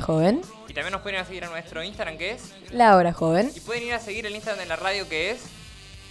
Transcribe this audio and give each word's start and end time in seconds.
Joven. 0.00 0.40
Y 0.68 0.74
también 0.74 0.92
nos 0.92 1.02
pueden 1.02 1.16
ir 1.18 1.22
a 1.22 1.26
seguir 1.26 1.44
a 1.44 1.48
nuestro 1.48 1.82
Instagram 1.82 2.18
que 2.18 2.32
es. 2.32 2.42
La 2.70 2.96
Hora 2.96 3.12
Joven. 3.12 3.50
Y 3.54 3.60
pueden 3.60 3.82
ir 3.84 3.94
a 3.94 4.00
seguir 4.00 4.26
el 4.26 4.34
Instagram 4.34 4.60
de 4.62 4.66
la 4.68 4.76
radio 4.76 5.08
que 5.08 5.30
es 5.30 5.40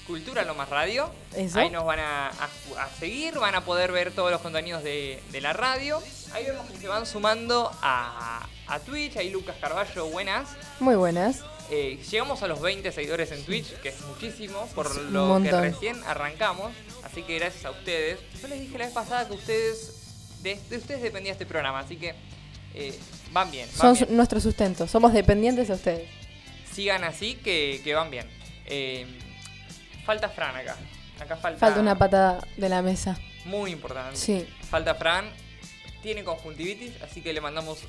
Cultura 0.08 0.44
Lo 0.46 0.56
Más 0.56 0.70
Radio. 0.70 1.10
Eso. 1.36 1.60
Ahí 1.60 1.70
nos 1.70 1.86
van 1.86 2.00
a, 2.00 2.28
a- 2.30 2.84
a 2.84 2.90
seguir, 3.00 3.38
van 3.40 3.56
a 3.56 3.66
poder 3.66 3.92
ver 3.92 4.12
todos 4.12 4.32
los 4.32 4.42
contenidos 4.42 4.84
de, 4.84 5.22
de 5.32 5.42
la 5.42 5.54
radio. 5.54 6.02
Ahí 6.34 6.46
vemos 6.46 6.66
que 6.70 6.78
se 6.78 6.88
van 6.88 7.06
sumando 7.06 7.72
a, 7.82 8.46
a 8.68 8.80
Twitch. 8.80 9.18
Ahí 9.18 9.30
Lucas 9.30 9.58
Carballo, 9.60 10.08
buenas. 10.08 10.50
Muy 10.80 10.96
buenas. 10.96 11.42
Eh, 11.70 12.00
llegamos 12.10 12.42
a 12.44 12.48
los 12.48 12.62
20 12.62 12.90
seguidores 12.94 13.30
en 13.34 13.44
Twitch, 13.44 13.74
que 13.82 13.90
es 13.90 14.00
muchísimo, 14.04 14.66
por 14.74 14.96
lo 15.12 15.42
que 15.44 15.52
recién 15.52 16.02
arrancamos. 16.06 16.72
Así 17.04 17.24
que 17.24 17.38
gracias 17.40 17.66
a 17.66 17.72
ustedes. 17.72 18.20
Yo 18.42 18.48
les 18.48 18.62
dije 18.62 18.78
la 18.78 18.86
vez 18.86 18.94
pasada 18.94 19.28
que 19.28 19.34
ustedes 19.34 19.94
de, 20.44 20.58
de 20.70 20.78
ustedes 20.78 21.02
dependía 21.02 21.34
este 21.34 21.46
programa, 21.46 21.80
así 21.80 21.98
que 21.98 22.16
eh, 22.78 23.00
van 23.32 23.50
bien. 23.52 23.68
van 23.78 23.96
Son 23.96 24.06
bien. 24.08 24.16
nuestro 24.18 24.40
sustento. 24.40 24.88
Somos 24.88 25.14
dependientes 25.14 25.68
de 25.68 25.74
ustedes. 25.74 26.10
Sigan 26.72 27.04
así, 27.04 27.36
que, 27.36 27.82
que 27.84 27.94
van 27.96 28.10
bien. 28.12 28.28
Eh, 28.66 29.06
falta 30.06 30.30
Fran 30.30 30.56
acá. 30.56 30.76
Acá 31.20 31.36
falta, 31.38 31.60
Falta 31.60 31.80
una 31.80 31.98
patada 31.98 32.46
de 32.58 32.70
la 32.70 32.82
mesa. 32.82 33.18
muy 33.46 33.72
importante. 33.72 34.16
Sí. 34.18 34.46
Falta 34.70 34.94
Fran. 34.96 35.26
Tiene 36.04 36.24
conjuntivitis, 36.24 36.92
así 37.02 37.22
que 37.22 37.34
le 37.34 37.42
mandamos 37.42 37.80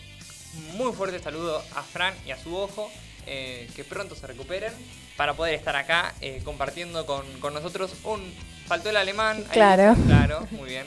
muy 0.77 0.93
fuerte 0.93 1.19
saludo 1.21 1.63
a 1.77 1.83
Fran 1.83 2.15
y 2.27 2.31
a 2.31 2.39
su 2.39 2.57
ojo. 2.57 2.91
eh, 3.31 3.69
que 3.77 3.85
pronto 3.85 4.15
se 4.17 4.27
recuperen 4.27 4.73
para 5.19 5.35
poder 5.35 5.53
estar 5.53 5.77
acá 5.77 6.15
eh, 6.23 6.41
compartiendo 6.45 7.05
con, 7.05 7.27
con 7.41 7.53
nosotros 7.53 7.93
un... 8.05 8.23
Faltó 8.69 8.91
el 8.91 8.97
alemán. 8.97 9.45
Claro. 9.51 9.95
dice, 9.95 10.07
claro, 10.07 10.47
muy 10.51 10.69
bien. 10.69 10.87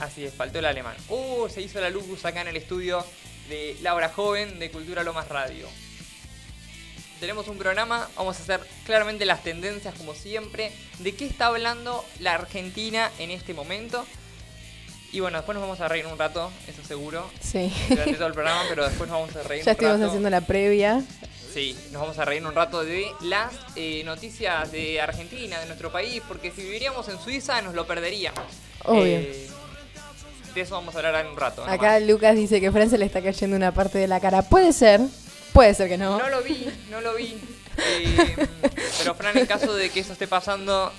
Así 0.00 0.24
es, 0.24 0.34
faltó 0.34 0.58
el 0.58 0.64
alemán. 0.66 0.94
Uh, 1.08 1.48
se 1.48 1.62
hizo 1.62 1.80
la 1.80 1.90
luz 1.90 2.24
acá 2.24 2.40
en 2.40 2.48
el 2.48 2.56
estudio 2.56 3.04
de 3.48 3.76
Laura 3.82 4.08
Joven 4.08 4.58
de 4.58 4.70
Cultura 4.70 5.02
Lomas 5.04 5.28
Radio. 5.28 5.66
Tenemos 7.20 7.48
un 7.48 7.58
programa, 7.58 8.08
vamos 8.16 8.38
a 8.38 8.42
hacer 8.42 8.60
claramente 8.86 9.24
las 9.26 9.42
tendencias 9.42 9.94
como 9.96 10.14
siempre, 10.14 10.70
de 11.00 11.14
qué 11.14 11.26
está 11.26 11.46
hablando 11.46 12.04
la 12.20 12.34
Argentina 12.34 13.10
en 13.18 13.30
este 13.30 13.54
momento. 13.54 14.04
Y 15.10 15.20
bueno, 15.20 15.38
después 15.38 15.54
nos 15.54 15.62
vamos 15.62 15.80
a 15.80 15.88
reír 15.88 16.06
un 16.06 16.18
rato, 16.18 16.50
eso 16.68 16.84
seguro, 16.86 17.28
Sí. 17.40 17.72
durante 17.88 18.14
todo 18.14 18.26
el 18.26 18.34
programa, 18.34 18.62
pero 18.68 18.84
después 18.86 19.08
nos 19.10 19.20
vamos 19.20 19.34
a 19.36 19.42
reír 19.48 19.64
ya 19.64 19.70
un 19.70 19.72
estuvimos 19.72 19.98
rato. 20.00 20.06
haciendo 20.10 20.30
la 20.30 20.40
previa. 20.42 21.02
Sí, 21.52 21.76
nos 21.92 22.02
vamos 22.02 22.18
a 22.18 22.24
reír 22.24 22.44
un 22.44 22.54
rato 22.54 22.84
de 22.84 23.06
las 23.22 23.52
eh, 23.74 24.02
noticias 24.04 24.70
de 24.70 25.00
Argentina, 25.00 25.58
de 25.58 25.66
nuestro 25.66 25.90
país, 25.90 26.22
porque 26.28 26.50
si 26.50 26.62
viviríamos 26.62 27.08
en 27.08 27.18
Suiza 27.18 27.62
nos 27.62 27.74
lo 27.74 27.86
perderíamos. 27.86 28.44
Obvio. 28.84 29.04
Eh, 29.04 29.48
de 30.54 30.60
eso 30.60 30.74
vamos 30.74 30.94
a 30.94 30.98
hablar 30.98 31.24
en 31.24 31.30
un 31.32 31.36
rato. 31.36 31.62
nomás. 31.62 31.74
Acá 31.78 32.00
Lucas 32.00 32.34
dice 32.34 32.60
que 32.60 32.70
Fran 32.70 32.90
se 32.90 32.98
le 32.98 33.06
está 33.06 33.22
cayendo 33.22 33.56
una 33.56 33.72
parte 33.72 33.98
de 33.98 34.08
la 34.08 34.20
cara. 34.20 34.42
Puede 34.42 34.72
ser. 34.72 35.00
Puede 35.52 35.74
ser 35.74 35.88
que 35.88 35.98
no. 35.98 36.18
No 36.18 36.28
lo 36.28 36.42
vi, 36.42 36.66
no 36.90 37.00
lo 37.00 37.14
vi. 37.14 37.38
Eh, 37.80 38.36
pero 38.98 39.14
Fran, 39.14 39.38
en 39.38 39.46
caso 39.46 39.72
de 39.72 39.88
que 39.90 40.00
eso 40.00 40.12
esté 40.12 40.26
pasando, 40.26 40.92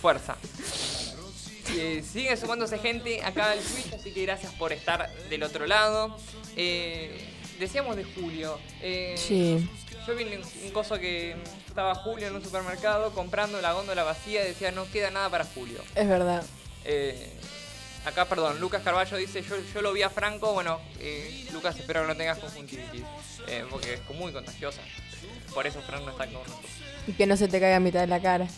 fuerza. 0.00 0.36
Eh, 1.76 2.02
sigue 2.02 2.36
sumándose 2.36 2.78
gente 2.78 3.22
acá 3.22 3.52
al 3.52 3.60
Twitch, 3.60 3.92
así 3.94 4.12
que 4.12 4.22
gracias 4.22 4.52
por 4.54 4.72
estar 4.72 5.08
del 5.30 5.44
otro 5.44 5.64
lado. 5.64 6.16
Eh, 6.56 7.24
decíamos 7.62 7.96
de 7.96 8.04
Julio. 8.04 8.58
eh, 8.80 9.14
Sí. 9.16 9.68
Yo 10.06 10.16
vi 10.16 10.24
un, 10.24 10.70
coso 10.72 10.98
que 10.98 11.36
estaba 11.68 11.94
Julio 11.94 12.26
en 12.26 12.34
un 12.34 12.42
supermercado 12.42 13.12
comprando 13.12 13.60
la 13.60 13.72
góndola 13.72 14.02
vacía 14.02 14.42
y 14.42 14.48
decía 14.48 14.72
no 14.72 14.90
queda 14.90 15.10
nada 15.10 15.30
para 15.30 15.44
Julio. 15.44 15.78
Es 15.94 16.08
verdad. 16.08 16.44
Eh, 16.84 17.30
acá, 18.04 18.24
perdón, 18.24 18.58
Lucas 18.60 18.82
Carballo 18.82 19.16
dice, 19.16 19.42
yo, 19.42 19.54
yo 19.72 19.80
lo 19.80 19.92
vi 19.92 20.02
a 20.02 20.10
Franco, 20.10 20.52
bueno, 20.52 20.80
eh, 20.98 21.46
Lucas 21.52 21.78
espero 21.78 22.02
que 22.02 22.08
no 22.08 22.16
tengas 22.16 22.38
conjuntivitis, 22.38 23.04
eh, 23.46 23.64
porque 23.70 23.94
es 23.94 24.00
muy 24.16 24.32
contagiosa. 24.32 24.80
Por 25.54 25.68
eso 25.68 25.80
Franco 25.82 26.06
no 26.06 26.10
está 26.12 26.24
con 26.24 26.34
nosotros. 26.34 26.70
Y 27.06 27.12
que 27.12 27.26
no 27.26 27.36
se 27.36 27.46
te 27.46 27.60
caiga 27.60 27.76
a 27.76 27.80
mitad 27.80 28.00
de 28.00 28.08
la 28.08 28.20
cara. 28.20 28.48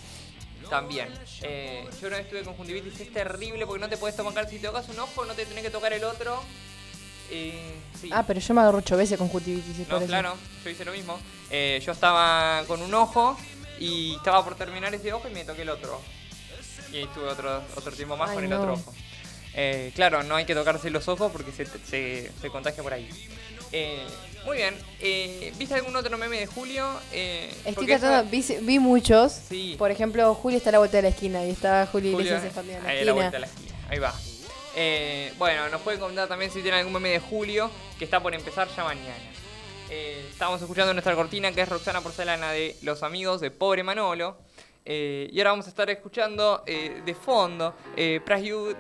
También. 0.71 1.09
Eh, 1.43 1.87
yo 2.01 2.09
una 2.09 2.17
vez 2.17 2.31
tuve 2.31 2.43
conjuntivitis, 2.43 3.01
es 3.01 3.13
terrible 3.13 3.67
porque 3.67 3.81
no 3.81 3.89
te 3.91 3.99
puedes 3.99 4.17
tocar, 4.17 4.49
si 4.49 4.59
te 4.59 4.67
tocas 4.69 4.89
un 4.89 4.99
ojo 4.99 5.27
no 5.27 5.35
te 5.35 5.45
tenés 5.45 5.63
que 5.63 5.71
tocar 5.71 5.93
el 5.93 6.05
otro. 6.05 6.43
Eh, 7.31 7.75
sí. 8.01 8.11
Ah, 8.13 8.25
pero 8.27 8.41
yo 8.41 8.55
me 8.55 8.61
agarro 8.61 8.79
ocho 8.79 8.97
veces 8.97 9.19
con 9.19 9.29
conjuntivitis. 9.29 9.89
No, 9.89 10.01
claro, 10.01 10.35
yo 10.65 10.71
hice 10.71 10.85
lo 10.85 10.93
mismo. 10.93 11.19
Eh, 11.51 11.81
yo 11.85 11.93
estaba 11.93 12.63
con 12.67 12.83
un 12.83 12.93
ojo 12.95 13.37
y 13.79 14.15
estaba 14.17 14.45
por 14.45 14.55
terminar 14.57 14.95
ese 14.95 15.13
ojo 15.13 15.29
y 15.29 15.33
me 15.33 15.45
toqué 15.45 15.63
el 15.63 15.71
otro. 15.71 16.01
Y 16.93 16.97
ahí 16.99 17.03
estuve 17.05 17.27
otro, 17.27 17.63
otro 17.77 17.93
tiempo 17.93 18.17
más 18.17 18.31
Ay, 18.31 18.35
con 18.37 18.45
el 18.45 18.51
no. 18.51 18.61
otro 18.61 18.73
ojo. 18.75 18.95
Eh, 19.55 19.93
claro, 19.95 20.23
no 20.23 20.37
hay 20.37 20.45
que 20.45 20.55
tocarse 20.55 20.91
los 20.91 21.07
ojos 21.09 21.31
porque 21.33 21.53
se, 21.53 21.67
se, 21.67 22.31
se 22.41 22.51
contagia 22.51 22.83
por 22.83 22.93
ahí. 22.93 23.09
Eh, 23.73 24.05
muy 24.45 24.59
bien. 24.59 24.75
Eh, 25.01 25.53
¿Viste 25.59 25.75
algún 25.75 25.97
otro 25.97 26.17
meme 26.19 26.39
de 26.39 26.47
Julio? 26.47 26.89
Eh, 27.13 27.53
Estoy 27.65 27.87
tratando, 27.87 28.31
vi, 28.31 28.45
vi 28.63 28.79
muchos. 28.79 29.33
Sí. 29.49 29.75
Por 29.79 29.91
ejemplo, 29.91 30.35
Julio 30.35 30.59
está 30.59 30.71
a 30.71 30.73
la 30.73 30.79
vuelta 30.79 30.99
de 30.99 31.03
la 31.05 31.09
esquina 31.09 31.45
y 31.45 31.51
está 31.51 31.87
Julio, 31.91 32.13
Julio, 32.13 32.37
Iglesias 32.37 32.55
la 32.55 32.61
ahí 32.63 32.77
esquina. 32.77 33.05
la 33.05 33.13
vuelta 33.13 33.31
de 33.33 33.39
la 33.41 33.47
esquina. 33.47 33.75
Ahí 33.89 33.99
va. 33.99 34.15
Eh, 34.77 35.33
bueno, 35.39 35.69
nos 35.69 35.81
pueden 35.83 36.01
comentar 36.01 36.29
también 36.29 36.51
si 36.51 36.61
tienen 36.63 36.81
algún 36.81 36.95
meme 36.95 37.11
de 37.11 37.21
Julio, 37.21 37.71
que 37.99 38.05
está 38.05 38.21
por 38.21 38.35
empezar 38.35 38.69
ya 38.69 38.85
mañana. 38.85 39.35
Eh, 39.91 40.27
estamos 40.31 40.61
escuchando 40.61 40.93
nuestra 40.93 41.15
cortina, 41.15 41.53
que 41.53 41.61
es 41.61 41.69
Roxana 41.69 42.01
Porcelana 42.01 42.51
de 42.51 42.77
Los 42.83 43.03
Amigos 43.03 43.41
de 43.41 43.51
Pobre 43.51 43.83
Manolo. 43.83 44.37
Eh, 44.85 45.29
y 45.33 45.39
ahora 45.39 45.51
vamos 45.51 45.67
a 45.67 45.69
estar 45.69 45.89
escuchando 45.89 46.63
eh, 46.67 47.03
de 47.07 47.15
fondo 47.15 47.75
Price, 47.95 48.45
you, 48.45 48.75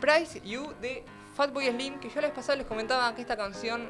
Price 0.00 0.40
You 0.44 0.72
de 0.80 1.04
Fatboy 1.34 1.68
Slim, 1.70 1.98
que 1.98 2.08
yo 2.08 2.16
la 2.16 2.28
vez 2.28 2.36
pasada 2.36 2.56
les 2.56 2.66
comentaba 2.66 3.14
que 3.14 3.22
esta 3.22 3.36
canción... 3.36 3.88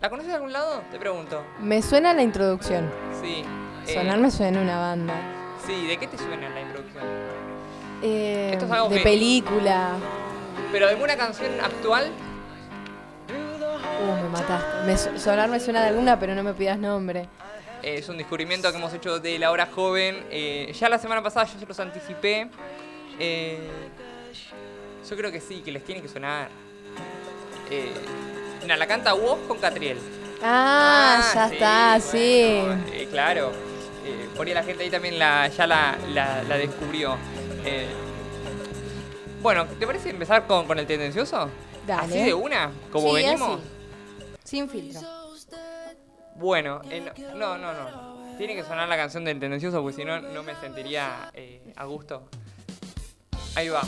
¿La 0.00 0.10
conoces 0.10 0.28
de 0.28 0.34
algún 0.34 0.52
lado? 0.52 0.82
Te 0.90 0.98
pregunto. 0.98 1.42
Me 1.60 1.80
suena 1.80 2.12
la 2.12 2.22
introducción. 2.22 2.92
Sí. 3.22 3.42
Sonar 3.90 4.18
me 4.18 4.30
suena 4.30 4.60
una 4.60 4.78
banda. 4.78 5.14
Sí, 5.66 5.86
¿de 5.86 5.96
qué 5.96 6.06
te 6.06 6.18
suena 6.18 6.50
la 6.50 6.60
introducción? 6.60 6.75
Eh, 8.02 8.50
Esto 8.52 8.66
es 8.66 8.70
algo 8.70 8.88
de 8.88 8.96
que- 8.98 9.02
película. 9.02 9.92
¿Pero 10.72 10.88
alguna 10.88 11.16
canción 11.16 11.52
actual? 11.60 12.10
Uh, 13.28 14.22
me 14.22 14.28
mataste. 14.28 14.82
Me 14.86 14.96
su- 14.98 15.18
sonar 15.18 15.48
me 15.48 15.58
suena 15.60 15.82
de 15.82 15.88
alguna, 15.88 16.18
pero 16.18 16.34
no 16.34 16.42
me 16.42 16.52
pidas 16.54 16.78
nombre. 16.78 17.28
Eh, 17.82 17.96
es 17.98 18.08
un 18.08 18.18
descubrimiento 18.18 18.70
que 18.70 18.76
hemos 18.78 18.92
hecho 18.92 19.18
de 19.20 19.38
la 19.38 19.50
hora 19.50 19.66
joven. 19.74 20.24
Eh, 20.30 20.72
ya 20.78 20.88
la 20.88 20.98
semana 20.98 21.22
pasada 21.22 21.46
yo 21.46 21.58
se 21.58 21.66
los 21.66 21.80
anticipé. 21.80 22.48
Eh, 23.18 23.58
yo 25.08 25.16
creo 25.16 25.30
que 25.32 25.40
sí, 25.40 25.62
que 25.64 25.72
les 25.72 25.84
tiene 25.84 26.02
que 26.02 26.08
sonar. 26.08 26.48
Eh, 27.70 27.90
mira, 28.62 28.76
la 28.76 28.86
canta 28.86 29.14
Woz 29.14 29.38
con 29.48 29.58
Catriel. 29.58 29.98
Ah, 30.42 31.30
ya 31.34 31.48
sí, 31.48 31.54
está, 31.54 32.00
sí. 32.00 32.60
bueno, 32.66 32.82
eh, 32.92 33.08
claro. 33.10 33.52
Eh, 34.04 34.28
por 34.36 34.46
ahí 34.46 34.54
la 34.54 34.62
gente 34.62 34.84
ahí 34.84 34.90
también 34.90 35.18
la, 35.18 35.48
ya 35.48 35.66
la, 35.66 35.96
la- 36.12 36.42
la 36.42 36.56
descubrió. 36.58 37.16
Eh, 37.66 37.86
bueno, 39.42 39.66
¿te 39.66 39.86
parece 39.86 40.10
empezar 40.10 40.46
con, 40.46 40.66
con 40.66 40.78
el 40.78 40.86
tendencioso? 40.86 41.50
Dale. 41.86 42.14
¿Así 42.14 42.24
de 42.24 42.34
una? 42.34 42.70
¿Como 42.90 43.08
Sí, 43.16 43.22
venimos? 43.22 43.60
así. 43.60 43.68
Sin 44.44 44.68
filtro. 44.68 45.00
Bueno, 46.36 46.80
eh, 46.90 47.02
no, 47.34 47.56
no, 47.58 47.72
no. 47.72 48.36
Tiene 48.36 48.54
que 48.54 48.62
sonar 48.62 48.88
la 48.88 48.96
canción 48.96 49.24
del 49.24 49.40
tendencioso 49.40 49.80
porque 49.82 49.96
si 49.96 50.04
no, 50.04 50.20
no 50.20 50.42
me 50.42 50.54
sentiría 50.56 51.30
eh, 51.34 51.72
a 51.76 51.84
gusto. 51.86 52.28
Ahí 53.54 53.68
va. 53.68 53.82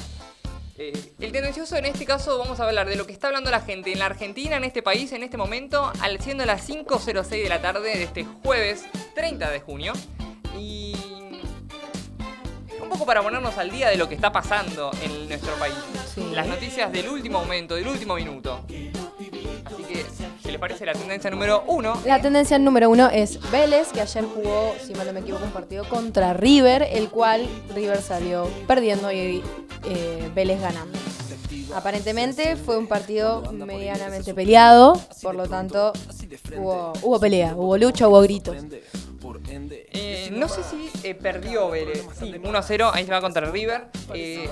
Eh, 0.78 0.93
el 1.21 1.33
tendencioso 1.33 1.77
en 1.77 1.84
este 1.84 2.05
caso 2.06 2.39
vamos 2.39 2.59
a 2.60 2.65
hablar 2.66 2.89
de 2.89 2.97
lo 2.97 3.05
que 3.05 3.12
está 3.12 3.27
hablando 3.27 3.50
la 3.50 3.60
gente 3.60 3.93
en 3.93 3.99
la 3.99 4.06
Argentina, 4.06 4.56
en 4.56 4.65
este 4.65 4.83
país, 4.83 5.12
en 5.12 5.22
este 5.22 5.37
momento, 5.37 5.93
al 6.00 6.21
siendo 6.21 6.47
las 6.47 6.66
5.06 6.69 7.28
de 7.43 7.49
la 7.49 7.60
tarde 7.60 7.83
de 7.99 8.05
este 8.05 8.25
jueves 8.43 8.87
30 9.15 9.50
de 9.50 9.60
junio. 9.60 9.93
Y 10.59 10.95
poco 12.98 13.06
para 13.06 13.22
ponernos 13.22 13.56
al 13.59 13.70
día 13.70 13.88
de 13.91 13.97
lo 13.97 14.09
que 14.09 14.16
está 14.16 14.32
pasando 14.32 14.91
en 15.03 15.28
nuestro 15.28 15.54
país. 15.54 15.75
Sí. 16.12 16.31
Las 16.32 16.48
noticias 16.48 16.91
del 16.91 17.09
último 17.09 17.38
momento, 17.38 17.76
del 17.76 17.86
último 17.86 18.16
minuto. 18.16 18.64
Así 19.64 19.84
que, 19.84 20.04
si 20.42 20.50
les 20.50 20.59
parece 20.59 20.84
la 20.84 20.94
tendencia 20.94 21.30
número 21.30 21.62
uno, 21.68 22.00
La 22.04 22.21
tendencia 22.21 22.59
número 22.59 22.91
uno 22.91 23.09
es 23.09 23.39
Vélez, 23.53 23.92
que 23.92 24.00
ayer 24.00 24.24
jugó, 24.24 24.74
si 24.84 24.95
mal 24.95 25.06
no 25.06 25.12
me 25.12 25.21
equivoco, 25.21 25.45
un 25.45 25.53
partido 25.53 25.89
contra 25.89 26.33
River, 26.33 26.89
el 26.91 27.09
cual 27.09 27.47
River 27.72 28.03
salió 28.03 28.48
perdiendo 28.66 29.12
y 29.12 29.44
eh, 29.84 30.30
Vélez 30.34 30.60
ganando. 30.60 30.98
Aparentemente 31.74 32.56
fue 32.56 32.78
un 32.78 32.86
partido 32.86 33.42
medianamente 33.53 34.34
peleado, 34.34 35.00
por 35.22 35.34
lo 35.34 35.48
tanto 35.48 35.92
hubo, 36.56 36.92
hubo 37.03 37.20
pelea, 37.20 37.54
hubo 37.54 37.76
lucha, 37.76 38.09
hubo 38.09 38.20
gritos. 38.22 38.56
Eh, 39.91 40.30
no 40.32 40.48
sé 40.48 40.62
si 40.62 40.91
eh, 41.06 41.15
perdió 41.15 41.70
Vélez. 41.70 42.04
Sí, 42.18 42.34
1 42.42 42.59
a 42.59 42.62
0, 42.62 42.91
ahí 42.92 43.04
se 43.04 43.10
va 43.10 43.20
contra 43.20 43.50
River. 43.50 43.88
Eh, 44.15 44.48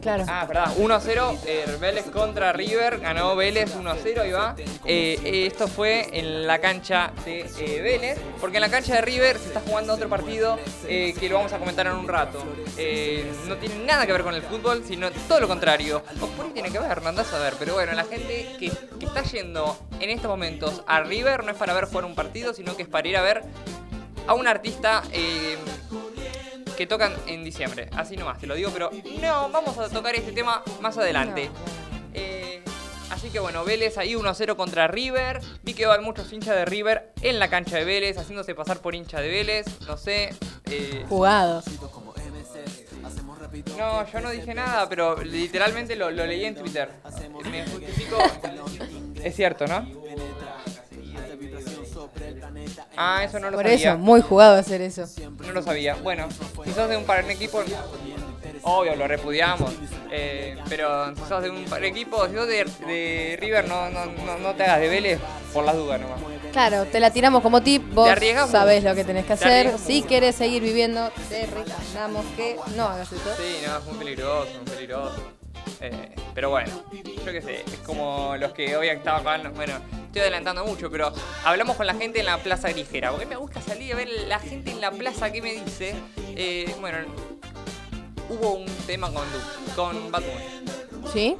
Claro. 0.00 0.24
Ah, 0.28 0.44
verdad, 0.46 0.74
1-0, 0.76 1.38
eh, 1.46 1.76
Vélez 1.80 2.06
contra 2.10 2.52
River, 2.52 3.00
ganó 3.00 3.36
Vélez 3.36 3.74
1-0, 3.76 4.20
ahí 4.20 4.30
va. 4.32 4.54
Eh, 4.84 5.18
eh, 5.24 5.46
esto 5.46 5.68
fue 5.68 6.08
en 6.18 6.46
la 6.46 6.58
cancha 6.60 7.12
de 7.24 7.40
eh, 7.58 7.80
Vélez, 7.82 8.18
porque 8.40 8.56
en 8.58 8.62
la 8.62 8.70
cancha 8.70 8.94
de 8.94 9.00
River 9.02 9.38
se 9.38 9.48
está 9.48 9.60
jugando 9.60 9.94
otro 9.94 10.08
partido 10.08 10.58
eh, 10.86 11.14
que 11.18 11.28
lo 11.28 11.36
vamos 11.36 11.52
a 11.52 11.58
comentar 11.58 11.86
en 11.86 11.94
un 11.94 12.08
rato. 12.08 12.42
Eh, 12.76 13.30
no 13.48 13.56
tiene 13.56 13.84
nada 13.84 14.06
que 14.06 14.12
ver 14.12 14.22
con 14.22 14.34
el 14.34 14.42
fútbol, 14.42 14.82
sino 14.86 15.10
todo 15.28 15.40
lo 15.40 15.48
contrario. 15.48 16.02
O 16.20 16.26
por 16.26 16.46
ahí 16.46 16.52
tiene 16.52 16.70
que 16.70 16.78
ver, 16.78 17.02
no 17.02 17.08
andás 17.10 17.32
a 17.32 17.38
ver, 17.38 17.54
pero 17.58 17.74
bueno, 17.74 17.92
la 17.92 18.04
gente 18.04 18.56
que, 18.58 18.70
que 18.98 19.06
está 19.06 19.22
yendo 19.22 19.76
en 20.00 20.10
estos 20.10 20.28
momentos 20.28 20.82
a 20.86 21.00
River 21.00 21.44
no 21.44 21.52
es 21.52 21.56
para 21.56 21.74
ver 21.74 21.86
jugar 21.86 22.04
un 22.04 22.14
partido, 22.14 22.54
sino 22.54 22.76
que 22.76 22.82
es 22.82 22.88
para 22.88 23.08
ir 23.08 23.16
a 23.16 23.22
ver 23.22 23.42
a 24.26 24.34
un 24.34 24.46
artista 24.46 25.02
eh, 25.12 25.56
que 26.80 26.86
tocan 26.86 27.12
en 27.26 27.44
diciembre. 27.44 27.90
Así 27.94 28.16
nomás, 28.16 28.38
te 28.38 28.46
lo 28.46 28.54
digo, 28.54 28.70
pero 28.72 28.90
no, 29.20 29.50
vamos 29.50 29.76
a 29.76 29.90
tocar 29.90 30.14
este 30.14 30.32
tema 30.32 30.62
más 30.80 30.96
adelante. 30.96 31.50
Eh, 32.14 32.62
así 33.10 33.28
que 33.28 33.38
bueno, 33.38 33.66
Vélez 33.66 33.98
ahí 33.98 34.14
1-0 34.14 34.56
contra 34.56 34.88
River. 34.88 35.42
Vi 35.62 35.74
que 35.74 35.84
hay 35.84 36.00
muchos 36.00 36.32
hinchas 36.32 36.56
de 36.56 36.64
River 36.64 37.12
en 37.20 37.38
la 37.38 37.50
cancha 37.50 37.76
de 37.76 37.84
Vélez, 37.84 38.16
haciéndose 38.16 38.54
pasar 38.54 38.78
por 38.80 38.94
hincha 38.94 39.20
de 39.20 39.28
Vélez. 39.28 39.66
No 39.86 39.98
sé. 39.98 40.30
eh, 40.70 41.04
Jugados. 41.06 41.66
no, 43.76 44.10
yo 44.10 44.20
no 44.22 44.30
dije 44.30 44.54
nada, 44.54 44.88
pero 44.88 45.22
literalmente 45.22 45.96
lo, 45.96 46.10
lo 46.10 46.24
leí 46.24 46.46
en 46.46 46.54
Twitter. 46.54 46.88
Me 47.50 47.66
justifico. 47.66 48.16
Es 49.22 49.36
cierto, 49.36 49.66
¿no? 49.66 49.86
Ah, 52.96 53.24
eso 53.24 53.38
no 53.38 53.50
lo 53.50 53.56
Por 53.56 53.66
sabía. 53.66 53.90
eso, 53.92 53.98
muy 53.98 54.20
jugado 54.20 54.56
hacer 54.56 54.80
eso. 54.80 55.04
No 55.40 55.52
lo 55.52 55.62
sabía. 55.62 55.94
Bueno, 55.96 56.28
si 56.64 56.72
sos 56.72 56.88
de 56.88 56.96
un 56.96 57.04
par 57.04 57.24
de 57.26 57.32
equipo, 57.32 57.62
obvio, 58.62 58.96
lo 58.96 59.06
repudiamos. 59.06 59.72
Eh, 60.10 60.56
pero 60.68 61.14
si 61.14 61.22
sos 61.28 61.42
de 61.42 61.50
un 61.50 61.64
par 61.64 61.80
de 61.80 61.88
equipo, 61.88 62.26
si 62.28 62.34
sos 62.34 62.46
de, 62.46 62.64
de 62.86 63.38
River, 63.40 63.68
no, 63.68 63.90
no, 63.90 64.06
no, 64.06 64.38
no 64.38 64.54
te 64.54 64.64
hagas 64.64 64.80
de 64.80 64.88
Vélez 64.88 65.20
por 65.52 65.64
las 65.64 65.76
dudas 65.76 66.00
nomás. 66.00 66.20
Claro, 66.52 66.84
te 66.86 66.98
la 66.98 67.12
tiramos 67.12 67.42
como 67.42 67.62
tip, 67.62 67.94
vos 67.94 68.08
sabés 68.50 68.82
lo 68.82 68.94
que 68.94 69.04
tenés 69.04 69.24
que 69.24 69.34
hacer. 69.34 69.78
Si 69.78 70.02
querés 70.02 70.34
seguir 70.36 70.62
viviendo, 70.62 71.10
te 71.28 71.46
recomendamos 71.46 72.24
que 72.36 72.56
no 72.76 72.84
hagas 72.86 73.12
eso. 73.12 73.34
Sí, 73.36 73.58
no, 73.66 73.78
es 73.78 73.84
muy 73.84 73.98
peligroso, 73.98 74.50
muy 74.54 74.74
peligroso. 74.74 75.39
Eh, 75.80 76.14
pero 76.34 76.50
bueno, 76.50 76.70
yo 76.92 77.32
qué 77.32 77.40
sé, 77.40 77.60
es 77.66 77.78
como 77.86 78.36
los 78.38 78.52
que 78.52 78.76
hoy 78.76 78.88
estaban 78.88 79.54
bueno, 79.54 79.74
estoy 80.06 80.22
adelantando 80.22 80.64
mucho, 80.64 80.90
pero 80.90 81.12
hablamos 81.44 81.76
con 81.76 81.86
la 81.86 81.94
gente 81.94 82.20
en 82.20 82.26
la 82.26 82.38
Plaza 82.38 82.68
Grijera, 82.70 83.10
porque 83.10 83.26
me 83.26 83.36
gusta 83.36 83.60
salir 83.60 83.92
a 83.92 83.96
ver 83.96 84.08
la 84.28 84.38
gente 84.38 84.70
en 84.70 84.80
la 84.80 84.90
plaza 84.90 85.32
que 85.32 85.40
me 85.40 85.52
dice. 85.52 85.94
Eh, 86.36 86.74
bueno, 86.80 86.98
hubo 88.28 88.54
un 88.54 88.66
tema 88.86 89.10
con, 89.12 89.26
con 89.74 90.10
Bad 90.10 90.22
Bunny. 90.22 91.10
¿Sí? 91.12 91.36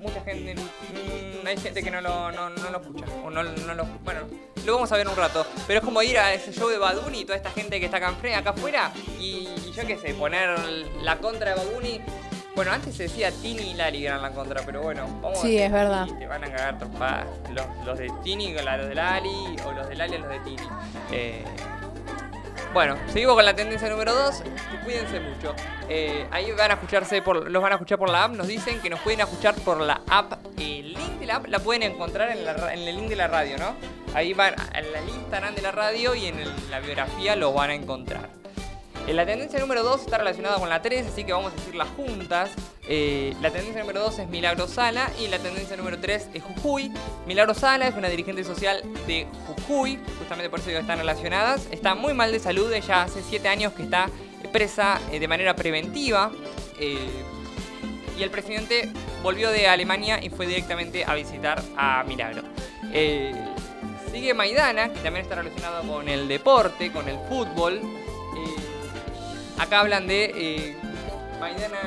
mucha 0.00 0.20
gente, 0.22 0.54
mm, 0.54 1.46
hay 1.46 1.56
gente 1.58 1.82
que 1.82 1.90
no 1.90 2.00
lo, 2.00 2.32
no, 2.32 2.50
no 2.50 2.70
lo 2.70 2.80
escucha. 2.80 3.06
O 3.24 3.30
no, 3.30 3.42
no 3.42 3.74
lo, 3.74 3.84
bueno, 4.04 4.20
lo 4.64 4.74
vamos 4.74 4.90
a 4.92 4.96
ver 4.96 5.06
un 5.08 5.16
rato. 5.16 5.46
Pero 5.66 5.80
es 5.80 5.84
como 5.84 6.02
ir 6.02 6.18
a 6.18 6.32
ese 6.32 6.52
show 6.52 6.68
de 6.68 6.78
Baduni 6.78 7.20
y 7.20 7.24
toda 7.24 7.36
esta 7.36 7.50
gente 7.50 7.78
que 7.78 7.86
está 7.86 7.98
acá, 7.98 8.50
afuera 8.50 8.92
y, 9.18 9.48
y 9.66 9.72
yo 9.74 9.86
qué 9.86 9.98
sé, 9.98 10.14
poner 10.14 10.58
la 11.02 11.18
contra 11.18 11.50
de 11.50 11.56
Baduni. 11.56 12.00
Bueno, 12.60 12.72
antes 12.72 12.94
se 12.94 13.04
decía 13.04 13.30
Tini 13.32 13.70
y 13.70 13.72
Lali 13.74 14.04
eran 14.06 14.20
la 14.20 14.32
contra, 14.32 14.60
pero 14.66 14.82
bueno, 14.82 15.06
vamos 15.22 15.38
a 15.38 15.40
Sí, 15.40 15.48
decir, 15.52 15.62
es 15.62 15.72
verdad. 15.72 16.06
te 16.18 16.26
van 16.26 16.44
a 16.44 16.50
cagar 16.50 16.78
trompadas. 16.78 17.26
Los, 17.54 17.64
los 17.86 17.98
de 17.98 18.12
Tini 18.22 18.52
con 18.54 18.66
la- 18.66 18.76
los 18.76 18.86
de 18.88 18.94
Lali 18.94 19.56
o 19.64 19.72
los 19.72 19.88
de 19.88 19.94
Lali 19.96 20.16
a 20.16 20.18
los 20.18 20.28
de 20.28 20.40
Tini. 20.40 20.68
Eh, 21.10 21.42
bueno, 22.74 22.98
seguimos 23.08 23.34
con 23.34 23.46
la 23.46 23.54
tendencia 23.56 23.88
número 23.88 24.12
2. 24.14 24.42
Cuídense 24.84 25.20
mucho. 25.20 25.54
Eh, 25.88 26.26
ahí 26.30 26.52
van 26.52 26.70
a 26.70 26.74
escucharse 26.74 27.22
por, 27.22 27.50
los 27.50 27.62
van 27.62 27.72
a 27.72 27.76
escuchar 27.76 27.96
por 27.98 28.10
la 28.10 28.24
app. 28.24 28.32
Nos 28.32 28.46
dicen 28.46 28.78
que 28.82 28.90
nos 28.90 29.00
pueden 29.00 29.20
escuchar 29.20 29.54
por 29.54 29.80
la 29.80 30.02
app. 30.10 30.34
El 30.58 30.92
link 30.92 31.18
de 31.18 31.24
la 31.26 31.36
app 31.36 31.46
la 31.46 31.60
pueden 31.60 31.82
encontrar 31.84 32.28
en, 32.30 32.44
la 32.44 32.74
el 32.74 32.84
link 32.84 33.08
de 33.08 33.16
la 33.16 33.26
radio, 33.28 33.56
¿no? 33.56 33.74
Ahí 34.14 34.34
van 34.34 34.54
en 34.74 34.84
el 34.84 35.08
Instagram 35.08 35.54
de 35.54 35.62
la 35.62 35.72
radio 35.72 36.14
y 36.14 36.26
en 36.26 36.38
el- 36.40 36.70
la 36.70 36.80
biografía 36.80 37.36
lo 37.36 37.54
van 37.54 37.70
a 37.70 37.74
encontrar. 37.74 38.39
Eh, 39.10 39.12
la 39.12 39.26
tendencia 39.26 39.58
número 39.58 39.82
2 39.82 40.02
está 40.02 40.18
relacionada 40.18 40.56
con 40.60 40.68
la 40.68 40.82
3, 40.82 41.08
así 41.08 41.24
que 41.24 41.32
vamos 41.32 41.52
a 41.52 41.56
decirlas 41.56 41.88
juntas. 41.96 42.48
Eh, 42.88 43.34
la 43.40 43.50
tendencia 43.50 43.80
número 43.80 44.02
2 44.02 44.20
es 44.20 44.28
Milagro 44.28 44.68
Sala 44.68 45.10
y 45.18 45.26
la 45.26 45.40
tendencia 45.40 45.76
número 45.76 45.98
3 45.98 46.28
es 46.32 46.40
Jujuy. 46.44 46.92
Milagro 47.26 47.52
Sala 47.52 47.88
es 47.88 47.96
una 47.96 48.08
dirigente 48.08 48.44
social 48.44 48.80
de 49.08 49.26
Jujuy, 49.48 49.98
justamente 50.16 50.48
por 50.48 50.60
eso 50.60 50.70
están 50.70 50.98
relacionadas. 50.98 51.66
Está 51.72 51.96
muy 51.96 52.14
mal 52.14 52.30
de 52.30 52.38
salud, 52.38 52.72
ella 52.72 53.02
hace 53.02 53.20
7 53.20 53.48
años 53.48 53.72
que 53.72 53.82
está 53.82 54.08
presa 54.52 55.00
eh, 55.10 55.18
de 55.18 55.26
manera 55.26 55.56
preventiva. 55.56 56.30
y 56.78 58.22
el 58.22 58.30
presidente 58.30 58.92
volvió 59.24 59.50
de 59.50 59.66
Alemania 59.66 60.22
y 60.22 60.30
fue 60.30 60.46
directamente 60.46 61.04
a 61.04 61.14
visitar 61.14 61.60
a 61.76 62.04
Milagro. 62.04 62.42
Sigue 64.12 64.34
Maidana, 64.34 64.92
que 64.92 65.00
también 65.00 65.24
está 65.24 65.36
relacionado 65.36 65.82
con 65.82 66.08
el 66.08 66.28
deporte, 66.28 66.92
con 66.92 67.08
el 67.08 67.16
fútbol. 67.28 67.80
Acá 69.60 69.80
hablan 69.80 70.06
de 70.06 70.32
eh, 70.34 70.76
Maidana. 71.38 71.78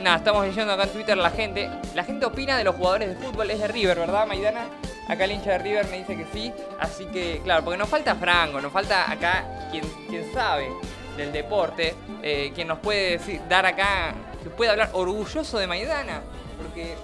Nada, 0.00 0.16
estamos 0.16 0.44
leyendo 0.44 0.72
acá 0.72 0.82
en 0.82 0.90
Twitter 0.90 1.16
la 1.16 1.30
gente. 1.30 1.70
La 1.94 2.02
gente 2.02 2.26
opina 2.26 2.58
de 2.58 2.64
los 2.64 2.74
jugadores 2.74 3.08
de 3.08 3.14
fútbol. 3.14 3.48
Es 3.52 3.60
de 3.60 3.68
River, 3.68 4.00
¿verdad, 4.00 4.26
Maidana? 4.26 4.66
Acá 5.08 5.24
el 5.24 5.30
hincha 5.30 5.52
de 5.52 5.58
River 5.58 5.86
me 5.86 5.98
dice 5.98 6.16
que 6.16 6.26
sí. 6.32 6.52
Así 6.80 7.06
que, 7.06 7.40
claro, 7.44 7.62
porque 7.62 7.78
nos 7.78 7.88
falta 7.88 8.16
Franco, 8.16 8.60
nos 8.60 8.72
falta 8.72 9.08
acá 9.08 9.68
quien, 9.70 9.84
quien 10.08 10.32
sabe 10.32 10.68
del 11.16 11.30
deporte, 11.30 11.94
eh, 12.20 12.50
quien 12.52 12.66
nos 12.66 12.80
puede 12.80 13.12
decir, 13.12 13.40
dar 13.48 13.64
acá, 13.64 14.12
que 14.42 14.50
puede 14.50 14.72
hablar 14.72 14.90
orgulloso 14.92 15.56
de 15.56 15.68
Maidana. 15.68 16.20
Porque 16.60 16.96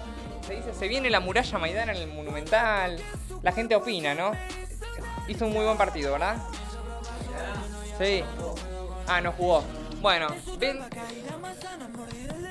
se 0.44 0.56
dice, 0.56 0.74
se 0.74 0.88
viene 0.88 1.08
la 1.08 1.20
muralla 1.20 1.56
Maidana 1.56 1.92
en 1.92 2.02
el 2.02 2.08
Monumental. 2.08 2.98
La 3.44 3.52
gente 3.52 3.76
opina, 3.76 4.12
¿no? 4.12 4.32
Hizo 5.28 5.46
un 5.46 5.52
muy 5.52 5.64
buen 5.64 5.78
partido, 5.78 6.10
¿verdad? 6.10 6.36
Sí. 7.96 8.24
Ah, 9.06 9.20
no 9.20 9.32
jugó. 9.32 9.62
Bueno, 10.00 10.28
ven. 10.58 10.80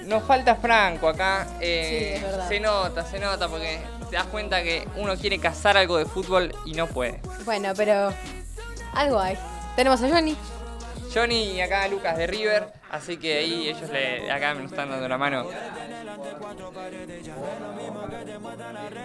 Nos 0.05 0.23
falta 0.23 0.55
Franco 0.55 1.07
acá. 1.09 1.47
eh, 1.59 2.15
Sí, 2.19 2.25
es 2.25 2.31
verdad. 2.31 2.47
se 2.49 2.59
nota, 2.59 3.05
se 3.05 3.19
nota 3.19 3.47
porque 3.47 3.79
te 4.09 4.15
das 4.15 4.25
cuenta 4.27 4.61
que 4.63 4.87
uno 4.97 5.15
quiere 5.17 5.39
cazar 5.39 5.77
algo 5.77 5.97
de 5.97 6.05
fútbol 6.05 6.53
y 6.65 6.73
no 6.73 6.87
puede. 6.87 7.19
Bueno, 7.45 7.73
pero 7.75 8.13
algo 8.93 9.19
hay. 9.19 9.37
Tenemos 9.75 10.01
a 10.01 10.09
Johnny. 10.09 10.35
Johnny 11.13 11.51
y 11.55 11.61
acá 11.61 11.87
Lucas 11.89 12.17
de 12.17 12.25
River, 12.25 12.67
así 12.89 13.17
que 13.17 13.39
ahí 13.39 13.67
ellos 13.69 13.89
le, 13.89 14.31
acá 14.31 14.53
me 14.55 14.63
están 14.65 14.89
dando 14.89 15.07
la 15.09 15.17
mano. 15.17 15.45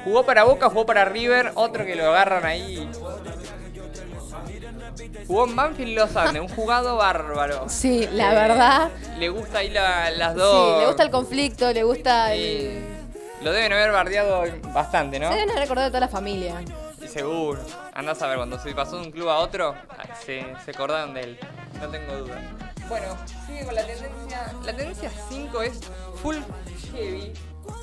Jugó 0.04 0.24
para 0.24 0.44
Boca, 0.44 0.68
jugó 0.70 0.86
para 0.86 1.04
River, 1.04 1.50
otro 1.56 1.84
que 1.84 1.96
lo 1.96 2.06
agarran 2.10 2.44
ahí. 2.46 2.88
Jugó 5.26 5.44
en 5.46 5.56
Banfield 5.56 5.88
y 5.90 5.94
los 5.94 6.14
Andes, 6.16 6.42
un 6.42 6.48
jugado 6.48 6.96
bárbaro. 6.96 7.68
Sí, 7.68 8.08
la 8.12 8.32
Eh, 8.32 8.34
verdad. 8.48 8.90
Le 9.18 9.28
gusta 9.28 9.58
ahí 9.58 9.70
la- 9.70 10.10
las 10.10 10.34
dos. 10.34 10.74
Sí, 10.74 10.80
le 10.80 10.86
gusta 10.86 11.02
el 11.02 11.10
conflicto, 11.10 11.72
le 11.72 11.82
gusta 11.82 12.28
Sí. 12.28 12.40
el... 12.40 12.96
Lo 13.42 13.52
deben 13.52 13.72
haber 13.72 13.92
bardeado 13.92 14.44
bastante, 14.72 15.18
¿no? 15.18 15.28
Se 15.30 15.36
deben 15.38 15.56
recordar 15.56 15.84
de 15.84 15.90
toda 15.90 16.00
la 16.00 16.08
familia. 16.08 16.54
Y 17.02 17.06
seguro. 17.08 17.60
Andás 17.94 18.20
a 18.22 18.26
ver, 18.28 18.36
cuando 18.38 18.58
se 18.58 18.74
pasó 18.74 18.96
de 18.98 19.06
un 19.06 19.12
club 19.12 19.28
a 19.28 19.38
otro, 19.38 19.74
se, 20.24 20.44
se 20.64 20.70
acordaron 20.70 21.14
de 21.14 21.20
él. 21.20 21.38
No 21.80 21.88
tengo 21.88 22.14
duda. 22.16 22.40
Bueno, 22.88 23.06
sigue 23.46 23.64
con 23.64 23.74
la 23.74 23.82
tendencia. 23.84 24.52
La 24.64 24.72
tendencia 24.74 25.10
5 25.28 25.62
es 25.62 25.80
Full 26.22 26.36
Heavy. 26.92 27.32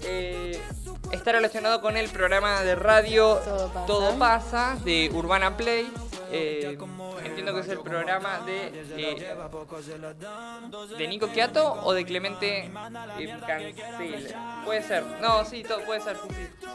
Eh, 0.04 0.60
está 1.12 1.34
relacionado 1.34 1.82
con 1.82 1.98
el 1.98 2.10
programa 2.10 2.62
de 2.62 2.76
radio 2.76 3.36
Todo 3.44 3.68
pasa. 3.70 3.86
Todo 3.86 4.18
Pasa 4.20 4.78
de 4.84 5.12
Urbana 5.14 5.56
Play. 5.56 5.92
Eh, 6.34 6.78
entiendo 7.24 7.54
que 7.54 7.60
es 7.60 7.70
el 7.70 7.80
programa 7.80 8.40
de 8.40 8.68
eh, 8.98 9.36
de 10.98 11.08
Nico 11.08 11.28
Quiato 11.28 11.74
o 11.84 11.94
de 11.94 12.06
Clemente 12.06 12.72
eh, 13.20 13.38
Cancela. 13.46 14.62
Puede 14.66 14.82
ser. 14.82 15.04
No, 15.22 15.46
sí, 15.46 15.64
todo 15.64 15.82
puede 15.86 16.02
ser. 16.02 16.18
Sí, 16.18 16.30
sí. 16.30 16.68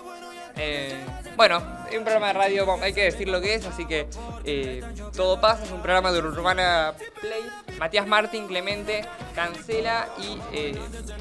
Eh, 0.56 0.94
bueno, 1.36 1.62
es 1.90 1.96
un 1.96 2.04
programa 2.04 2.28
de 2.28 2.32
radio, 2.32 2.66
hay 2.82 2.92
que 2.92 3.04
decir 3.04 3.28
lo 3.28 3.40
que 3.40 3.54
es, 3.54 3.66
así 3.66 3.86
que 3.86 4.08
eh, 4.44 4.82
todo 5.14 5.40
pasa, 5.40 5.64
es 5.64 5.70
un 5.70 5.82
programa 5.82 6.10
de 6.10 6.18
Urbana 6.18 6.94
Play. 7.20 7.42
Matías 7.78 8.08
Martín, 8.08 8.48
Clemente, 8.48 9.04
Cancela 9.36 10.08
y 10.18 10.38
eh, 10.52 10.76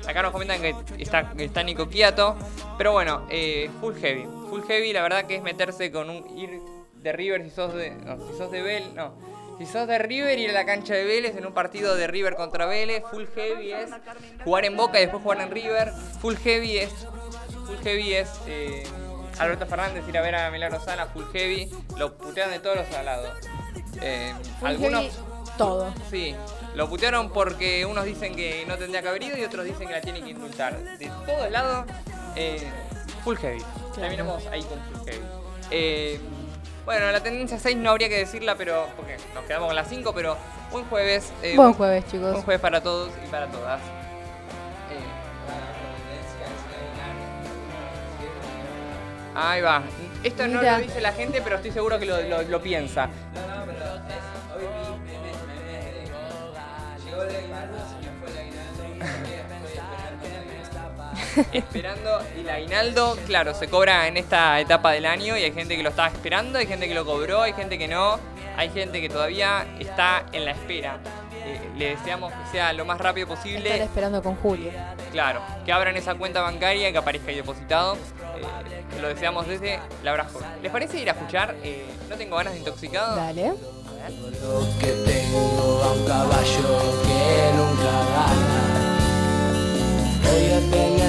acá 0.07 0.23
nos 0.23 0.31
comentan 0.31 0.59
que 0.59 0.75
está, 0.97 1.31
que 1.33 1.45
está 1.45 1.61
Nico 1.61 1.87
Quiato. 1.87 2.35
Pero 2.79 2.93
bueno, 2.93 3.27
eh, 3.29 3.69
full 3.79 3.95
heavy. 3.95 4.25
Full 4.49 4.63
heavy, 4.67 4.91
la 4.93 5.03
verdad 5.03 5.25
que 5.25 5.35
es 5.35 5.43
meterse 5.43 5.91
con 5.91 6.09
un 6.09 6.37
ir 6.37 6.59
de 7.01 7.11
River 7.11 7.43
si 7.43 7.49
sos 7.49 7.73
de. 7.73 7.91
No, 7.91 8.17
si 8.27 8.37
sos 8.37 8.51
de 8.51 8.61
Bell, 8.61 8.93
no. 8.95 9.13
Si 9.57 9.65
sos 9.65 9.87
de 9.87 9.97
River, 9.97 10.37
ir 10.37 10.51
a 10.51 10.53
la 10.53 10.65
cancha 10.65 10.93
de 10.93 11.03
Vélez 11.03 11.35
en 11.35 11.45
un 11.45 11.53
partido 11.53 11.95
de 11.95 12.05
River 12.07 12.35
contra 12.35 12.65
Vélez. 12.67 13.03
Full 13.09 13.25
heavy 13.35 13.71
es 13.73 13.89
jugar 14.43 14.65
en 14.65 14.77
Boca 14.77 14.99
y 14.99 15.01
después 15.01 15.23
jugar 15.23 15.41
en 15.41 15.49
River. 15.51 15.91
Full 16.21 16.35
heavy 16.35 16.77
es. 16.77 16.91
Full 17.65 17.77
heavy 17.83 18.13
es. 18.13 18.29
eh, 18.47 18.83
Alberto 19.39 19.65
Fernández 19.67 20.03
ir 20.07 20.17
a 20.17 20.21
ver 20.21 20.35
a 20.35 20.51
Milagro 20.51 20.79
Sala. 20.79 21.07
Full 21.07 21.25
heavy. 21.33 21.69
Lo 21.97 22.15
putean 22.17 22.51
de 22.51 22.59
todos 22.59 22.77
los 22.77 22.89
lados. 23.03 23.29
Eh, 24.01 24.33
algunos. 24.61 25.01
heavy, 25.05 25.15
todo. 25.57 25.91
Sí, 26.11 26.35
Lo 26.75 26.87
putearon 26.87 27.31
porque 27.31 27.83
unos 27.87 28.05
dicen 28.05 28.35
que 28.35 28.63
no 28.67 28.77
tendría 28.77 29.01
que 29.01 29.07
haber 29.07 29.23
ido 29.23 29.37
y 29.39 29.43
otros 29.43 29.65
dicen 29.65 29.87
que 29.87 29.93
la 29.93 30.01
tienen 30.01 30.23
que 30.23 30.29
indultar. 30.31 30.77
De 30.99 31.11
todos 31.25 31.49
lados, 31.49 31.85
eh, 32.35 32.61
full 33.23 33.37
heavy. 33.37 33.59
Terminamos 33.95 34.45
ahí 34.47 34.61
con 34.63 34.79
full 34.81 35.09
heavy. 35.09 35.25
Eh, 35.71 36.19
bueno, 36.87 37.11
la 37.11 37.19
tendencia 37.21 37.59
6 37.59 37.75
no 37.77 37.91
habría 37.91 38.07
que 38.09 38.17
decirla, 38.17 38.55
pero 38.55 38.87
porque 38.95 39.17
nos 39.35 39.43
quedamos 39.43 39.67
con 39.67 39.75
la 39.75 39.83
5, 39.83 40.13
pero 40.15 40.37
buen 40.71 40.85
jueves. 40.85 41.31
eh, 41.43 41.55
Buen 41.55 41.73
jueves, 41.73 42.05
chicos. 42.09 42.31
Buen 42.31 42.43
jueves 42.43 42.61
para 42.61 42.81
todos 42.81 43.11
y 43.23 43.27
para 43.29 43.45
todas. 43.47 43.79
Eh, 43.81 44.97
Ahí 49.35 49.61
va. 49.61 49.83
Esto 50.23 50.47
no 50.47 50.61
lo 50.61 50.77
dice 50.79 51.01
la 51.01 51.11
gente, 51.11 51.41
pero 51.43 51.57
estoy 51.57 51.71
seguro 51.71 51.99
que 51.99 52.05
lo, 52.05 52.21
lo- 52.23 52.41
lo 52.41 52.61
piensa. 52.61 53.09
Esperando 61.53 62.19
y 62.35 62.41
el 62.41 62.49
aguinaldo, 62.49 63.17
claro, 63.25 63.53
se 63.53 63.67
cobra 63.67 64.07
en 64.07 64.17
esta 64.17 64.59
etapa 64.59 64.91
del 64.91 65.05
año 65.05 65.37
y 65.37 65.43
hay 65.43 65.51
gente 65.51 65.75
que 65.77 65.83
lo 65.83 65.89
estaba 65.89 66.07
esperando, 66.09 66.59
hay 66.59 66.67
gente 66.67 66.87
que 66.87 66.93
lo 66.93 67.05
cobró, 67.05 67.41
hay 67.41 67.53
gente 67.53 67.77
que 67.77 67.87
no, 67.87 68.19
hay 68.55 68.69
gente 68.69 69.01
que 69.01 69.09
todavía 69.09 69.65
está 69.79 70.25
en 70.31 70.45
la 70.45 70.51
espera. 70.51 70.99
Eh, 71.45 71.59
le 71.77 71.89
deseamos 71.95 72.33
que 72.33 72.51
sea 72.51 72.73
lo 72.73 72.83
más 72.85 72.99
rápido 72.99 73.25
Estar 73.27 73.37
posible. 73.37 73.83
esperando 73.83 74.21
con 74.21 74.35
Julio. 74.35 74.71
Claro, 75.11 75.41
que 75.65 75.71
abran 75.71 75.95
esa 75.95 76.15
cuenta 76.15 76.41
bancaria 76.41 76.89
y 76.89 76.91
que 76.91 76.97
aparezca 76.97 77.29
ahí 77.29 77.35
depositado. 77.37 77.95
Eh, 77.95 78.99
lo 79.01 79.07
deseamos 79.07 79.47
desde 79.47 79.79
la 80.03 80.11
Abrajo. 80.11 80.39
¿Les 80.61 80.71
parece 80.71 80.99
ir 80.99 81.09
a 81.09 81.13
escuchar? 81.13 81.55
eh, 81.63 81.85
no 82.09 82.15
tengo 82.15 82.35
ganas 82.37 82.53
de 82.53 82.59
intoxicado. 82.59 83.15
Dale. 83.15 83.53
Lo 84.41 84.59
que 84.79 84.91
tengo 85.05 85.81
a 85.83 85.91
un 85.93 86.05
caballo 86.07 87.01
que 87.03 87.51
nunca 87.55 87.91
gana. 88.13 88.63
Voy 90.23 90.45
a 90.51 90.59
tener 90.71 91.06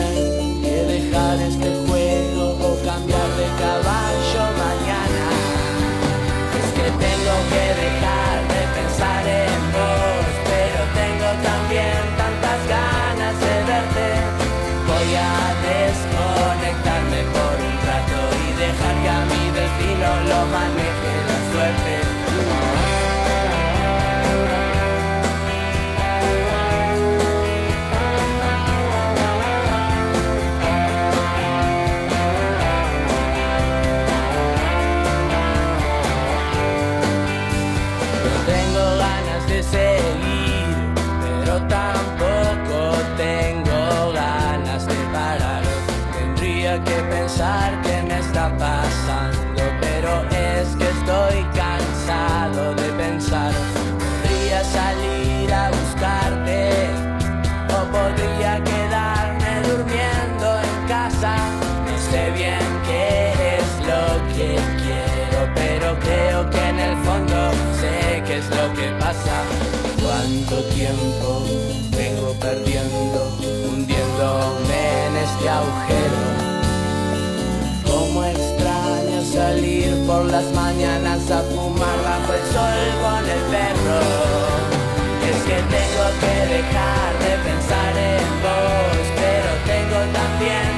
este 1.37 1.69
juego 1.87 2.57
o 2.57 2.75
cambiar 2.83 3.29
de 3.37 3.47
caballo 3.61 4.43
mañana. 4.65 5.25
Es 6.59 6.69
que 6.73 6.89
tengo 7.05 7.35
que 7.53 7.65
dejar 7.85 8.37
de 8.49 8.63
pensar 8.79 9.23
en 9.27 9.61
vos, 9.77 10.25
pero 10.49 10.81
tengo 10.97 11.29
también 11.45 12.01
tantas 12.17 12.61
ganas 12.73 13.35
de 13.45 13.55
verte. 13.69 14.09
Voy 14.89 15.11
a 15.21 15.37
desconectarme 15.69 17.21
por 17.37 17.55
un 17.69 17.77
rato 17.89 18.19
y 18.41 18.49
dejar 18.65 18.95
que 19.03 19.11
a 19.11 19.21
mi 19.29 19.45
destino 19.53 20.09
lo 20.33 20.41
maneje 20.47 20.88
¿Cuánto 70.59 70.75
tiempo 70.75 71.45
vengo 71.97 72.33
perdiendo, 72.41 73.31
hundiéndome 73.71 75.07
en 75.07 75.17
este 75.19 75.49
agujero? 75.49 76.21
Cómo 77.87 78.25
extraño 78.25 79.23
salir 79.23 79.95
por 80.05 80.25
las 80.25 80.53
mañanas 80.55 81.31
a 81.31 81.43
fumar 81.43 82.03
bajo 82.03 82.33
el 82.33 82.43
sol 82.53 82.81
con 83.03 83.23
el 83.25 83.43
perro. 83.55 84.01
Es 85.31 85.39
que 85.47 85.59
tengo 85.77 86.05
que 86.23 86.35
dejar 86.55 87.11
de 87.23 87.33
pensar 87.49 87.97
en 87.97 88.27
vos, 88.43 89.07
pero 89.15 89.51
tengo 89.65 89.99
también 90.13 90.78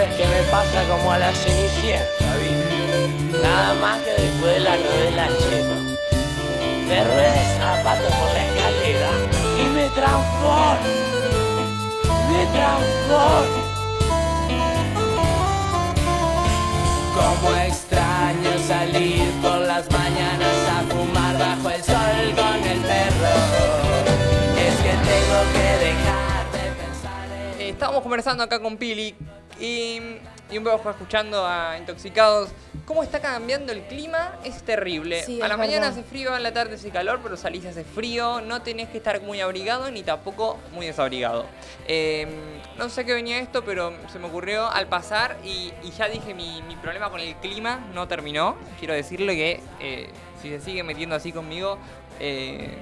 es 0.00 0.14
que 0.14 0.26
me 0.26 0.42
pasa 0.50 0.84
como 0.88 1.12
a 1.12 1.18
la 1.18 1.32
cenicienta, 1.32 2.36
¿viste? 2.36 3.38
Nada 3.42 3.74
más 3.74 3.98
que 4.02 4.10
después 4.10 4.54
de 4.54 4.60
la 4.60 4.76
novela 4.76 5.28
Chema. 5.38 5.78
Me 6.86 7.04
rueda 7.04 7.42
el 7.42 7.58
zapato 7.58 8.08
por 8.08 8.32
la 8.32 8.46
escalera 8.46 9.10
y 9.58 9.64
me 9.74 9.88
transformo. 9.88 10.88
Me 12.30 12.46
transformo. 12.56 13.62
Como 17.14 17.56
extraño 17.56 18.58
salir 18.66 19.30
por 19.42 19.58
las 19.58 19.90
mañanas 19.90 20.56
a 20.70 20.94
fumar 20.94 21.38
bajo 21.38 21.70
el 21.70 21.82
sol 21.82 22.34
con 22.36 22.68
el 22.68 22.80
perro. 22.80 23.34
Es 24.56 24.76
que 24.76 24.94
tengo 25.10 25.40
que 25.52 25.68
dejar 25.84 26.42
de 26.52 26.64
pensar 26.82 27.26
en... 27.58 28.02
Conversando 28.02 28.42
acá 28.44 28.60
con 28.60 28.76
Pili 28.76 29.14
y, 29.60 30.00
y 30.50 30.58
un 30.58 30.64
poco 30.64 30.78
fue 30.78 30.92
escuchando 30.92 31.46
a 31.46 31.76
Intoxicados. 31.78 32.50
¿Cómo 32.84 33.02
está 33.02 33.20
cambiando 33.20 33.72
el 33.72 33.82
clima? 33.82 34.36
Es 34.44 34.62
terrible. 34.62 35.22
Sí, 35.22 35.42
a 35.42 35.48
la 35.48 35.58
mañana 35.58 35.88
hace 35.88 36.02
frío, 36.02 36.32
a 36.32 36.40
la 36.40 36.52
tarde 36.52 36.76
hace 36.76 36.88
calor, 36.90 37.20
pero 37.22 37.36
salís 37.36 37.66
hace 37.66 37.84
frío. 37.84 38.40
No 38.40 38.62
tenés 38.62 38.88
que 38.88 38.96
estar 38.96 39.20
muy 39.20 39.40
abrigado 39.42 39.90
ni 39.90 40.02
tampoco 40.02 40.58
muy 40.72 40.86
desabrigado. 40.86 41.44
Eh, 41.86 42.26
no 42.78 42.88
sé 42.88 43.04
qué 43.04 43.12
venía 43.12 43.40
esto, 43.40 43.62
pero 43.62 43.92
se 44.10 44.18
me 44.18 44.26
ocurrió 44.28 44.70
al 44.70 44.86
pasar 44.86 45.36
y, 45.44 45.72
y 45.82 45.90
ya 45.90 46.08
dije 46.08 46.32
mi, 46.32 46.62
mi 46.62 46.76
problema 46.76 47.10
con 47.10 47.20
el 47.20 47.34
clima 47.36 47.80
no 47.92 48.08
terminó. 48.08 48.56
Quiero 48.78 48.94
decirle 48.94 49.36
que 49.36 49.60
eh, 49.80 50.08
si 50.40 50.48
se 50.48 50.60
sigue 50.60 50.82
metiendo 50.82 51.14
así 51.14 51.30
conmigo... 51.32 51.78
eh, 52.20 52.78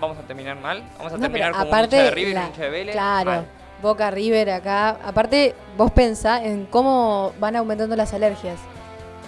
Vamos 0.00 0.16
a 0.18 0.22
terminar 0.22 0.58
mal. 0.58 0.82
Vamos 0.96 1.12
a 1.12 1.16
No, 1.16 1.22
terminar 1.22 1.52
como 1.52 1.64
un 1.64 1.68
hincha 1.68 1.88
de 1.88 2.08
aparte, 2.08 2.10
River 2.14 2.32
y 2.32 2.36
un 2.36 2.46
hincha 2.46 2.62
de 2.62 2.70
Vélez. 2.70 2.92
claro, 2.94 3.30
mal. 3.30 3.46
Boca 3.82 4.10
River 4.10 4.50
acá. 4.50 4.96
Aparte, 5.04 5.54
vos 5.76 5.90
pensá 5.90 6.42
en 6.44 6.66
cómo 6.66 7.32
van 7.40 7.56
aumentando 7.56 7.96
las 7.96 8.12
alergias. 8.14 8.58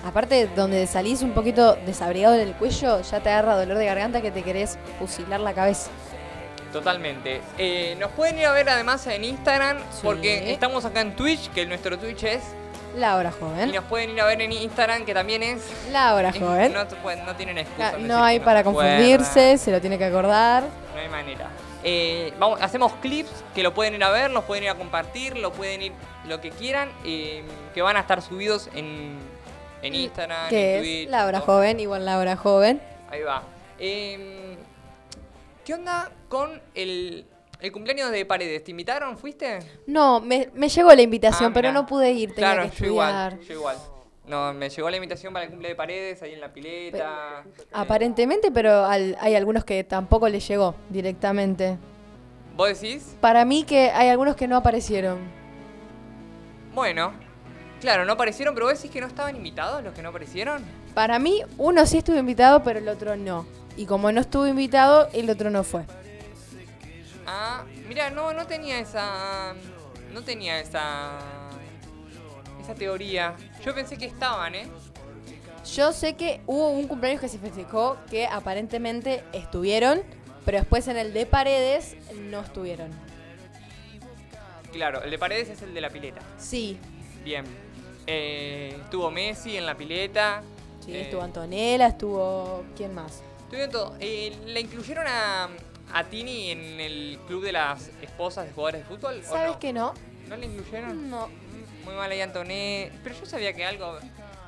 Aparte, 0.05 0.49
donde 0.57 0.87
salís 0.87 1.23
un 1.23 1.33
poquito 1.33 1.77
desabrigado 1.87 2.35
en 2.35 2.41
el 2.41 2.55
cuello, 2.55 3.01
ya 3.03 3.21
te 3.21 3.31
agarra 3.31 3.57
dolor 3.57 3.79
de 3.79 3.87
garganta 3.87 4.21
que 4.21 4.31
te 4.33 4.43
querés 4.43 4.77
fusilar 4.99 5.41
la 5.41 5.53
cabeza. 5.53 5.91
Totalmente. 6.73 7.41
Eh, 7.59 7.97
nos 8.01 8.11
pueden 8.13 8.39
ir 8.39 8.47
a 8.47 8.53
ver 8.53 8.69
además 8.69 9.07
en 9.07 9.25
Instagram, 9.25 9.79
Sí. 9.91 10.01
porque 10.03 10.53
estamos 10.53 10.85
acá 10.85 11.03
en 11.03 11.15
Twitch, 11.15 11.51
que 11.53 11.67
nuestro 11.67 11.99
Twitch 11.99 12.25
es. 12.25 12.43
La 12.97 13.17
hora 13.17 13.31
Y 13.35 13.41
joven. 13.41 13.73
nos 13.73 13.85
pueden 13.85 14.11
ir 14.11 14.21
a 14.21 14.27
ver 14.27 14.41
en 14.43 14.53
Instagram, 14.53 15.05
que 15.05 15.15
también 15.15 15.43
es. 15.43 15.63
La 15.93 16.15
hora 16.15 16.33
joven. 16.33 16.73
No, 16.73 16.85
pueden- 17.03 17.25
no 17.25 17.35
tienen 17.37 17.59
excusa. 17.59 17.93
Ah, 17.95 17.99
No 18.01 18.23
hay 18.23 18.41
para 18.41 18.65
confundirse, 18.65 19.57
se 19.59 19.71
lo 19.71 19.81
tiene 19.81 19.99
que 19.99 20.05
acordar. 20.07 20.65
No 20.95 21.01
hay 21.01 21.09
manera. 21.09 21.49
Eh, 21.85 22.33
vamos, 22.39 22.61
hacemos 22.63 22.93
clips 23.03 23.31
que 23.55 23.63
lo 23.63 23.75
pueden 23.75 23.95
ir 23.95 24.05
a 24.05 24.11
ver, 24.11 24.31
los 24.31 24.45
pueden 24.45 24.65
ir 24.65 24.71
a 24.71 24.77
compartir, 24.77 25.37
lo 25.37 25.53
pueden 25.53 25.83
ir 25.83 25.93
lo 26.29 26.41
que 26.41 26.51
quieran, 26.51 26.91
eh, 27.05 27.43
que 27.75 27.83
van 27.83 27.97
a 27.97 28.01
estar 28.01 28.23
subidos 28.23 28.69
en, 28.75 29.17
en 29.83 29.95
Instagram, 29.95 30.45
en 30.45 30.51
Que 30.51 30.79
Twitch. 30.81 31.05
es 31.07 31.11
la 31.11 31.27
hora 31.27 31.41
todo. 31.41 31.55
joven, 31.57 31.81
igual 31.81 32.05
la 32.05 32.19
hora 32.19 32.37
joven. 32.37 32.81
Ahí 33.11 33.23
va. 33.23 33.43
Eh, 33.79 34.57
¿Qué 35.65 35.75
onda 35.75 36.11
con 36.29 36.61
el, 36.75 37.25
el 37.61 37.73
cumpleaños 37.73 38.11
de 38.13 38.25
Paredes? 38.27 38.63
¿Te 38.65 38.71
invitaron? 38.71 39.17
¿Fuiste? 39.19 39.59
No, 39.87 40.21
me, 40.21 40.51
me 40.55 40.69
llegó 40.69 40.95
la 40.95 41.03
invitación, 41.03 41.51
Ah, 41.51 41.55
pero 41.55 41.73
no 41.73 41.85
pude 41.87 42.11
ir, 42.13 42.33
tenía 42.35 42.53
claro, 42.55 42.63
que 42.63 42.69
yo 42.69 42.73
estudiar. 42.87 43.33
igual, 43.33 43.41
yo 43.49 43.55
igual. 43.55 43.77
No, 44.27 44.53
me 44.55 44.71
llegó 44.71 44.89
la 44.89 44.97
invitación 44.97 45.33
para 45.33 45.45
el 45.45 45.51
cumple 45.51 45.69
de 45.69 45.75
paredes 45.75 46.23
ahí 46.23 46.33
en 46.33 46.41
la 46.41 46.53
pileta. 46.53 47.43
eh, 47.45 47.65
Aparentemente, 47.73 48.51
pero 48.53 48.85
al- 48.85 49.17
hay 49.21 49.35
algunos 49.35 49.65
que 49.65 49.83
tampoco 49.85 50.29
les 50.29 50.47
llegó 50.47 50.75
directamente. 50.91 51.77
¿Vos 52.57 52.69
decís? 52.81 53.17
Para 53.21 53.45
mí 53.45 53.65
que 53.65 53.91
hay 53.91 54.09
algunos 54.11 54.37
que 54.37 54.47
no 54.47 54.57
aparecieron. 54.57 55.19
Bueno, 56.75 57.13
claro, 57.81 58.05
no 58.05 58.13
aparecieron, 58.13 58.55
pero 58.55 58.67
vos 58.67 58.77
decís 58.77 58.91
que 58.91 59.01
no 59.01 59.07
estaban 59.07 59.35
invitados 59.37 59.83
los 59.83 59.93
que 59.93 60.03
no 60.03 60.11
aparecieron. 60.11 60.63
Para 60.95 61.19
mí, 61.19 61.43
uno 61.59 61.85
sí 61.87 61.99
estuvo 61.99 62.17
invitado, 62.17 62.63
pero 62.63 62.79
el 62.79 62.89
otro 62.89 63.17
no. 63.17 63.47
Y 63.77 63.87
como 63.87 64.13
no 64.13 64.21
estuvo 64.21 64.47
invitado, 64.47 65.09
el 65.15 65.29
otro 65.31 65.51
no 65.51 65.65
fue. 65.65 65.85
Ah, 67.27 67.65
mira, 67.89 68.11
no, 68.11 68.33
no 68.33 68.47
tenía 68.47 68.79
esa. 68.79 69.55
No 70.13 70.23
tenía 70.23 70.61
esa. 70.61 71.19
Esa 72.63 72.75
teoría. 72.75 73.35
Yo 73.65 73.75
pensé 73.75 73.97
que 73.99 74.07
estaban, 74.07 74.55
¿eh? 74.55 74.67
Yo 75.75 75.93
sé 75.93 76.15
que 76.15 76.41
hubo 76.47 76.71
un 76.71 76.89
cumpleaños 76.89 77.21
que 77.21 77.29
se 77.29 77.39
festejó 77.39 77.97
que 78.11 78.27
aparentemente 78.27 79.23
estuvieron, 79.33 80.03
pero 80.45 80.59
después 80.59 80.89
en 80.89 80.97
el 80.97 81.13
de 81.13 81.27
Paredes 81.27 81.97
no 82.31 82.41
estuvieron. 82.41 82.91
Claro, 84.73 85.03
el 85.03 85.11
de 85.11 85.19
paredes 85.19 85.51
es 85.51 85.61
el 85.63 85.75
de 85.75 85.81
la 85.83 85.91
pileta. 85.91 86.21
Sí, 86.39 86.79
Bien. 87.25 87.45
Eh, 88.07 88.77
estuvo 88.83 89.11
Messi 89.13 89.57
en 89.57 89.67
la 89.67 89.77
pileta. 89.77 90.43
sí, 90.85 90.93
Eh, 90.93 91.03
estuvo 91.03 91.23
Antonella, 91.23 91.87
estuvo... 91.89 92.65
¿Quién 92.77 92.95
más? 92.95 93.23
Estuvieron 93.45 93.71
todo. 93.71 93.97
Eh, 94.01 94.37
¿La 94.47 94.59
incluyeron 94.59 95.07
a, 95.07 95.49
a 95.93 96.05
Tini 96.05 96.51
en 96.51 96.81
el 96.81 97.19
club 97.29 97.45
de 97.45 97.53
las 97.53 97.91
esposas 98.01 98.47
de 98.47 98.53
jugadores 98.53 98.81
de 98.81 98.87
fútbol? 98.97 99.21
o 99.25 99.29
¿Sabes 99.31 99.53
no? 99.53 99.59
que 99.61 99.73
no? 99.73 99.95
¿No 100.29 100.37
la 100.37 100.45
incluyeron? 100.47 101.11
No. 101.11 101.29
Muy 101.85 101.95
mal 101.95 102.11
ahí 102.11 102.21
Antoné. 102.21 102.93
Pero 103.03 103.15
yo 103.19 103.27
sabía 103.27 103.53
que 103.53 103.65
algo 103.65 103.99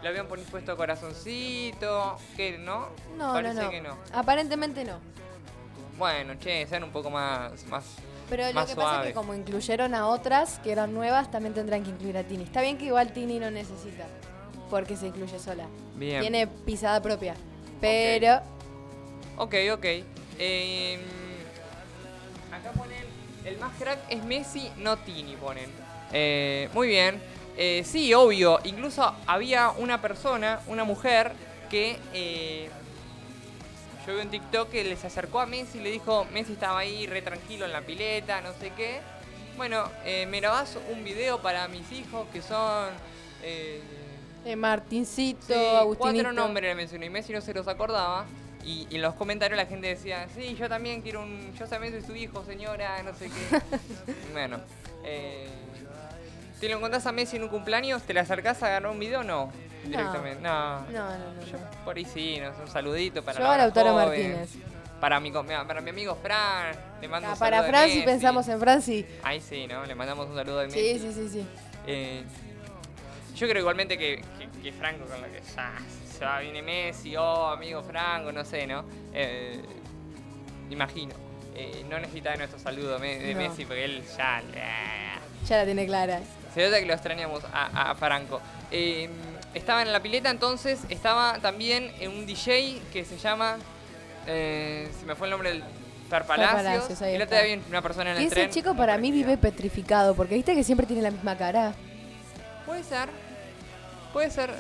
le 0.03 0.09
habían 0.09 0.27
puesto 0.27 0.77
corazoncito. 0.77 2.17
¿Qué? 2.37 2.59
¿No? 2.59 2.89
No, 3.17 3.33
Parece 3.33 3.55
no, 3.55 3.63
no. 3.63 3.71
que 3.71 3.81
no. 3.81 3.99
Aparentemente 4.13 4.85
no. 4.85 4.99
Bueno, 5.99 6.35
che, 6.39 6.67
sean 6.67 6.85
un 6.85 6.91
poco 6.91 7.11
más. 7.11 7.65
más 7.67 7.85
Pero 8.29 8.45
lo 8.53 8.67
que 8.67 8.75
pasa 8.75 9.01
es 9.03 9.09
que 9.09 9.15
como 9.15 9.35
incluyeron 9.35 9.95
a 9.95 10.09
otras 10.09 10.59
que 10.61 10.73
eran 10.73 10.93
nuevas, 10.93 11.31
también 11.31 11.55
tendrán 11.55 11.85
que 11.85 11.91
incluir 11.91 12.17
a 12.19 12.25
Tini. 12.25 12.45
Está 12.45 12.63
bien 12.63 12.77
que 12.79 12.87
igual 12.87 13.13
Tini 13.13 13.39
no 13.39 13.51
necesita, 13.51 14.07
porque 14.71 14.97
se 14.97 15.07
incluye 15.07 15.39
sola. 15.39 15.67
bien. 15.95 16.21
Tiene 16.21 16.47
pisada 16.47 17.01
propia. 17.01 17.35
Pero 17.81 18.41
Ok, 19.37 19.55
ok. 19.73 19.85
Eh, 20.39 20.99
acá 22.53 22.71
ponen. 22.73 23.05
El 23.45 23.59
más 23.59 23.73
crack 23.79 23.99
es 24.09 24.25
Messi, 24.25 24.71
no 24.79 24.97
Tini, 24.99 25.37
ponen. 25.37 25.71
Eh, 26.15 26.69
muy 26.73 26.89
bien. 26.89 27.21
Eh, 27.57 27.83
sí, 27.85 28.15
obvio. 28.15 28.59
Incluso 28.65 29.15
había 29.27 29.71
una 29.71 30.01
persona, 30.01 30.61
una 30.69 30.85
mujer, 30.85 31.33
que. 31.71 31.99
eh, 32.15 32.71
yo 34.07 34.15
vi 34.15 34.21
en 34.21 34.29
TikTok 34.29 34.69
que 34.71 34.85
les 34.85 35.03
acercó 35.05 35.41
a 35.41 35.47
Messi 35.47 35.79
y 35.79 35.83
le 35.83 35.91
dijo: 35.91 36.27
Messi 36.33 36.53
estaba 36.55 36.79
ahí 36.81 37.07
re 37.07 37.23
tranquilo 37.23 37.65
en 37.65 37.73
la 37.73 37.81
pileta, 37.81 38.41
no 38.43 38.53
sé 38.61 38.71
qué. 38.77 39.01
Bueno, 39.57 39.89
eh, 40.05 40.27
me 40.27 40.41
grabás 40.41 40.77
un 40.93 41.05
video 41.05 41.41
para 41.41 41.69
mis 41.69 41.91
hijos 41.93 42.27
que 42.33 42.43
son. 42.43 42.89
eh, 43.43 43.81
eh, 44.45 44.57
Martincito, 44.57 45.47
Sí, 45.47 45.55
Agustinito. 45.55 45.97
cuatro 46.25 46.33
nombres 46.33 46.65
le 46.71 46.75
mencionó 46.75 47.05
y 47.07 47.11
Messi 47.11 47.33
no 47.33 47.41
se 47.41 47.55
los 47.55 47.67
acordaba. 47.67 48.27
Y, 48.63 48.87
y 48.91 48.97
en 48.97 49.03
los 49.03 49.15
comentarios 49.15 49.57
la 49.57 49.65
gente 49.67 49.87
decía, 49.89 50.27
sí, 50.35 50.55
yo 50.59 50.69
también 50.69 51.01
quiero 51.03 51.23
un... 51.23 51.55
Yo 51.59 51.67
también 51.67 51.93
soy 51.93 52.03
su 52.03 52.15
hijo, 52.17 52.45
señora, 52.45 53.03
no 53.03 53.15
sé 53.15 53.27
qué. 53.31 53.61
bueno, 54.33 54.59
eh, 55.05 55.47
¿te 56.61 56.69
lo 56.69 56.77
encontrás 56.77 57.07
a 57.07 57.13
Messi 57.13 57.37
en 57.37 57.43
un 57.45 57.49
cumpleaños? 57.49 58.03
¿Te 58.03 58.15
le 58.15 58.21
acercás 58.21 58.63
a 58.63 58.67
agarrar 58.67 58.91
un 58.91 58.99
video 58.99 59.21
o 59.21 59.25
no? 59.25 59.51
Directamente. 59.85 60.41
No. 60.43 60.81
No, 60.81 60.87
no, 60.91 61.19
no. 61.35 61.43
Yo 61.47 61.59
no. 61.59 61.85
por 61.85 61.97
ahí 61.97 62.05
sí, 62.07 62.39
no 62.41 62.51
un 62.63 62.69
saludito 62.69 63.23
para 63.23 63.39
Yo 63.39 63.45
la 63.45 63.51
a 63.51 63.53
hora 63.55 63.63
Lautaro 63.65 63.93
joven. 63.93 64.07
Martínez. 64.39 64.51
Para 65.01 65.21
mi, 65.21 65.31
para 65.31 65.81
mi 65.83 65.91
amigo 65.91 66.15
Fran, 66.17 66.75
le 67.01 67.09
mando 67.09 67.29
Ah, 67.29 67.33
un 67.35 67.39
para 67.39 67.59
saludo 67.59 67.67
de 67.73 67.79
Fran, 67.79 67.91
si 67.91 68.03
pensamos 68.03 68.49
en 68.49 68.59
Fran, 68.61 68.81
sí. 68.81 69.05
Ahí 69.23 69.41
sí, 69.41 69.67
¿no? 69.67 69.85
Le 69.85 69.95
mandamos 69.95 70.29
un 70.29 70.35
saludo 70.37 70.61
de 70.61 70.69
Messi. 70.69 70.99
Sí, 70.99 70.99
sí, 70.99 71.13
sí, 71.13 71.29
sí. 71.29 71.47
Eh, 71.87 72.25
yo 73.37 73.47
creo 73.49 73.61
igualmente 73.61 73.99
que, 73.99 74.23
que- 74.39 74.61
que 74.63 74.73
Franco 74.73 75.05
con 75.05 75.21
lo 75.21 75.27
que 75.27 75.43
ya 76.19 76.39
viene 76.39 76.63
Messi, 76.63 77.15
oh, 77.17 77.49
amigo 77.49 77.83
Franco, 77.83 78.33
no 78.33 78.45
sé, 78.47 78.67
¿no? 78.67 78.87
Eh, 79.13 79.61
imagino. 80.71 81.15
Eh, 81.55 81.85
no 81.89 81.99
necesita 81.99 82.31
de 82.31 82.39
nuestro 82.39 82.59
saludo 82.59 82.99
de. 82.99 83.35
Messi 83.35 83.67
porque 83.67 83.85
él 83.85 84.03
ya... 84.17 84.43
Ya 85.47 85.57
la 85.59 85.65
tiene 85.67 85.85
clara. 85.87 86.21
Se 86.55 86.65
nota 86.65 86.79
que 86.79 86.87
lo 86.87 86.95
extrañamos 86.95 87.43
a, 87.53 87.91
a 87.91 87.95
Franco. 87.97 88.41
Eh, 88.71 89.09
estaba 89.55 89.83
en 89.83 89.93
la 89.93 90.01
pileta 90.01 90.31
entonces, 90.31 90.81
estaba 90.89 91.39
también 91.41 91.93
en 92.01 92.11
un 92.13 92.27
DJ 92.27 92.81
que 92.93 93.05
se 93.05 93.19
llama... 93.19 93.57
eh, 94.27 94.89
se 94.99 95.07
me 95.07 95.15
fue 95.15 95.27
el 95.27 95.33
nombre 95.33 95.51
del... 95.51 95.65
Per 96.11 96.25
Palacios. 96.25 96.57
Palacios, 96.63 96.85
otro 97.01 97.07
está. 97.07 97.43
día 97.43 97.57
vi 97.57 97.63
una 97.69 97.83
persona 97.83 98.11
en 98.13 98.17
el 98.19 98.25
ese 98.25 98.35
tren. 98.35 98.51
chico 98.51 98.69
muy 98.71 98.79
para 98.79 98.99
mí 98.99 99.11
vive 99.11 99.37
petrificado, 99.39 100.15
porque 100.15 100.35
viste 100.35 100.55
que 100.55 100.63
siempre 100.63 100.87
tiene 100.87 101.01
la 101.03 101.11
misma 101.11 101.37
cara. 101.37 101.75
Puede 102.67 102.85
ser. 102.85 103.09
Puede 104.13 104.31
ser. 104.31 104.55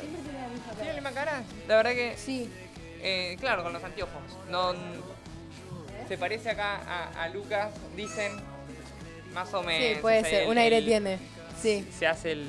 ¿Tiene 0.77 0.89
la 0.89 0.95
misma 0.95 1.11
cara? 1.13 1.43
La 1.69 1.77
verdad 1.77 1.93
que... 1.93 2.15
Sí. 2.17 2.51
Eh, 3.03 3.37
claro, 3.39 3.63
con 3.63 3.73
los 3.75 3.85
anteojos. 3.85 4.23
No, 4.49 4.73
se 6.09 6.17
parece 6.17 6.51
acá 6.51 6.81
a, 6.89 7.23
a 7.25 7.29
Lucas, 7.29 7.69
dicen, 7.95 8.33
más 9.35 9.53
o 9.53 9.63
menos. 9.63 9.97
Sí, 9.97 10.01
puede 10.01 10.19
o 10.19 10.23
sea, 10.23 10.31
ser. 10.31 10.43
el- 10.45 10.49
Un 10.49 10.59
aire 10.59 10.79
el- 10.79 10.85
tiene. 10.87 11.19
Sí. 11.65 11.87
Se 11.99 12.07
hace 12.07 12.33
el, 12.33 12.47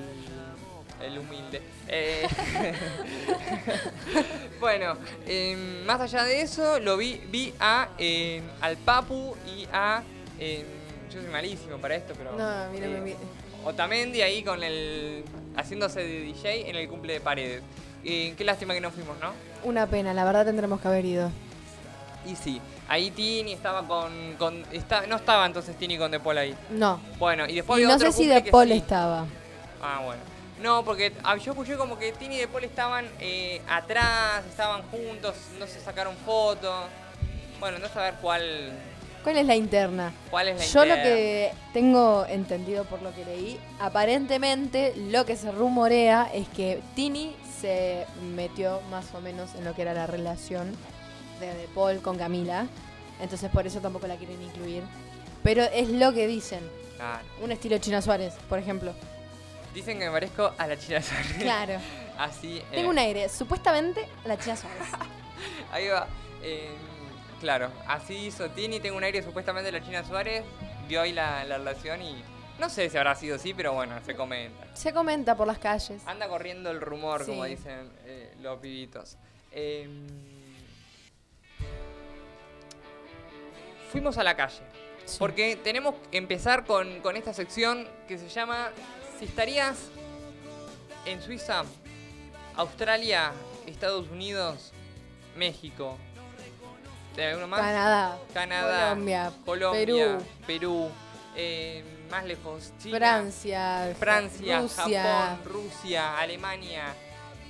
el 1.02 1.18
humilde. 1.20 1.62
Eh, 1.88 2.28
bueno, 4.60 4.96
eh, 5.26 5.84
más 5.86 6.02
allá 6.02 6.24
de 6.24 6.42
eso, 6.42 6.80
lo 6.80 6.98
vi, 6.98 7.22
vi 7.30 7.54
a 7.60 7.90
eh, 7.98 8.42
al 8.62 8.78
Papu 8.78 9.36
y 9.46 9.68
a. 9.72 10.04
eh, 10.40 10.66
yo 11.14 11.22
soy 11.22 11.30
malísimo 11.32 11.78
para 11.78 11.96
esto, 11.96 12.14
pero. 12.18 12.34
No, 12.34 12.44
a 12.46 12.70
mí 12.70 12.80
no 12.80 12.88
me 12.90 12.98
eh, 12.98 13.02
vi- 13.02 13.16
Otamendi 13.64 14.22
ahí 14.22 14.44
con 14.44 14.64
el. 14.64 15.24
haciéndose 15.56 16.02
de 16.04 16.22
DJ 16.22 16.70
en 16.70 16.76
el 16.76 16.88
cumple 16.90 17.14
de 17.14 17.22
paredes. 17.22 17.62
Eh, 18.04 18.34
qué 18.38 18.44
lástima 18.44 18.74
que 18.74 18.82
no 18.82 18.92
fuimos, 18.92 19.18
¿no? 19.20 19.32
Una 19.64 19.88
pena, 19.88 20.14
la 20.14 20.26
verdad 20.26 20.46
tendremos 20.46 20.80
que 20.82 20.88
haber 20.88 21.06
ido. 21.06 21.32
Y 22.26 22.36
sí, 22.36 22.60
ahí 22.88 23.12
Tini 23.12 23.54
estaba 23.54 23.88
con. 23.88 24.36
con 24.38 24.64
está, 24.72 25.06
no 25.08 25.18
estaba 25.18 25.46
entonces 25.46 25.76
Tini 25.78 25.98
con 25.98 26.12
De 26.12 26.20
Paul 26.20 26.38
ahí. 26.38 26.56
No. 26.72 27.00
Bueno, 27.20 27.46
y 27.48 27.56
después 27.56 27.80
Y 27.80 27.84
había 27.84 27.96
no 27.96 28.00
sé 28.00 28.12
si 28.12 28.28
De 28.28 28.42
Paul 28.42 28.68
sí. 28.68 28.74
estaba. 28.74 29.26
Ah, 29.82 30.02
bueno. 30.04 30.22
No, 30.62 30.84
porque 30.84 31.14
ah, 31.24 31.36
yo 31.38 31.52
escuché 31.52 31.76
como 31.76 32.00
que 32.00 32.12
Tini 32.14 32.36
y 32.36 32.40
De 32.40 32.48
Paul 32.48 32.64
estaban 32.64 33.06
eh, 33.20 33.62
atrás, 33.70 34.44
estaban 34.50 34.82
juntos, 34.84 35.36
no 35.60 35.68
se 35.68 35.80
sacaron 35.80 36.16
fotos. 36.26 36.86
Bueno, 37.60 37.80
no 37.80 37.88
saber 37.90 38.16
cuál, 38.22 38.74
¿Cuál 39.24 39.38
es 39.38 39.46
la 39.48 39.56
interna? 39.56 40.14
cuál 40.30 40.50
es 40.50 40.60
la 40.60 40.66
Yo 40.66 40.86
lo 40.86 40.96
que 40.96 41.52
tengo 41.74 42.26
entendido 42.28 42.84
por 42.86 43.02
lo 43.02 43.14
que 43.16 43.26
leí, 43.26 43.60
aparentemente 43.80 44.94
lo 44.96 45.26
que 45.26 45.36
se 45.36 45.52
rumorea 45.52 46.30
es 46.34 46.48
que 46.50 46.80
Tini 46.96 47.36
se 47.60 48.06
metió 48.36 48.82
más 48.92 49.14
o 49.16 49.22
menos 49.22 49.56
en 49.56 49.66
lo 49.66 49.74
que 49.74 49.82
era 49.82 49.94
la 49.96 50.06
relación 50.06 50.72
de 51.40 51.54
De 51.54 51.68
Paul 51.74 52.02
con 52.02 52.18
Camila. 52.18 52.68
Entonces 53.20 53.50
por 53.52 53.66
eso 53.66 53.80
tampoco 53.80 54.08
la 54.08 54.16
quieren 54.18 54.42
incluir. 54.42 54.84
Pero 55.44 55.64
es 55.64 55.90
lo 55.90 56.14
que 56.14 56.28
dicen. 56.28 56.62
Claro. 56.98 57.26
Un 57.42 57.52
estilo 57.52 57.78
China 57.78 58.02
Suárez, 58.02 58.34
por 58.50 58.58
ejemplo. 58.60 58.94
Dicen 59.74 60.00
que 60.00 60.06
me 60.06 60.12
parezco 60.12 60.52
a 60.58 60.68
la 60.68 60.78
China 60.78 61.02
Suárez. 61.02 61.34
Claro. 61.40 61.74
Así. 62.18 62.58
eh, 62.60 62.64
Tengo 62.72 62.90
un 62.90 62.98
aire, 62.98 63.28
supuestamente, 63.30 64.08
a 64.24 64.28
la 64.28 64.38
China 64.38 64.56
Suárez. 64.56 64.88
Ahí 65.72 65.88
va. 65.88 66.08
Eh, 66.42 66.70
claro, 67.42 67.70
así 67.88 68.14
hizo 68.28 68.50
Tini, 68.52 68.80
tengo 68.80 68.96
un 68.98 69.04
aire 69.04 69.22
supuestamente 69.24 69.72
la 69.72 69.84
China 69.84 70.04
Suárez. 70.06 70.44
Vio 70.88 71.02
ahí 71.02 71.12
la, 71.12 71.44
la 71.44 71.58
relación 71.58 72.02
y. 72.02 72.24
No 72.60 72.70
sé 72.70 72.90
si 72.90 72.96
habrá 72.98 73.16
sido 73.16 73.36
así, 73.36 73.54
pero 73.54 73.74
bueno, 73.74 73.96
se 74.06 74.16
comenta. 74.16 74.66
Se 74.76 74.94
comenta 74.94 75.36
por 75.36 75.46
las 75.48 75.58
calles. 75.58 76.02
Anda 76.06 76.30
corriendo 76.30 76.72
el 76.72 76.80
rumor, 76.80 77.26
como 77.26 77.44
dicen 77.44 77.90
eh, 78.06 78.34
los 78.42 78.60
pibitos. 78.60 79.18
Eh, 79.52 79.90
fuimos 83.96 84.18
a 84.18 84.24
la 84.26 84.36
calle. 84.36 84.60
Sí. 85.06 85.16
Porque 85.18 85.56
tenemos 85.56 85.96
que 86.12 86.18
empezar 86.18 86.66
con, 86.66 87.00
con 87.00 87.16
esta 87.16 87.34
sección 87.34 87.88
que 88.10 88.18
se 88.18 88.28
llama 88.28 88.72
Si 89.18 89.24
estarías 89.24 89.78
en 91.06 91.22
Suiza, 91.22 91.64
Australia, 92.58 93.32
Estados 93.66 94.10
Unidos, 94.10 94.74
México. 95.38 95.98
¿De 97.16 97.28
alguno 97.28 97.48
más? 97.48 97.62
Canadá, 97.62 98.18
Canadá, 98.34 98.90
Colombia, 98.90 99.32
Colombia, 99.46 99.86
Perú, 99.86 100.26
Perú, 100.46 100.90
eh, 101.38 101.82
más 102.12 102.26
lejos, 102.26 102.74
China, 102.78 102.98
Francia, 102.98 103.96
Francia, 103.98 104.60
Rusia. 104.60 105.04
Japón, 105.04 105.54
Rusia, 105.54 106.18
Alemania, 106.18 106.94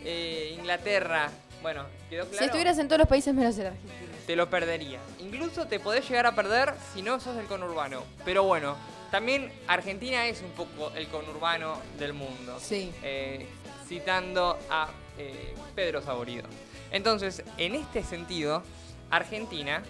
eh, 0.03 0.55
Inglaterra. 0.55 1.31
Bueno, 1.63 1.85
¿quedó 2.07 2.25
claro? 2.25 2.37
Si 2.37 2.45
estuvieras 2.45 2.77
en 2.77 2.87
todos 2.87 2.99
los 2.99 3.07
países 3.07 3.33
menos 3.33 3.57
en 3.57 3.65
Argentina. 3.65 4.14
Te 4.25 4.35
lo 4.35 4.49
perderías. 4.49 5.01
Incluso 5.19 5.67
te 5.67 5.79
podés 5.79 6.07
llegar 6.07 6.25
a 6.25 6.35
perder 6.35 6.73
si 6.93 7.01
no 7.01 7.19
sos 7.19 7.35
del 7.35 7.45
conurbano. 7.45 8.03
Pero 8.23 8.43
bueno, 8.43 8.75
también 9.11 9.51
Argentina 9.67 10.27
es 10.27 10.41
un 10.41 10.51
poco 10.51 10.91
el 10.95 11.07
conurbano 11.07 11.77
del 11.97 12.13
mundo. 12.13 12.57
Sí. 12.59 12.91
Eh, 13.03 13.47
citando 13.87 14.57
a 14.69 14.89
eh, 15.17 15.53
Pedro 15.75 16.01
Saborido. 16.01 16.43
Entonces, 16.91 17.43
en 17.57 17.75
este 17.75 18.03
sentido, 18.03 18.63
Argentina, 19.09 19.83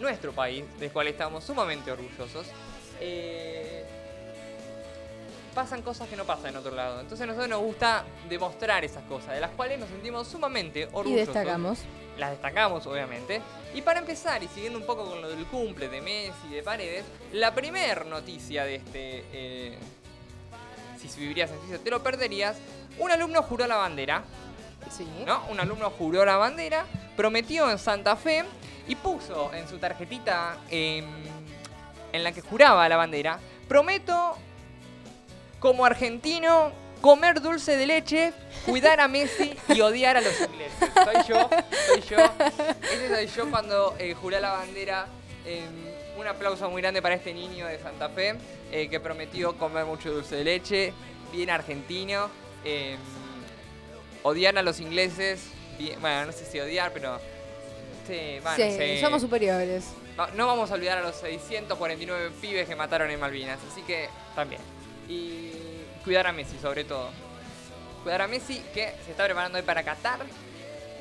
nuestro 0.00 0.32
país, 0.32 0.64
del 0.78 0.90
cual 0.90 1.08
estamos 1.08 1.44
sumamente 1.44 1.92
orgullosos, 1.92 2.46
eh, 3.00 3.84
pasan 5.60 5.82
cosas 5.82 6.08
que 6.08 6.16
no 6.16 6.24
pasan 6.24 6.46
en 6.50 6.56
otro 6.56 6.74
lado. 6.74 7.00
Entonces 7.00 7.22
a 7.22 7.26
nosotros 7.26 7.50
nos 7.50 7.60
gusta 7.60 8.02
demostrar 8.30 8.82
esas 8.82 9.02
cosas, 9.04 9.34
de 9.34 9.40
las 9.40 9.50
cuales 9.50 9.78
nos 9.78 9.90
sentimos 9.90 10.26
sumamente 10.26 10.80
Y 10.80 10.84
orgullosos. 10.90 11.34
destacamos. 11.34 11.80
Las 12.16 12.30
destacamos, 12.30 12.86
obviamente. 12.86 13.42
Y 13.74 13.82
para 13.82 13.98
empezar, 14.00 14.42
y 14.42 14.48
siguiendo 14.48 14.78
un 14.78 14.86
poco 14.86 15.04
con 15.06 15.20
lo 15.20 15.28
del 15.28 15.44
cumple 15.46 15.88
de 15.88 16.00
Messi 16.00 16.48
y 16.50 16.54
de 16.54 16.62
Paredes, 16.62 17.04
la 17.32 17.54
primer 17.54 18.06
noticia 18.06 18.64
de 18.64 18.76
este... 18.76 19.24
eh, 19.32 19.78
si 20.98 21.20
vivirías 21.20 21.50
en 21.50 21.60
Suiza 21.60 21.78
te 21.82 21.90
lo 21.90 22.02
perderías. 22.02 22.56
Un 22.98 23.10
alumno 23.10 23.42
juró 23.42 23.66
la 23.66 23.76
bandera, 23.76 24.22
Sí. 24.90 25.06
¿no? 25.26 25.44
Un 25.50 25.60
alumno 25.60 25.90
juró 25.90 26.24
la 26.24 26.36
bandera, 26.38 26.86
prometió 27.16 27.70
en 27.70 27.78
Santa 27.78 28.16
Fe 28.16 28.44
y 28.88 28.94
puso 28.96 29.52
en 29.52 29.68
su 29.68 29.76
tarjetita 29.78 30.56
em, 30.70 31.04
en 32.12 32.24
la 32.24 32.32
que 32.32 32.40
juraba 32.40 32.88
la 32.88 32.96
bandera, 32.96 33.38
prometo 33.68 34.36
como 35.60 35.84
argentino 35.84 36.72
comer 37.00 37.40
dulce 37.40 37.76
de 37.76 37.86
leche, 37.86 38.32
cuidar 38.66 39.00
a 39.00 39.08
Messi 39.08 39.54
y 39.68 39.80
odiar 39.80 40.16
a 40.16 40.20
los 40.20 40.34
ingleses. 40.40 40.90
Soy 41.04 41.16
yo, 41.28 41.48
soy 41.86 42.00
yo. 42.02 42.18
Ese 42.92 43.08
soy 43.14 43.26
yo 43.28 43.50
cuando 43.50 43.94
eh, 43.98 44.14
juré 44.14 44.40
la 44.40 44.52
bandera. 44.52 45.06
Em, 45.46 45.90
un 46.18 46.26
aplauso 46.26 46.68
muy 46.68 46.82
grande 46.82 47.00
para 47.00 47.14
este 47.14 47.32
niño 47.32 47.66
de 47.66 47.78
Santa 47.78 48.10
Fe 48.10 48.34
eh, 48.70 48.88
que 48.90 49.00
prometió 49.00 49.56
comer 49.56 49.86
mucho 49.86 50.12
dulce 50.12 50.36
de 50.36 50.44
leche, 50.44 50.92
bien 51.32 51.48
argentino. 51.48 52.28
em, 52.64 52.98
odiar 54.22 54.58
a 54.58 54.62
los 54.62 54.80
ingleses, 54.80 55.40
bien- 55.78 55.98
bueno, 56.00 56.26
no 56.26 56.32
sé 56.32 56.44
si 56.44 56.60
odiar, 56.60 56.92
pero... 56.92 57.18
sí, 58.06 58.38
bueno, 58.42 58.56
Sí, 58.56 58.76
sí. 58.96 59.00
somos 59.00 59.22
superiores. 59.22 59.84
No, 60.18 60.26
no 60.28 60.46
vamos 60.46 60.70
a 60.70 60.74
olvidar 60.74 60.98
a 60.98 61.00
los 61.02 61.16
649 61.16 62.32
pibes 62.40 62.68
que 62.68 62.76
mataron 62.76 63.10
en 63.10 63.18
Malvinas, 63.18 63.58
así 63.72 63.80
que 63.82 64.08
también. 64.34 64.60
Y 65.10 65.50
cuidar 66.04 66.28
a 66.28 66.32
Messi, 66.32 66.56
sobre 66.58 66.84
todo. 66.84 67.10
Cuidar 68.04 68.22
a 68.22 68.28
Messi, 68.28 68.62
que 68.72 68.94
se 69.04 69.10
está 69.10 69.24
preparando 69.24 69.58
hoy 69.58 69.64
para 69.64 69.82
Qatar. 69.82 70.20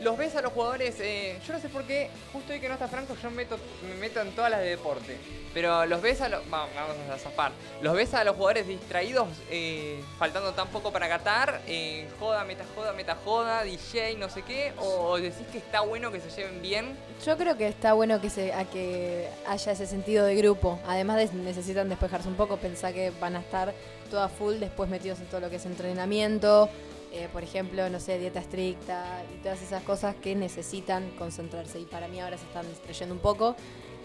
Los 0.02 0.18
ves 0.18 0.36
a 0.36 0.42
los 0.42 0.54
jugadores, 0.54 0.96
eh, 1.00 1.38
yo 1.46 1.54
no 1.54 1.60
sé 1.60 1.68
por 1.68 1.84
qué, 1.84 2.10
justo 2.32 2.54
hoy 2.54 2.62
que 2.62 2.68
no 2.70 2.76
está 2.76 2.88
Franco, 2.88 3.18
yo 3.22 3.30
me 3.30 3.38
meto, 3.38 3.60
me 3.88 3.96
meto 3.96 4.22
en 4.22 4.32
todas 4.32 4.50
las 4.50 4.62
de 4.62 4.70
deporte. 4.70 5.18
Pero 5.54 5.86
los 5.88 6.02
ves 6.02 6.22
a 6.22 6.30
los. 6.30 6.48
Vamos, 6.50 6.70
a 7.12 7.18
zafar. 7.18 7.52
Los 7.82 7.96
ves 7.96 8.14
a 8.14 8.24
los 8.24 8.36
jugadores 8.36 8.68
distraídos, 8.68 9.28
eh, 9.50 10.02
faltando 10.18 10.54
tan 10.54 10.68
poco 10.68 10.92
para 10.92 11.10
Qatar, 11.10 11.62
eh, 11.68 12.08
joda, 12.20 12.46
meta 12.46 12.64
joda, 12.76 12.94
meta 12.94 13.18
joda, 13.26 13.64
DJ, 13.64 14.16
no 14.18 14.30
sé 14.30 14.44
qué. 14.44 14.74
O 14.78 15.18
decís 15.18 15.48
que 15.52 15.58
está 15.58 15.82
bueno 15.82 16.12
que 16.12 16.22
se 16.22 16.30
lleven 16.30 16.62
bien. 16.62 16.96
Yo 17.26 17.38
creo 17.38 17.58
que 17.58 17.68
está 17.68 17.94
bueno 17.94 18.22
que 18.22 18.30
se 18.30 18.54
a 18.54 18.66
que 18.66 19.28
haya 19.48 19.72
ese 19.72 19.88
sentido 19.88 20.26
de 20.26 20.36
grupo. 20.36 20.80
Además 20.88 21.18
de 21.18 21.38
necesitan 21.38 21.90
despejarse 21.90 22.30
un 22.30 22.36
poco, 22.36 22.58
pensá 22.58 22.94
que 22.94 23.12
van 23.20 23.36
a 23.36 23.40
estar 23.40 23.74
toda 24.10 24.30
full 24.30 24.56
después 24.56 24.90
metidos 24.90 25.20
en 25.20 25.26
todo 25.28 25.42
lo 25.42 25.50
que 25.50 25.58
es 25.58 25.66
entrenamiento, 25.66 26.70
eh, 27.12 27.28
por 27.34 27.44
ejemplo, 27.44 27.90
no 27.90 28.00
sé, 28.00 28.20
dieta 28.20 28.40
estricta 28.40 29.24
y 29.34 29.42
todas 29.42 29.62
esas 29.62 29.84
cosas 29.84 30.16
que 30.16 30.36
necesitan 30.36 31.10
concentrarse. 31.18 31.80
Y 31.80 31.86
para 31.86 32.08
mí 32.08 32.20
ahora 32.22 32.38
se 32.38 32.46
están 32.46 32.68
distrayendo 32.70 33.16
un 33.16 33.22
poco 33.22 33.56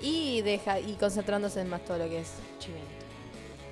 y 0.00 0.42
deja 0.42 0.80
y 0.80 0.94
concentrándose 0.94 1.60
en 1.60 1.68
más 1.68 1.84
todo 1.84 1.98
lo 1.98 2.08
que 2.08 2.20
es 2.20 2.32
chivento. 2.58 2.88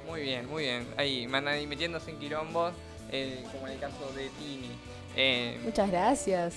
Muy 0.06 0.22
bien, 0.22 0.48
muy 0.48 0.64
bien. 0.64 0.86
Ahí, 0.96 1.26
ahí 1.46 1.66
metiéndose 1.66 2.10
en 2.10 2.18
quilombos, 2.18 2.72
eh, 3.10 3.42
como 3.52 3.66
en 3.66 3.74
el 3.74 3.78
caso 3.80 4.12
de 4.14 4.28
Tini. 4.38 4.70
Eh, 5.16 5.60
Muchas 5.64 5.90
gracias. 5.90 6.56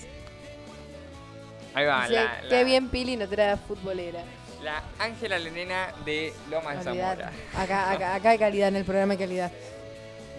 ahí 1.73 1.85
va, 1.85 2.07
la, 2.07 2.41
Qué 2.49 2.55
la- 2.57 2.63
bien 2.63 2.89
Pili 2.89 3.15
no 3.17 3.27
trae 3.27 3.55
futbolera. 3.57 4.23
la 4.63 4.83
Ángela 4.99 5.37
Lenena 5.39 5.93
de 6.05 6.33
Lomas 6.49 6.77
de. 6.77 6.83
Zamora. 6.83 7.31
Acá, 7.55 7.91
acá, 7.91 8.15
acá 8.15 8.29
hay 8.31 8.37
calidad 8.37 8.69
en 8.69 8.77
el 8.77 8.85
programa 8.85 9.13
hay 9.13 9.19
calidad. 9.19 9.51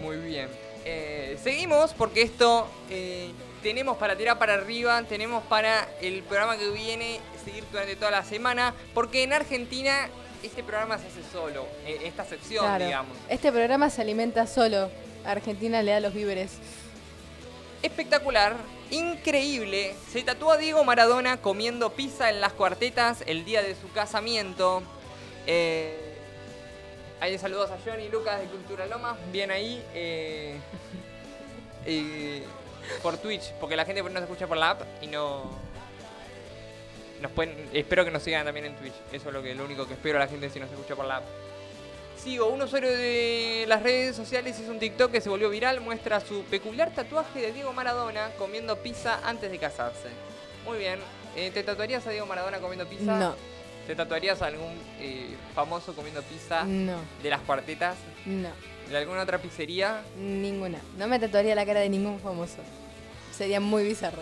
Muy 0.01 0.17
bien. 0.17 0.49
Eh, 0.89 1.37
seguimos 1.43 1.93
porque 1.93 2.21
esto 2.21 2.65
eh, 2.89 3.29
tenemos 3.61 3.97
para 3.97 4.15
tirar 4.15 4.39
para 4.39 4.53
arriba, 4.53 5.03
tenemos 5.03 5.43
para 5.43 5.85
el 6.01 6.23
programa 6.23 6.57
que 6.57 6.69
viene 6.69 7.19
seguir 7.43 7.65
durante 7.73 7.97
toda 7.97 8.11
la 8.11 8.23
semana, 8.23 8.73
porque 8.93 9.23
en 9.23 9.33
Argentina 9.33 10.07
este 10.43 10.63
programa 10.63 10.97
se 10.97 11.07
hace 11.07 11.29
solo, 11.29 11.67
eh, 11.85 11.99
esta 12.05 12.23
sección, 12.23 12.63
Claro. 12.63 12.85
digamos. 12.85 13.17
Este 13.27 13.51
programa 13.51 13.89
se 13.89 14.01
alimenta 14.01 14.47
solo. 14.47 14.89
Argentina 15.25 15.83
le 15.83 15.91
da 15.91 15.99
los 15.99 16.13
víveres. 16.13 16.51
espectacular, 17.83 18.55
increíble. 18.89 19.93
Se 20.11 20.23
tatúa 20.23 20.55
a 20.55 20.57
Diego 20.57 20.83
Maradona 20.83 21.37
comiendo 21.37 21.91
pizza 21.93 22.29
en 22.29 22.41
las 22.41 22.53
cuartetas 22.53 23.23
el 23.27 23.43
día 23.45 23.61
de 23.61 23.75
su 23.75 23.91
casamiento. 23.91 24.81
Eh, 25.45 26.06
ahí 27.19 27.37
saludos 27.37 27.71
a 27.71 27.77
Johnny 27.83 28.09
Lucas 28.09 28.39
de 28.39 28.47
Cultura 28.47 28.85
Loma. 28.85 29.17
Bien 29.31 29.51
ahí. 29.51 29.83
eh, 29.93 30.59
por 33.01 33.17
Twitch, 33.17 33.53
porque 33.59 33.75
la 33.75 33.85
gente 33.85 34.01
no 34.03 34.09
se 34.09 34.19
escucha 34.19 34.47
por 34.47 34.57
la 34.57 34.71
app 34.71 34.81
y 35.01 35.07
no. 35.07 35.67
Nos 37.21 37.31
pueden, 37.31 37.69
espero 37.73 38.05
que 38.05 38.11
nos 38.11 38.21
sigan 38.21 38.45
también 38.45 38.67
en 38.67 38.75
Twitch. 38.75 38.93
Eso 39.11 39.29
es 39.29 39.57
lo 39.57 39.65
único 39.65 39.87
que 39.87 39.93
espero 39.93 40.17
a 40.17 40.21
la 40.21 40.27
gente 40.27 40.49
si 40.49 40.59
nos 40.59 40.69
escucha 40.69 40.95
por 40.95 41.05
la 41.05 41.17
app. 41.17 41.23
Sigo, 42.17 42.47
un 42.47 42.61
usuario 42.61 42.89
de 42.89 43.65
las 43.67 43.83
redes 43.83 44.15
sociales 44.15 44.59
hizo 44.59 44.71
un 44.71 44.79
TikTok 44.79 45.11
que 45.11 45.21
se 45.21 45.29
volvió 45.29 45.49
viral, 45.49 45.81
muestra 45.81 46.19
su 46.19 46.43
peculiar 46.43 46.91
tatuaje 46.91 47.41
de 47.41 47.51
Diego 47.51 47.73
Maradona 47.73 48.31
comiendo 48.37 48.77
pizza 48.77 49.19
antes 49.23 49.51
de 49.51 49.59
casarse. 49.59 50.09
Muy 50.65 50.79
bien, 50.79 50.99
eh, 51.35 51.51
¿te 51.51 51.63
tatuarías 51.63 52.05
a 52.07 52.09
Diego 52.09 52.25
Maradona 52.25 52.59
comiendo 52.59 52.87
pizza? 52.87 53.17
No, 53.17 53.35
¿Te 53.87 53.95
tatuarías 53.95 54.41
a 54.41 54.47
algún 54.47 54.73
eh, 54.99 55.35
famoso 55.55 55.95
comiendo 55.95 56.21
pizza 56.23 56.63
no, 56.65 56.97
de 57.23 57.29
las 57.29 57.41
cuartetas? 57.41 57.97
no. 58.25 58.49
¿De 58.89 58.95
alguna 58.97 59.21
otra 59.23 59.37
pizzería? 59.37 60.01
Ninguna. 60.17 60.79
No 60.97 61.07
me 61.09 61.19
tatuaría 61.19 61.53
la 61.55 61.65
cara 61.65 61.81
de 61.81 61.89
ningún 61.89 62.21
famoso. 62.21 62.59
Sería 63.33 63.59
muy 63.59 63.83
bizarro. 63.83 64.21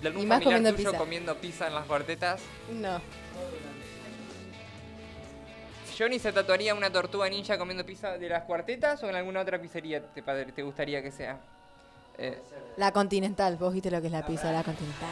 ¿De 0.00 0.06
algún 0.06 0.22
Y 0.22 0.26
más 0.26 0.40
comiendo 0.40 0.70
tuyo 0.72 0.90
pizza. 0.90 0.98
comiendo 0.98 1.34
pizza 1.38 1.66
en 1.66 1.74
las 1.74 1.86
cuartetas? 1.86 2.40
No. 2.72 3.00
¿Johnny 5.98 6.20
se 6.20 6.32
tatuaría 6.32 6.76
una 6.76 6.90
tortuga 6.90 7.28
ninja 7.28 7.58
comiendo 7.58 7.84
pizza 7.84 8.16
de 8.18 8.28
las 8.28 8.44
cuartetas 8.44 9.02
o 9.02 9.08
en 9.08 9.16
alguna 9.16 9.40
otra 9.40 9.60
pizzería 9.60 10.00
te, 10.00 10.22
te 10.22 10.62
gustaría 10.62 11.02
que 11.02 11.10
sea? 11.10 11.38
Eh, 12.18 12.40
La 12.76 12.92
continental. 12.92 13.56
Vos 13.56 13.74
viste 13.74 13.90
lo 13.90 14.00
que 14.00 14.06
es 14.06 14.12
la 14.12 14.24
pizza, 14.24 14.52
la 14.52 14.62
continental. 14.62 15.08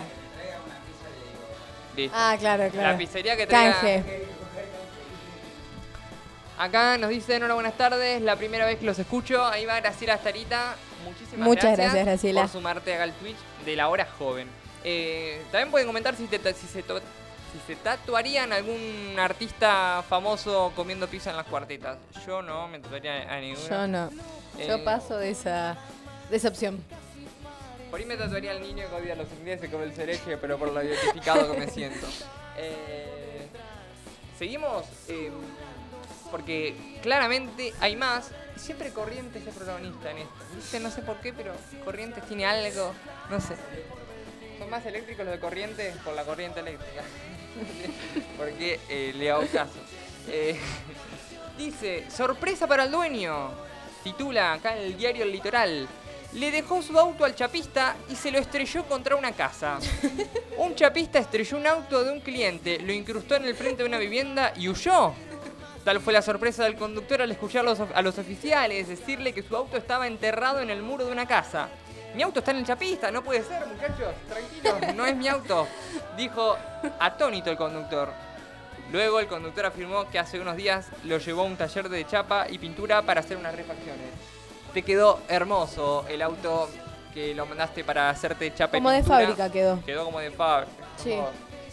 Listo. 2.03 2.17
Ah, 2.19 2.37
claro, 2.39 2.69
claro. 2.71 2.93
La 2.93 2.99
pizzería 2.99 3.37
que 3.37 3.47
traiga... 3.47 3.73
Canje. 3.75 4.25
Acá 6.59 6.99
nos 6.99 7.09
dicen 7.09 7.43
hola, 7.43 7.55
buenas 7.55 7.75
tardes, 7.77 8.21
la 8.21 8.37
primera 8.37 8.67
vez 8.67 8.79
que 8.79 8.85
los 8.85 8.99
escucho. 8.99 9.45
Ahí 9.47 9.65
va 9.65 9.81
Graciela 9.81 10.19
Starita. 10.19 10.77
Muchísimas 11.05 11.47
Muchas 11.47 11.65
gracias, 11.65 11.87
gracias, 11.93 12.07
Graciela. 12.07 12.41
por 12.43 12.51
sumarte 12.51 12.93
acá 12.95 13.05
al 13.05 13.13
Twitch 13.15 13.39
de 13.65 13.77
la 13.77 13.89
hora 13.89 14.07
joven. 14.19 14.47
Eh, 14.85 15.41
también 15.51 15.71
pueden 15.71 15.87
comentar 15.87 16.15
si, 16.17 16.27
te 16.27 16.39
si, 16.53 16.67
se 16.67 16.83
to- 16.83 16.99
si 17.01 17.59
se 17.67 17.77
tatuarían 17.77 18.53
algún 18.53 19.17
artista 19.19 20.05
famoso 20.07 20.73
comiendo 20.77 21.09
pizza 21.09 21.31
en 21.31 21.37
las 21.39 21.47
cuartetas. 21.47 21.97
Yo 22.27 22.43
no, 22.43 22.69
me 22.69 22.79
tatuaría 22.79 23.33
a 23.33 23.41
ninguno. 23.41 23.67
Yo 23.69 23.87
no. 23.87 24.11
Yo 24.59 24.75
Eh, 24.77 24.83
paso 24.85 25.17
de 25.17 25.31
esa, 25.31 25.79
de 26.29 26.37
esa 26.37 26.49
opción. 26.49 26.85
Por 27.91 28.01
ahí 28.01 28.07
me 28.07 28.17
tatuaría 28.17 28.53
al 28.53 28.63
niño 28.63 28.89
que 28.89 28.95
odia 28.95 29.15
a 29.15 29.17
los 29.17 29.31
ingleses 29.33 29.69
como 29.71 29.83
el 29.83 29.93
cereje, 29.93 30.37
pero 30.37 30.59
por 30.59 30.73
lo 30.73 30.83
identificado 30.83 31.53
que 31.53 31.59
me 31.59 31.69
siento. 31.69 32.07
Eh, 32.63 33.49
Seguimos, 34.41 34.87
eh, 35.09 35.31
porque 36.31 36.75
claramente 37.03 37.75
hay 37.79 37.95
más. 37.95 38.31
Siempre 38.57 38.91
Corrientes 38.91 39.47
es 39.47 39.55
protagonista 39.55 40.11
en 40.13 40.17
esto. 40.17 40.35
¿Viste? 40.57 40.81
No 40.81 40.91
sé 40.91 41.03
por 41.03 41.21
qué, 41.21 41.35
pero 41.35 41.53
Corrientes 41.85 42.25
tiene 42.27 42.47
algo. 42.47 42.95
No 43.29 43.39
sé. 43.39 43.55
Son 44.59 44.71
más 44.71 44.87
eléctricos 44.87 45.27
los 45.27 45.35
de 45.35 45.41
Corrientes 45.41 45.95
por 45.99 46.15
la 46.15 46.25
corriente 46.25 46.61
eléctrica. 46.61 47.03
porque 48.39 48.81
eh, 48.89 49.13
le 49.15 49.31
hago 49.31 49.47
caso. 49.53 49.79
Eh, 50.27 50.59
dice: 51.59 52.11
Sorpresa 52.11 52.67
para 52.67 52.85
el 52.85 52.91
dueño. 52.91 53.51
Titula 54.03 54.55
acá 54.55 54.75
en 54.75 54.85
el 54.85 54.97
diario 54.97 55.25
El 55.25 55.33
Litoral. 55.33 55.87
Le 56.35 56.51
dejó 56.53 56.81
su 56.81 56.97
auto 56.99 57.25
al 57.25 57.35
chapista 57.35 57.97
y 58.09 58.15
se 58.15 58.31
lo 58.31 58.39
estrelló 58.39 58.85
contra 58.87 59.17
una 59.17 59.33
casa. 59.33 59.79
Un 60.59 60.75
chapista 60.75 61.19
estrelló 61.19 61.57
un 61.57 61.67
auto 61.67 62.05
de 62.05 62.13
un 62.13 62.21
cliente, 62.21 62.79
lo 62.79 62.93
incrustó 62.93 63.35
en 63.35 63.47
el 63.47 63.55
frente 63.55 63.83
de 63.83 63.89
una 63.89 63.99
vivienda 63.99 64.53
y 64.57 64.69
huyó. 64.69 65.15
Tal 65.85 66.01
fue 66.01 66.13
la 66.13 66.21
sorpresa 66.21 66.65
del 66.65 66.77
conductor 66.77 67.23
al 67.23 67.31
escuchar 67.31 67.65
los 67.65 67.81
a 67.81 68.03
los 68.03 68.19
oficiales 68.19 68.87
decirle 68.87 69.33
que 69.33 69.43
su 69.43 69.57
auto 69.57 69.79
estaba 69.79 70.07
enterrado 70.07 70.61
en 70.61 70.69
el 70.69 70.83
muro 70.83 71.07
de 71.07 71.13
una 71.13 71.27
casa. 71.27 71.71
Mi 72.15 72.23
auto 72.23 72.41
está 72.41 72.51
en 72.51 72.59
el 72.59 72.67
chapista, 72.67 73.11
no 73.11 73.25
puede 73.25 73.43
ser, 73.43 73.67
muchachos, 73.67 74.15
tranquilos, 74.29 74.95
no 74.95 75.07
es 75.07 75.17
mi 75.17 75.29
auto, 75.29 75.67
dijo 76.17 76.57
atónito 76.99 77.51
el 77.51 77.57
conductor. 77.57 78.13
Luego 78.93 79.21
el 79.21 79.29
conductor 79.29 79.65
afirmó 79.67 80.11
que 80.11 80.19
hace 80.19 80.41
unos 80.41 80.57
días 80.57 80.89
lo 81.05 81.19
llevó 81.19 81.43
a 81.43 81.45
un 81.45 81.57
taller 81.57 81.89
de 81.89 82.07
chapa 82.07 82.47
y 82.51 82.59
pintura 82.59 83.03
para 83.03 83.21
hacer 83.21 83.37
unas 83.37 83.55
refacciones. 83.55 84.40
Te 84.73 84.83
quedó 84.83 85.21
hermoso 85.29 86.05
el 86.09 86.23
auto 86.23 86.69
que 87.13 87.35
lo 87.35 87.45
mandaste 87.47 87.83
para 87.83 88.09
hacerte 88.09 88.55
chapa 88.55 88.79
Como 88.79 88.91
de 88.91 89.03
fábrica 89.03 89.51
quedó. 89.51 89.83
Quedó 89.85 90.05
como 90.05 90.21
de 90.21 90.31
fábrica. 90.31 90.73
Sí. 90.97 91.11
Como- 91.17 91.31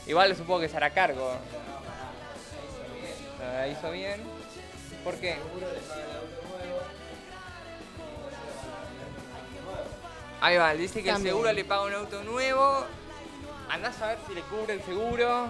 Igual 0.07 0.35
supongo 0.35 0.61
que 0.61 0.69
se 0.69 0.77
hará 0.77 0.89
cargo. 0.89 1.33
La 3.53 3.67
hizo 3.67 3.91
bien. 3.91 4.21
¿Por 5.03 5.15
qué? 5.15 5.35
Ahí 10.39 10.57
va, 10.57 10.73
dice 10.73 11.01
que 11.03 11.09
También. 11.09 11.27
el 11.27 11.33
seguro 11.39 11.51
le 11.53 11.65
paga 11.65 11.83
un 11.83 11.93
auto 11.93 12.23
nuevo. 12.23 12.85
Andás 13.69 14.01
a 14.01 14.07
ver 14.07 14.17
si 14.27 14.33
le 14.33 14.41
cubre 14.41 14.73
el 14.75 14.83
seguro. 14.83 15.47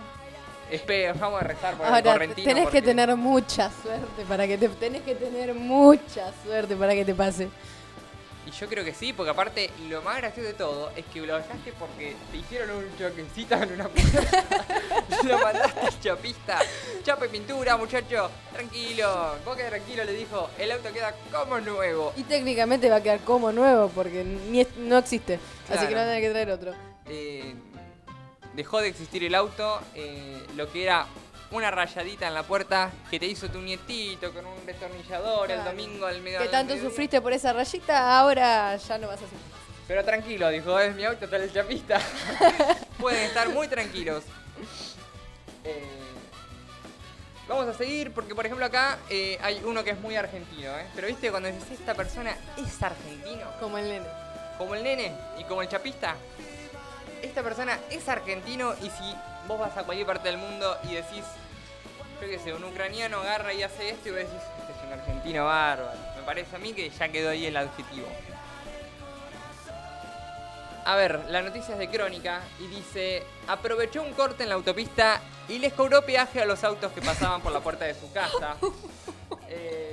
Espera, 0.72 1.14
vamos 1.14 1.42
a 1.42 1.46
rezar 1.46 1.76
por 1.76 1.88
el 1.88 1.94
Ahora, 1.94 2.12
correntino. 2.14 2.48
tenés 2.54 2.70
que 2.70 2.82
tener 2.82 3.16
mucha 3.16 3.72
suerte 3.82 4.24
para 4.28 4.46
que 4.48 4.58
te... 4.58 4.68
Tenés 4.70 5.02
que 5.04 5.16
tener 5.16 5.54
mucha 5.54 6.32
suerte 6.44 6.76
para 6.76 6.94
que 6.94 7.06
te 7.06 7.14
pase. 7.16 7.48
Y 8.46 8.52
yo 8.52 8.68
creo 8.70 8.86
que 8.86 8.94
sí, 8.94 9.12
porque 9.12 9.30
aparte 9.32 9.70
lo 9.90 10.02
más 10.02 10.18
gracioso 10.18 10.48
de 10.48 10.54
todo 10.54 10.90
es 10.96 11.04
que 11.08 11.20
lo 11.20 11.36
dejaste 11.36 11.74
porque 11.78 12.16
te 12.32 12.38
hicieron 12.38 12.70
un 12.78 12.98
choquecito 12.98 13.56
en 13.56 13.74
una 13.74 13.90
puerta. 13.90 14.46
lo 15.26 15.38
mandaste 15.40 15.80
al 15.82 16.00
chapista. 16.00 16.60
Chapa 17.04 17.26
y 17.26 17.30
pintura, 17.30 17.76
muchacho. 17.76 18.30
Tranquilo. 18.54 19.36
Vos 19.44 19.56
quedá 19.58 19.70
tranquilo, 19.70 20.04
le 20.06 20.14
dijo. 20.14 20.50
El 20.58 20.72
auto 20.72 20.94
queda 20.94 21.14
como 21.32 21.60
nuevo. 21.60 22.14
Y 22.16 22.24
técnicamente 22.24 22.90
va 22.90 22.98
a 22.98 23.04
quedar 23.04 23.20
como 23.20 23.52
nuevo 23.52 23.90
porque 23.90 24.24
ni 24.24 24.62
es- 24.62 24.78
no 24.78 24.98
existe. 24.98 25.40
Así 25.70 25.86
que 25.88 25.96
no 25.96 26.02
tenés 26.02 26.22
que 26.22 26.30
traer 26.30 26.50
otro. 26.52 26.74
Eh, 27.06 27.54
dejó 28.58 28.82
de 28.82 28.90
existir 28.90 29.24
el 29.24 29.36
auto. 29.36 29.80
eh, 29.96 30.46
lo 30.58 30.70
que 30.72 30.84
era 30.84 31.06
una 31.52 31.72
rayadita 31.72 32.28
en 32.28 32.34
la 32.34 32.44
puerta 32.44 32.92
que 33.10 33.20
te 33.20 33.26
hizo 33.26 33.48
tu 33.50 33.62
nietito 33.62 34.34
con 34.34 34.46
un 34.46 34.66
destornillador 34.66 35.50
el 35.50 35.64
domingo 35.64 36.06
al 36.06 36.22
medio 36.22 36.40
Que 36.40 36.50
tanto 36.50 36.74
mediodía. 36.74 36.90
sufriste 36.90 37.22
por 37.22 37.32
esa 37.32 37.54
rayita, 37.54 38.20
ahora 38.20 38.76
ya 38.76 38.98
no 38.98 39.08
vas 39.08 39.18
a 39.18 39.22
sufrir. 39.22 39.40
Pero 39.88 40.04
tranquilo, 40.04 40.50
dijo, 40.50 40.78
es 40.80 40.94
mi 40.96 41.06
auto, 41.06 41.24
está 41.24 41.38
el 41.38 41.54
chapista. 41.54 42.02
Pueden 43.00 43.24
estar 43.24 43.48
muy 43.50 43.70
tranquilos. 43.70 44.24
Eh, 45.64 45.88
vamos 47.48 47.68
a 47.68 47.74
seguir 47.74 48.12
porque, 48.12 48.36
por 48.36 48.46
ejemplo, 48.46 48.66
acá 48.66 48.98
eh, 49.10 49.38
hay 49.42 49.62
uno 49.64 49.84
que 49.86 49.92
es 49.92 50.00
muy 50.02 50.16
argentino, 50.18 50.78
¿eh? 50.78 50.88
Pero 50.96 51.08
viste, 51.08 51.30
cuando 51.32 51.48
dices, 51.50 51.72
esta 51.80 51.94
persona 51.94 52.36
es 52.58 52.84
argentino, 52.84 53.46
Como 53.62 53.78
el 53.78 53.88
nene. 53.88 54.06
como 54.58 54.76
el 54.76 54.84
nene 54.84 55.16
y 55.40 55.44
como 55.46 55.62
el 55.62 55.70
chapista, 55.70 56.16
esta 57.22 57.44
persona 57.44 57.80
es 57.90 58.08
argentino 58.10 58.74
y 58.82 58.90
si 58.90 59.16
vos 59.48 59.60
vas 59.60 59.76
a 59.78 59.84
cualquier 59.84 60.08
parte 60.08 60.28
del 60.28 60.38
mundo 60.38 60.78
y 60.84 60.96
decís, 60.96 61.24
yo 62.22 62.28
qué 62.28 62.40
sé, 62.40 62.54
un 62.54 62.64
ucraniano 62.64 63.20
agarra 63.20 63.54
y 63.54 63.64
hace 63.64 63.90
esto 63.90 64.10
y 64.10 64.12
vos 64.12 64.20
decís, 64.20 64.42
este 64.60 64.74
es 64.74 64.86
un 64.86 64.94
argentino 64.94 65.46
bárbaro. 65.46 65.98
Me 66.16 66.24
parece 66.24 66.56
a 66.56 66.60
mí 66.60 66.74
que 66.74 66.90
ya 66.90 67.10
quedó 67.10 67.30
ahí 67.30 67.46
el 67.46 67.58
adjetivo. 67.58 68.08
A 70.86 70.96
ver, 70.96 71.26
la 71.30 71.42
noticia 71.42 71.74
es 71.74 71.80
de 71.80 71.90
Crónica 71.90 72.42
y 72.60 72.68
dice, 72.68 73.24
aprovechó 73.48 74.02
un 74.02 74.14
corte 74.14 74.44
en 74.44 74.50
la 74.50 74.56
autopista 74.56 75.20
y 75.50 75.60
les 75.60 75.74
cobró 75.74 76.06
peaje 76.06 76.42
a 76.42 76.46
los 76.46 76.64
autos 76.64 76.94
que 76.94 77.02
pasaban 77.02 77.42
por 77.42 77.52
la 77.52 77.60
puerta 77.60 77.86
de 77.86 77.94
su 77.94 78.12
casa. 78.12 78.56
Eh, 79.50 79.87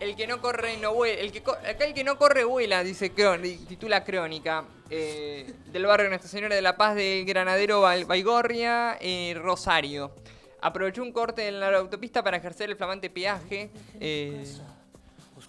el 0.00 0.16
que 0.16 0.26
no 0.26 0.40
corre 0.40 0.76
no 0.78 0.94
vuela. 0.94 1.20
El 1.20 1.30
que 1.32 1.38
acá 1.40 1.84
el 1.84 1.94
que 1.94 2.04
no 2.04 2.16
corre 2.18 2.44
vuela, 2.44 2.82
dice 2.82 3.12
Crón- 3.12 3.42
titula 3.68 4.02
Crónica. 4.04 4.64
eh, 4.92 5.52
del 5.66 5.86
barrio 5.86 6.08
Nuestra 6.08 6.28
Señora 6.28 6.56
de 6.56 6.62
la 6.62 6.76
Paz 6.76 6.96
de 6.96 7.22
Granadero 7.24 7.80
Baigorria, 7.82 8.98
eh, 9.00 9.34
Rosario. 9.36 10.12
Aprovechó 10.62 11.02
un 11.02 11.12
corte 11.12 11.46
en 11.46 11.60
la 11.60 11.68
autopista 11.76 12.22
para 12.24 12.36
ejercer 12.38 12.68
el 12.70 12.76
flamante 12.76 13.08
peaje. 13.08 13.70
eh, 14.00 14.44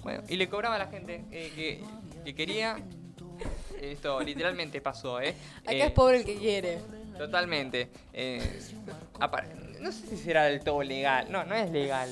bueno, 0.03 0.23
y 0.29 0.37
le 0.37 0.47
cobraba 0.47 0.75
a 0.75 0.79
la 0.79 0.87
gente 0.87 1.25
eh, 1.31 1.51
que, 1.55 1.83
que 2.23 2.35
quería. 2.35 2.77
Esto 3.81 4.21
literalmente 4.21 4.79
pasó, 4.79 5.19
¿eh? 5.19 5.33
Acá 5.61 5.71
es 5.73 5.91
pobre 5.91 6.17
el 6.17 6.25
que 6.25 6.35
quiere. 6.35 6.79
Totalmente. 7.17 7.89
No 9.79 9.91
sé 9.91 10.05
si 10.07 10.17
será 10.17 10.43
del 10.45 10.63
todo 10.63 10.83
legal. 10.83 11.27
No, 11.31 11.43
no 11.45 11.55
es 11.55 11.69
legal. 11.71 12.09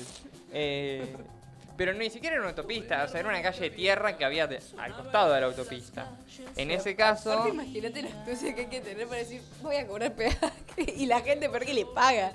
Eh, 0.52 1.14
pero 1.80 1.94
ni 1.94 2.10
siquiera 2.10 2.34
era 2.36 2.42
una 2.42 2.50
autopista. 2.50 3.04
O 3.04 3.08
sea, 3.08 3.20
era 3.20 3.30
una 3.30 3.40
calle 3.40 3.58
de 3.58 3.70
tierra 3.70 4.14
que 4.14 4.22
había 4.26 4.46
de- 4.46 4.60
al 4.76 4.94
costado 4.94 5.32
de 5.32 5.40
la 5.40 5.46
autopista. 5.46 6.10
En 6.54 6.70
ese 6.70 6.94
caso... 6.94 7.32
Aparte, 7.32 7.48
imagínate 7.54 8.02
la 8.02 8.10
astucia 8.10 8.54
que 8.54 8.60
hay 8.60 8.66
que 8.66 8.80
tener 8.82 9.06
para 9.06 9.20
decir, 9.20 9.40
voy 9.62 9.76
a 9.76 9.86
cobrar 9.86 10.14
peaje. 10.14 10.36
Y 10.76 11.06
la 11.06 11.20
gente 11.22 11.48
peor 11.48 11.64
que 11.64 11.72
le 11.72 11.86
paga. 11.86 12.32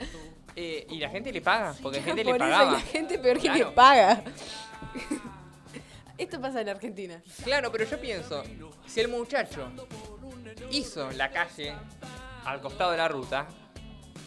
eh, 0.56 0.88
y 0.90 0.98
la 0.98 1.12
gente 1.12 1.32
le 1.32 1.42
paga, 1.42 1.76
porque 1.80 2.00
la 2.00 2.04
gente 2.08 2.24
Por 2.24 2.32
le 2.32 2.38
eso, 2.38 2.46
y 2.48 2.50
pagaba. 2.50 2.72
la 2.72 2.80
gente 2.80 3.20
peor 3.20 3.40
que 3.40 3.50
le 3.52 3.66
paga. 3.68 4.24
Esto 6.18 6.42
pasa 6.42 6.62
en 6.62 6.70
Argentina. 6.70 7.22
Claro, 7.44 7.72
pero 7.72 7.86
yo 7.86 8.00
pienso, 8.02 8.44
si 8.88 9.00
el 9.02 9.10
muchacho 9.10 9.70
hizo 10.72 11.12
la 11.12 11.30
calle 11.30 11.72
al 12.46 12.62
costado 12.62 12.90
de 12.92 12.98
la 12.98 13.08
ruta 13.10 13.46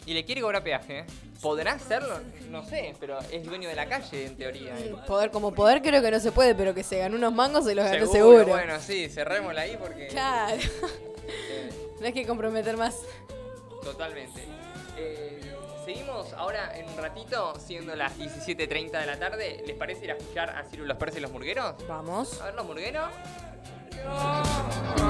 y 0.09 0.15
le 0.15 0.25
quiere 0.25 0.41
cobrar 0.41 0.63
peaje, 0.63 1.05
¿podrá 1.43 1.73
hacerlo? 1.73 2.19
No 2.51 2.65
sé, 2.65 2.95
pero 2.99 3.19
es 3.31 3.45
dueño 3.45 3.69
de 3.69 3.75
la 3.77 3.87
calle 3.87 4.25
en 4.25 4.37
teoría. 4.39 4.75
Poder 5.07 5.31
como 5.31 5.53
poder 5.53 5.83
creo 5.83 6.01
que 6.01 6.11
no 6.11 6.19
se 6.19 6.33
puede, 6.33 6.55
pero 6.55 6.73
que 6.75 6.83
se 6.83 6.97
ganó 6.99 7.17
unos 7.17 7.35
mangos 7.35 7.67
se 7.67 7.75
los 7.75 7.85
ganó 7.85 8.07
Seguro. 8.07 8.47
Bueno, 8.47 8.81
sí, 8.81 9.11
cerrémosla 9.11 9.61
ahí 9.61 9.77
porque... 9.79 10.07
Claro. 10.07 10.57
eh, 11.27 11.71
No 12.01 12.07
hay 12.07 12.13
que 12.15 12.27
comprometer 12.27 12.79
más. 12.79 13.01
totalmente. 13.85 14.45
Eh, 14.97 15.55
seguimos 15.85 16.33
ahora 16.33 16.73
en 16.75 16.89
un 16.89 16.97
ratito, 16.97 17.53
siendo 17.59 17.95
las 17.95 18.17
17.30 18.19 18.99
de 19.01 19.07
la 19.07 19.19
tarde. 19.19 19.63
¿Les 19.67 19.77
parece 19.77 20.07
ir 20.07 20.13
a 20.13 20.15
escuchar 20.15 20.49
a 20.49 20.65
Ciro 20.65 20.87
los 20.87 20.97
Perses 20.97 21.19
y 21.19 21.21
los 21.21 21.33
Murgueros? 21.33 21.75
Vamos. 21.87 22.41
A 22.41 22.47
ver, 22.47 22.55
los 22.55 22.65
Murgueros. 22.65 23.11
Y 23.93 25.08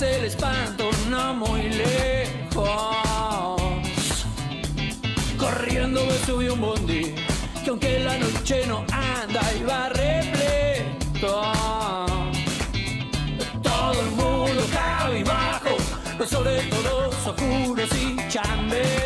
atrás 0.00 0.02
el 0.02 0.24
espanto, 0.24 0.90
no 1.08 1.34
muy 1.34 1.68
lejos. 1.68 2.96
Corriendo 5.36 6.04
me 6.04 6.18
subí 6.26 6.48
un 6.48 6.60
bondi, 6.60 7.14
que 7.64 7.70
aunque 7.70 8.00
la 8.00 8.18
noche 8.18 8.66
no 8.66 8.84
anda 8.92 9.40
y 9.58 9.62
va 9.62 9.88
repleto. 9.88 11.42
Todo 13.62 14.00
el 14.00 14.10
mundo 14.12 14.62
cabizbajo, 14.72 15.76
los 16.18 16.28
sobre 16.28 16.62
todos 16.62 17.26
oscuros 17.26 17.90
y 17.94 18.16
chambergos. 18.28 18.99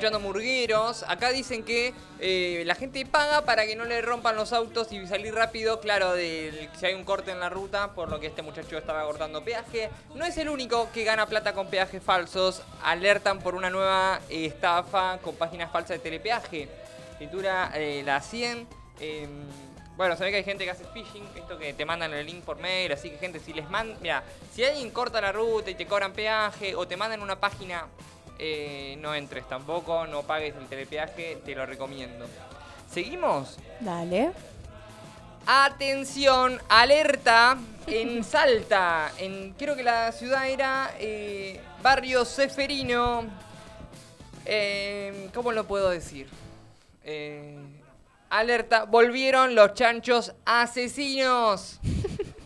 Escuchando 0.00 0.26
Murgueros. 0.26 1.04
Acá 1.08 1.28
dicen 1.28 1.62
que 1.62 1.92
eh, 2.20 2.62
la 2.64 2.74
gente 2.74 3.04
paga 3.04 3.44
para 3.44 3.66
que 3.66 3.76
no 3.76 3.84
le 3.84 4.00
rompan 4.00 4.34
los 4.34 4.54
autos 4.54 4.90
y 4.92 5.06
salir 5.06 5.34
rápido, 5.34 5.78
claro, 5.78 6.14
de 6.14 6.70
si 6.78 6.86
hay 6.86 6.94
un 6.94 7.04
corte 7.04 7.32
en 7.32 7.38
la 7.38 7.50
ruta, 7.50 7.92
por 7.92 8.08
lo 8.08 8.18
que 8.18 8.28
este 8.28 8.40
muchacho 8.40 8.78
estaba 8.78 9.04
cortando 9.04 9.44
peaje. 9.44 9.90
No 10.14 10.24
es 10.24 10.38
el 10.38 10.48
único 10.48 10.90
que 10.90 11.04
gana 11.04 11.26
plata 11.26 11.52
con 11.52 11.66
peajes 11.66 12.02
falsos. 12.02 12.62
Alertan 12.82 13.40
por 13.40 13.54
una 13.54 13.68
nueva 13.68 14.20
estafa 14.30 15.18
con 15.18 15.34
páginas 15.34 15.70
falsas 15.70 15.98
de 15.98 15.98
telepeaje. 15.98 16.66
Pintura 17.18 17.70
eh, 17.74 18.02
la 18.02 18.22
100. 18.22 18.66
eh, 19.00 19.28
bueno, 19.98 20.16
sabés 20.16 20.30
que 20.30 20.38
hay 20.38 20.44
gente 20.44 20.64
que 20.64 20.70
hace 20.70 20.84
phishing, 20.94 21.28
esto 21.36 21.58
que 21.58 21.74
te 21.74 21.84
mandan 21.84 22.14
el 22.14 22.24
link 22.24 22.42
por 22.42 22.58
mail, 22.58 22.90
así 22.90 23.10
que 23.10 23.18
gente, 23.18 23.38
si 23.38 23.52
les 23.52 23.68
mandan, 23.68 23.98
mira, 24.00 24.22
si 24.54 24.64
alguien 24.64 24.90
corta 24.92 25.20
la 25.20 25.30
ruta 25.30 25.70
y 25.70 25.74
te 25.74 25.84
cobran 25.84 26.14
peaje 26.14 26.74
o 26.74 26.88
te 26.88 26.96
mandan 26.96 27.20
una 27.20 27.38
página, 27.38 27.84
eh, 28.42 28.96
no 29.00 29.14
entres 29.14 29.46
tampoco, 29.46 30.06
no 30.06 30.22
pagues 30.22 30.54
el 30.56 30.66
telepeaje, 30.66 31.42
te 31.44 31.54
lo 31.54 31.66
recomiendo. 31.66 32.26
¿Seguimos? 32.90 33.58
Dale. 33.80 34.32
Atención, 35.46 36.58
alerta 36.70 37.58
en 37.86 38.24
Salta, 38.24 39.12
en 39.18 39.52
creo 39.58 39.76
que 39.76 39.82
la 39.82 40.10
ciudad 40.12 40.48
era 40.48 40.94
eh, 40.98 41.60
Barrio 41.82 42.24
Seferino. 42.24 43.24
Eh, 44.46 45.28
¿Cómo 45.34 45.52
lo 45.52 45.66
puedo 45.66 45.90
decir? 45.90 46.26
Eh, 47.04 47.58
alerta, 48.30 48.84
volvieron 48.84 49.54
los 49.54 49.74
chanchos 49.74 50.32
asesinos. 50.46 51.78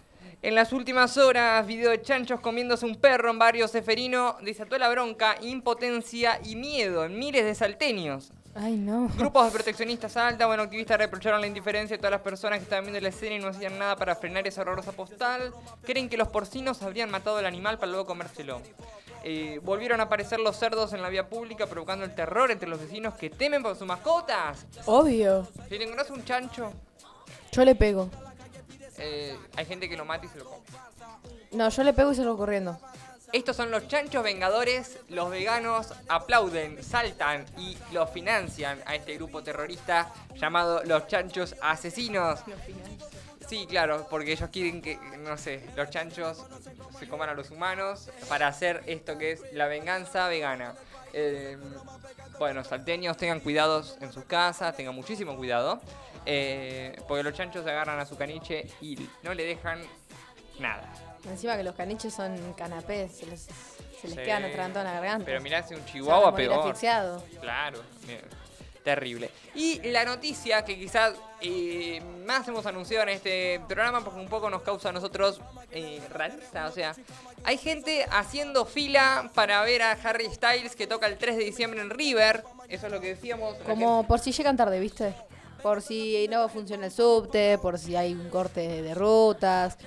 En 0.44 0.54
las 0.54 0.74
últimas 0.74 1.16
horas, 1.16 1.66
video 1.66 1.90
de 1.90 2.02
chanchos 2.02 2.38
comiéndose 2.38 2.84
un 2.84 2.96
perro 2.96 3.30
en 3.30 3.38
Barrio 3.38 3.66
Seferino 3.66 4.36
desató 4.42 4.76
la 4.76 4.90
bronca, 4.90 5.36
impotencia 5.40 6.38
y 6.44 6.54
miedo 6.54 7.06
en 7.06 7.18
miles 7.18 7.46
de 7.46 7.54
salteños. 7.54 8.30
Ay, 8.54 8.76
no. 8.76 9.08
Grupos 9.16 9.46
de 9.46 9.52
proteccionistas 9.52 10.18
alta, 10.18 10.44
bueno, 10.44 10.64
activistas 10.64 10.98
reprocharon 10.98 11.40
la 11.40 11.46
indiferencia 11.46 11.96
de 11.96 11.98
todas 11.98 12.10
las 12.10 12.20
personas 12.20 12.58
que 12.58 12.64
estaban 12.64 12.84
viendo 12.84 13.00
la 13.00 13.08
escena 13.08 13.36
y 13.36 13.38
no 13.38 13.48
hacían 13.48 13.78
nada 13.78 13.96
para 13.96 14.16
frenar 14.16 14.46
esa 14.46 14.60
horrorosa 14.60 14.92
postal. 14.92 15.50
Creen 15.82 16.10
que 16.10 16.18
los 16.18 16.28
porcinos 16.28 16.82
habrían 16.82 17.10
matado 17.10 17.38
al 17.38 17.46
animal 17.46 17.78
para 17.78 17.90
luego 17.90 18.04
comérselo. 18.04 18.60
Eh, 19.22 19.60
volvieron 19.62 20.00
a 20.00 20.02
aparecer 20.02 20.40
los 20.40 20.56
cerdos 20.56 20.92
en 20.92 21.00
la 21.00 21.08
vía 21.08 21.26
pública, 21.26 21.66
provocando 21.66 22.04
el 22.04 22.14
terror 22.14 22.50
entre 22.50 22.68
los 22.68 22.80
vecinos 22.80 23.14
que 23.14 23.30
temen 23.30 23.62
por 23.62 23.76
sus 23.76 23.86
mascotas. 23.86 24.66
Obvio. 24.84 25.48
Si 25.70 25.78
le 25.78 25.84
encontrás 25.84 26.10
un 26.10 26.22
chancho, 26.22 26.70
Yo 27.50 27.64
le 27.64 27.74
pego. 27.74 28.10
Eh, 28.98 29.36
hay 29.56 29.66
gente 29.66 29.88
que 29.88 29.96
lo 29.96 30.04
mata 30.04 30.26
y 30.26 30.28
se 30.28 30.38
lo 30.38 30.44
come. 30.44 30.62
No, 31.52 31.68
yo 31.68 31.82
le 31.84 31.92
pego 31.92 32.12
y 32.12 32.14
salgo 32.16 32.36
corriendo. 32.36 32.78
Estos 33.32 33.56
son 33.56 33.72
los 33.72 33.88
chanchos 33.88 34.22
vengadores, 34.22 34.98
los 35.08 35.28
veganos 35.28 35.92
aplauden, 36.08 36.82
saltan 36.84 37.44
y 37.58 37.76
los 37.92 38.08
financian 38.10 38.80
a 38.86 38.94
este 38.94 39.16
grupo 39.16 39.42
terrorista 39.42 40.12
llamado 40.36 40.84
los 40.84 41.08
chanchos 41.08 41.56
asesinos. 41.60 42.40
Sí, 43.48 43.66
claro, 43.68 44.06
porque 44.08 44.32
ellos 44.32 44.48
quieren 44.50 44.80
que, 44.80 44.98
no 45.18 45.36
sé, 45.36 45.68
los 45.76 45.90
chanchos 45.90 46.44
se 46.98 47.08
coman 47.08 47.28
a 47.28 47.34
los 47.34 47.50
humanos 47.50 48.08
para 48.28 48.46
hacer 48.46 48.84
esto 48.86 49.18
que 49.18 49.32
es 49.32 49.42
la 49.52 49.66
venganza 49.66 50.28
vegana. 50.28 50.74
Eh, 51.12 51.58
bueno, 52.38 52.64
salteños, 52.64 53.16
tengan 53.16 53.40
cuidados 53.40 53.96
en 54.00 54.12
sus 54.12 54.24
casas, 54.24 54.76
tengan 54.76 54.94
muchísimo 54.94 55.36
cuidado, 55.36 55.80
eh, 56.26 56.96
porque 57.08 57.22
los 57.22 57.34
chanchos 57.34 57.64
se 57.64 57.70
agarran 57.70 57.98
a 57.98 58.06
su 58.06 58.16
caniche 58.16 58.66
y 58.80 58.96
no 59.22 59.34
le 59.34 59.44
dejan 59.44 59.80
nada. 60.58 60.92
Encima 61.28 61.56
que 61.56 61.64
los 61.64 61.74
caniches 61.74 62.12
son 62.14 62.52
canapés, 62.54 63.16
se 63.16 63.26
les, 63.26 63.42
se 63.42 64.08
les 64.08 64.16
Sí. 64.16 64.22
quedan 64.22 64.44
atragantando 64.44 64.80
en 64.80 64.86
la 64.86 64.92
garganta. 65.00 65.24
Pero 65.26 65.40
mirá, 65.40 65.62
si 65.62 65.74
un 65.74 65.84
chihuahua 65.86 66.28
asfixiado. 66.30 67.24
Claro, 67.40 67.80
bien. 68.06 68.20
Terrible. 68.84 69.30
Y 69.54 69.80
la 69.90 70.04
noticia 70.04 70.64
que 70.64 70.78
quizás 70.78 71.14
eh, 71.40 72.00
más 72.24 72.46
hemos 72.46 72.64
anunciado 72.66 73.02
en 73.04 73.08
este 73.08 73.60
programa, 73.66 74.04
porque 74.04 74.20
un 74.20 74.28
poco 74.28 74.50
nos 74.50 74.62
causa 74.62 74.90
a 74.90 74.92
nosotros 74.92 75.40
eh, 75.72 76.00
rareza, 76.10 76.66
o 76.66 76.70
sea, 76.70 76.94
hay 77.42 77.56
gente 77.58 78.06
haciendo 78.10 78.64
fila 78.66 79.30
para 79.34 79.62
ver 79.62 79.82
a 79.82 79.92
Harry 79.92 80.26
Styles 80.32 80.76
que 80.76 80.86
toca 80.86 81.06
el 81.06 81.18
3 81.18 81.36
de 81.36 81.44
diciembre 81.44 81.80
en 81.80 81.90
River. 81.90 82.44
Eso 82.68 82.86
es 82.86 82.92
lo 82.92 83.00
que 83.00 83.08
decíamos. 83.08 83.56
Como 83.66 84.06
por 84.06 84.20
si 84.20 84.32
llegan 84.32 84.56
tarde, 84.56 84.78
¿viste? 84.78 85.14
Por 85.62 85.80
si 85.80 86.28
no 86.28 86.48
funciona 86.50 86.86
el 86.86 86.92
subte, 86.92 87.58
por 87.58 87.78
si 87.78 87.96
hay 87.96 88.12
un 88.12 88.28
corte 88.28 88.82
de 88.82 88.94
rutas. 88.94 89.78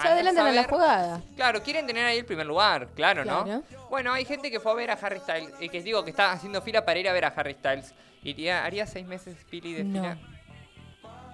Se 0.00 0.08
adelantan 0.08 0.46
a 0.46 0.52
la 0.52 0.64
jugada. 0.64 1.20
Claro, 1.34 1.62
quieren 1.62 1.86
tener 1.86 2.06
ahí 2.06 2.18
el 2.18 2.24
primer 2.24 2.46
lugar, 2.46 2.88
claro, 2.94 3.24
Claro. 3.24 3.44
¿no? 3.44 3.62
Bueno, 3.90 4.12
hay 4.12 4.24
gente 4.24 4.50
que 4.50 4.60
fue 4.60 4.72
a 4.72 4.74
ver 4.74 4.90
a 4.90 4.94
Harry 4.94 5.18
Styles, 5.20 5.52
y 5.60 5.68
que 5.68 5.82
digo 5.82 6.02
que 6.04 6.10
está 6.10 6.32
haciendo 6.32 6.62
fila 6.62 6.84
para 6.84 6.98
ir 6.98 7.08
a 7.08 7.12
ver 7.12 7.24
a 7.24 7.28
Harry 7.28 7.54
Styles. 7.54 7.92
Iría, 8.26 8.64
¿Haría 8.64 8.86
seis 8.88 9.06
meses 9.06 9.36
Pili 9.48 9.72
de 9.72 9.84
No. 9.84 10.02
fila? 10.02 10.18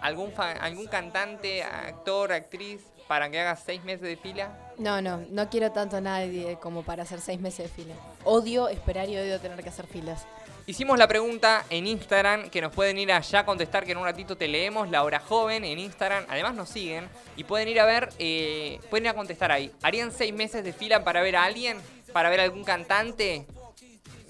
¿Algún, 0.03 0.33
¿Algún 0.39 0.87
cantante, 0.89 1.63
actor, 1.63 2.33
actriz 2.33 2.83
para 3.09 3.31
que 3.31 3.41
haga 3.41 3.57
seis 3.57 3.83
meses 3.85 4.03
de 4.03 4.17
fila? 4.17 4.73
No, 4.77 5.01
no, 5.01 5.25
no 5.31 5.49
quiero 5.49 5.73
tanto 5.73 5.97
a 5.97 6.01
nadie 6.03 6.59
como 6.61 6.83
para 6.83 7.05
hacer 7.05 7.21
seis 7.21 7.41
meses 7.41 7.71
de 7.75 7.83
fila. 7.85 7.95
Odio 8.25 8.69
esperar 8.69 9.09
y 9.09 9.17
odio 9.17 9.41
tener 9.41 9.63
que 9.63 9.71
hacer 9.71 9.87
filas. 9.87 10.27
Hicimos 10.67 10.99
la 10.99 11.09
pregunta 11.09 11.65
en 11.71 11.87
Instagram, 11.87 12.51
que 12.51 12.61
nos 12.61 12.73
pueden 12.75 12.99
ir 12.99 13.11
allá 13.11 13.41
a 13.41 13.47
contestar, 13.47 13.85
que 13.85 13.93
en 13.93 13.99
un 13.99 14.05
ratito 14.05 14.37
te 14.37 14.47
leemos, 14.49 14.91
La 14.91 15.03
Hora 15.03 15.19
Joven 15.21 15.65
en 15.65 15.79
Instagram. 15.79 16.25
Además 16.29 16.55
nos 16.55 16.69
siguen 16.69 17.09
y 17.37 17.45
pueden 17.45 17.69
ir 17.69 17.81
a 17.81 17.87
ver, 17.87 18.11
eh, 18.19 18.81
pueden 18.91 19.07
ir 19.07 19.11
a 19.11 19.15
contestar 19.15 19.51
ahí. 19.51 19.73
¿Harían 19.83 20.13
seis 20.13 20.33
meses 20.35 20.63
de 20.63 20.73
fila 20.75 21.03
para 21.05 21.23
ver 21.23 21.37
a 21.37 21.45
alguien? 21.45 21.79
¿Para 22.13 22.29
ver 22.29 22.41
a 22.41 22.43
algún 22.43 22.65
cantante? 22.65 23.47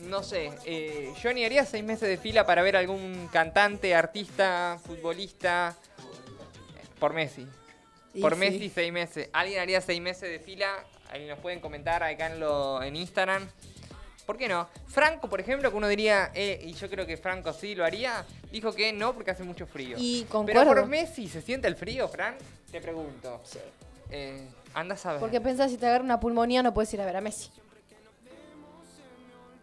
No 0.02 0.22
sé, 0.22 0.50
eh, 0.64 1.12
yo 1.22 1.32
ni 1.32 1.44
haría 1.44 1.64
seis 1.64 1.84
meses 1.84 2.08
de 2.08 2.16
fila 2.16 2.44
para 2.44 2.62
ver 2.62 2.76
a 2.76 2.80
algún 2.80 3.28
cantante, 3.32 3.94
artista, 3.94 4.78
futbolista. 4.84 5.76
Por 6.98 7.12
Messi. 7.12 7.46
Y 8.14 8.20
Por 8.20 8.34
sí. 8.34 8.40
Messi 8.40 8.68
seis 8.68 8.92
meses. 8.92 9.28
¿Alguien 9.32 9.60
haría 9.60 9.80
seis 9.80 10.00
meses 10.00 10.28
de 10.28 10.38
fila? 10.38 10.84
Ahí 11.10 11.26
nos 11.26 11.38
pueden 11.38 11.60
comentar 11.60 12.02
acá 12.02 12.26
en, 12.26 12.40
lo, 12.40 12.82
en 12.82 12.96
Instagram. 12.96 13.48
¿Por 14.26 14.36
qué 14.36 14.48
no? 14.48 14.68
Franco, 14.86 15.28
por 15.28 15.40
ejemplo, 15.40 15.70
que 15.70 15.76
uno 15.76 15.88
diría, 15.88 16.30
eh, 16.34 16.60
y 16.62 16.74
yo 16.74 16.88
creo 16.88 17.06
que 17.06 17.16
Franco 17.16 17.52
sí 17.52 17.74
lo 17.74 17.84
haría, 17.84 18.24
dijo 18.50 18.72
que 18.72 18.92
no 18.92 19.14
porque 19.14 19.32
hace 19.32 19.42
mucho 19.42 19.66
frío. 19.66 19.96
Y 19.98 20.22
Pero 20.22 20.30
concuerdo. 20.30 20.64
por 20.66 20.86
Messi, 20.86 21.28
¿se 21.28 21.42
siente 21.42 21.66
el 21.68 21.76
frío, 21.76 22.08
Fran? 22.08 22.36
Te 22.70 22.80
pregunto. 22.80 23.40
Sí. 23.44 23.58
Eh, 24.10 24.46
anda 24.74 24.94
a 24.94 24.98
saber. 24.98 25.20
Porque 25.20 25.40
pensás 25.40 25.70
si 25.70 25.76
te 25.76 25.86
agarra 25.86 26.04
una 26.04 26.20
pulmonía 26.20 26.62
no 26.62 26.72
puedes 26.72 26.92
ir 26.94 27.00
a 27.00 27.04
ver 27.06 27.16
a 27.16 27.20
Messi. 27.20 27.50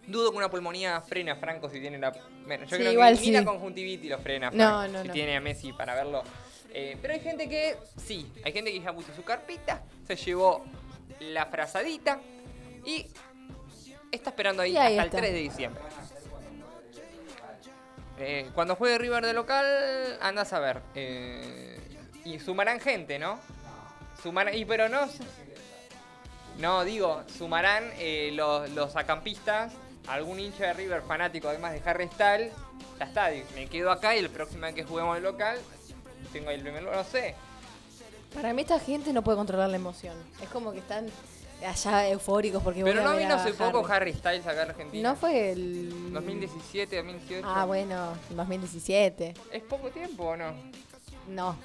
Dudo 0.10 0.32
que 0.32 0.38
una 0.38 0.50
pulmonía 0.50 1.00
frena 1.02 1.34
a 1.34 1.36
Franco 1.36 1.70
si 1.70 1.80
tiene 1.80 1.98
la. 2.00 2.12
Bueno, 2.46 2.64
yo 2.66 2.70
Sí, 2.70 2.76
creo 2.76 2.88
que 2.88 2.92
igual 2.94 3.14
ni 3.16 3.20
sí. 3.26 3.32
la 3.32 3.46
conjuntivitis 3.46 4.10
lo 4.10 4.18
frena 4.20 4.48
a 4.48 4.52
No, 4.52 4.58
Franco, 4.80 4.88
no, 4.94 5.02
si 5.04 5.08
no. 5.08 5.14
tiene 5.14 5.38
a 5.38 5.42
Messi 5.42 5.72
para 5.74 5.94
verlo. 5.96 6.24
Eh, 6.74 6.98
pero 7.02 7.14
hay 7.14 7.20
gente 7.20 7.48
que 7.50 7.78
sí, 7.98 8.32
hay 8.44 8.52
gente 8.52 8.72
que 8.72 8.80
ya 8.82 8.94
puso 8.94 9.14
su 9.16 9.24
carpita, 9.24 9.82
se 10.08 10.16
llevó 10.16 10.64
la 11.20 11.46
frazadita 11.48 12.20
y 12.86 13.08
está 14.12 14.30
esperando 14.32 14.62
ahí, 14.64 14.78
hasta 14.78 14.90
está. 14.90 15.04
el 15.04 15.10
3 15.10 15.34
de 15.34 15.40
diciembre. 15.40 15.82
Eh, 18.20 18.50
cuando 18.54 18.76
juegue 18.76 18.98
River 18.98 19.26
de 19.26 19.34
local, 19.34 19.66
andas 20.22 20.52
a 20.54 20.60
ver. 20.60 20.82
eh, 20.96 21.80
y 22.26 22.38
sumarán 22.40 22.80
gente, 22.80 23.18
¿no? 23.18 23.40
Sumarán, 24.22 24.54
y 24.56 24.66
pero 24.66 24.90
no. 24.90 25.08
No, 26.60 26.84
digo, 26.84 27.24
sumarán 27.38 27.90
eh, 27.98 28.32
los, 28.34 28.70
los 28.72 28.96
acampistas, 28.98 29.72
algún 30.10 30.40
hincha 30.40 30.66
de 30.68 30.74
River 30.74 31.02
fanático 31.04 31.48
además 31.48 31.74
de 31.74 31.82
Harry 31.90 32.08
Styles. 32.08 32.52
Ya 32.98 33.06
está, 33.06 33.30
me 33.56 33.68
quedo 33.68 33.92
acá 33.92 34.16
y 34.16 34.20
el 34.20 34.30
próximo 34.30 34.62
vez 34.64 34.76
que 34.76 34.84
juguemos 34.84 35.16
el 35.18 35.24
local, 35.24 35.58
tengo 36.34 36.50
ahí 36.50 36.56
el 36.56 36.62
primer 36.62 36.84
lugar, 36.84 36.98
no 36.98 37.04
sé. 37.04 37.36
Para 38.34 38.54
mí 38.54 38.62
esta 38.62 38.80
gente 38.80 39.14
no 39.14 39.24
puede 39.24 39.38
controlar 39.38 39.70
la 39.70 39.78
emoción. 39.78 40.16
Es 40.42 40.50
como 40.50 40.72
que 40.72 40.80
están 40.80 41.08
allá 41.66 42.10
eufóricos 42.10 42.62
porque 42.62 42.84
Pero 42.84 43.04
no 43.04 43.16
vino 43.16 43.36
hace 43.36 43.54
poco 43.54 43.86
Harry. 43.88 44.14
Styles 44.14 44.46
acá 44.46 44.64
en 44.64 44.70
Argentina. 44.70 45.10
No 45.10 45.16
fue 45.16 45.52
el... 45.52 46.14
2017, 46.14 46.98
2018. 46.98 47.48
Ah, 47.48 47.66
bueno, 47.66 48.14
2017. 48.32 49.34
¿Es 49.52 49.64
poco 49.64 49.90
tiempo 49.90 50.26
o 50.26 50.38
no? 50.38 50.54
No. 51.28 51.56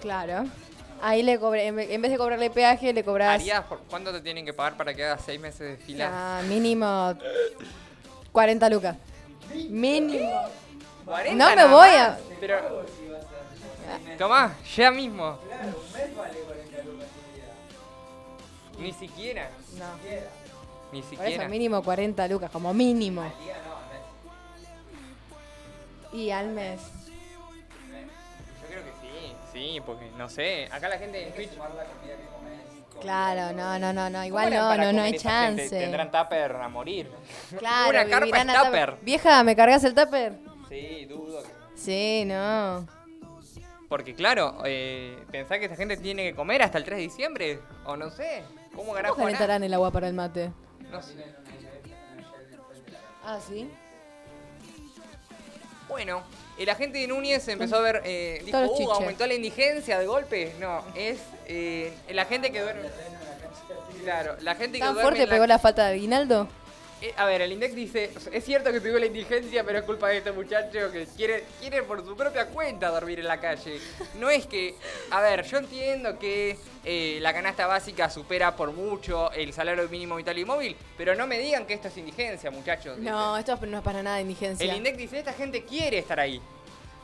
Claro. 0.00 0.44
Ahí 1.02 1.22
le 1.22 1.38
cobré, 1.38 1.66
en 1.66 1.76
ve- 1.76 1.94
en 1.94 2.00
vez 2.02 2.10
de 2.10 2.16
cobrarle 2.18 2.48
peaje, 2.50 2.92
le 2.92 3.04
cobras 3.04 3.28
¿Harías 3.34 3.64
por 3.64 3.78
cuánto 3.90 4.10
te 4.12 4.20
tienen 4.20 4.44
que 4.44 4.52
pagar 4.54 4.76
para 4.76 4.94
que 4.94 5.04
hagas 5.04 5.22
seis 5.24 5.38
meses 5.40 5.60
de 5.60 5.76
fila? 5.76 6.10
ah, 6.12 6.42
mínimo 6.48 7.14
40 8.32 8.68
lucas. 8.70 8.96
Mínimo. 9.68 10.30
40 11.04 11.36
No 11.50 11.54
me 11.56 11.66
voy 11.66 11.88
a- 11.88 12.18
Pero... 12.40 12.84
Tomá, 14.18 14.54
ya 14.74 14.90
mismo. 14.90 15.38
Ni 18.78 18.92
siquiera. 18.92 19.50
No. 19.78 19.84
Ni 20.92 21.00
Por 21.02 21.10
siquiera. 21.10 21.42
eso 21.42 21.48
mínimo 21.50 21.82
40 21.82 22.26
lucas, 22.28 22.50
como 22.50 22.72
mínimo. 22.72 23.30
Y 26.12 26.30
al 26.30 26.48
mes. 26.48 26.80
Sí, 29.54 29.80
porque 29.86 30.10
no 30.18 30.28
sé. 30.28 30.68
Acá 30.70 30.88
la 30.88 30.98
gente 30.98 31.28
en 31.28 31.32
Twitch. 31.32 31.50
Claro, 33.00 33.52
no, 33.56 33.78
no, 33.78 33.92
no, 33.92 34.10
no. 34.10 34.24
Igual 34.24 34.48
¿Cómo 34.50 34.60
no, 34.60 34.76
no, 34.76 34.92
no 34.92 35.02
hay 35.02 35.12
gente? 35.12 35.18
chance. 35.24 35.68
Tendrán 35.70 36.10
tupper 36.10 36.52
a 36.56 36.68
morir. 36.68 37.10
Claro, 37.58 37.90
Una 37.90 38.06
carpa 38.06 38.38
es 38.42 38.46
tupper. 38.64 38.96
Vieja, 39.02 39.42
¿me 39.44 39.54
cargas 39.56 39.84
el 39.84 39.94
tupper? 39.94 40.34
Sí, 40.68 41.06
dudo. 41.06 41.42
que- 41.42 41.78
Sí, 41.78 42.24
no. 42.26 42.86
Porque 43.88 44.14
claro, 44.14 44.56
eh, 44.64 45.22
pensá 45.30 45.58
que 45.58 45.66
esa 45.66 45.76
gente 45.76 45.96
tiene 45.96 46.24
que 46.24 46.34
comer 46.34 46.62
hasta 46.62 46.78
el 46.78 46.84
3 46.84 46.96
de 46.96 47.02
diciembre. 47.02 47.60
O 47.84 47.96
no 47.96 48.10
sé. 48.10 48.42
¿Cómo 48.70 48.76
¿Cómo 48.86 48.92
carajo 48.94 49.14
harán? 49.14 49.24
calentarán 49.26 49.62
el 49.64 49.74
agua 49.74 49.90
para 49.92 50.08
el 50.08 50.14
mate? 50.14 50.50
No 50.90 51.00
sé. 51.00 51.14
Ah, 53.24 53.38
¿sí? 53.46 53.70
Bueno, 55.88 56.22
el 56.58 56.68
agente 56.70 56.98
de 56.98 57.06
Núñez 57.08 57.46
empezó 57.48 57.76
a 57.76 57.80
ver, 57.80 58.02
eh, 58.04 58.40
dijo, 58.44 58.58
Todos 58.58 58.70
uh, 58.70 58.76
chiches. 58.76 58.92
aumentó 58.94 59.26
la 59.26 59.34
indigencia 59.34 59.98
de 59.98 60.06
golpe. 60.06 60.52
No, 60.60 60.82
es 60.94 61.18
eh, 61.46 61.92
la 62.10 62.24
gente 62.26 62.50
que 62.52 62.60
duerme. 62.60 62.88
Claro, 64.02 64.36
la 64.40 64.54
gente 64.54 64.78
que 64.78 64.84
¿Tan 64.84 64.94
duerme. 64.94 65.02
fuerte 65.02 65.22
en 65.22 65.28
la- 65.28 65.34
pegó 65.34 65.46
la 65.46 65.58
falta 65.58 65.86
de 65.86 65.94
aguinaldo? 65.94 66.48
Eh, 67.04 67.12
a 67.18 67.26
ver, 67.26 67.42
el 67.42 67.52
Index 67.52 67.74
dice, 67.74 68.10
es 68.32 68.44
cierto 68.46 68.72
que 68.72 68.80
tuvo 68.80 68.98
la 68.98 69.04
indigencia, 69.04 69.62
pero 69.62 69.80
es 69.80 69.84
culpa 69.84 70.08
de 70.08 70.18
este 70.18 70.32
muchacho 70.32 70.90
que 70.90 71.06
quiere, 71.14 71.44
quiere 71.60 71.82
por 71.82 72.02
su 72.02 72.16
propia 72.16 72.46
cuenta 72.46 72.88
dormir 72.88 73.20
en 73.20 73.26
la 73.26 73.38
calle. 73.38 73.78
No 74.18 74.30
es 74.30 74.46
que, 74.46 74.74
a 75.10 75.20
ver, 75.20 75.44
yo 75.44 75.58
entiendo 75.58 76.18
que 76.18 76.56
eh, 76.82 77.18
la 77.20 77.34
canasta 77.34 77.66
básica 77.66 78.08
supera 78.08 78.56
por 78.56 78.72
mucho 78.72 79.30
el 79.32 79.52
salario 79.52 79.86
mínimo 79.90 80.16
vital 80.16 80.38
y 80.38 80.46
móvil, 80.46 80.76
pero 80.96 81.14
no 81.14 81.26
me 81.26 81.38
digan 81.38 81.66
que 81.66 81.74
esto 81.74 81.88
es 81.88 81.96
indigencia, 81.98 82.50
muchachos. 82.50 82.96
dice. 82.96 83.10
No, 83.10 83.36
esto 83.36 83.58
no 83.66 83.76
es 83.76 83.84
para 83.84 84.02
nada 84.02 84.22
indigencia. 84.22 84.64
El 84.64 84.74
Index 84.74 84.96
dice, 84.96 85.18
esta 85.18 85.34
gente 85.34 85.62
quiere 85.62 85.98
estar 85.98 86.18
ahí. 86.18 86.40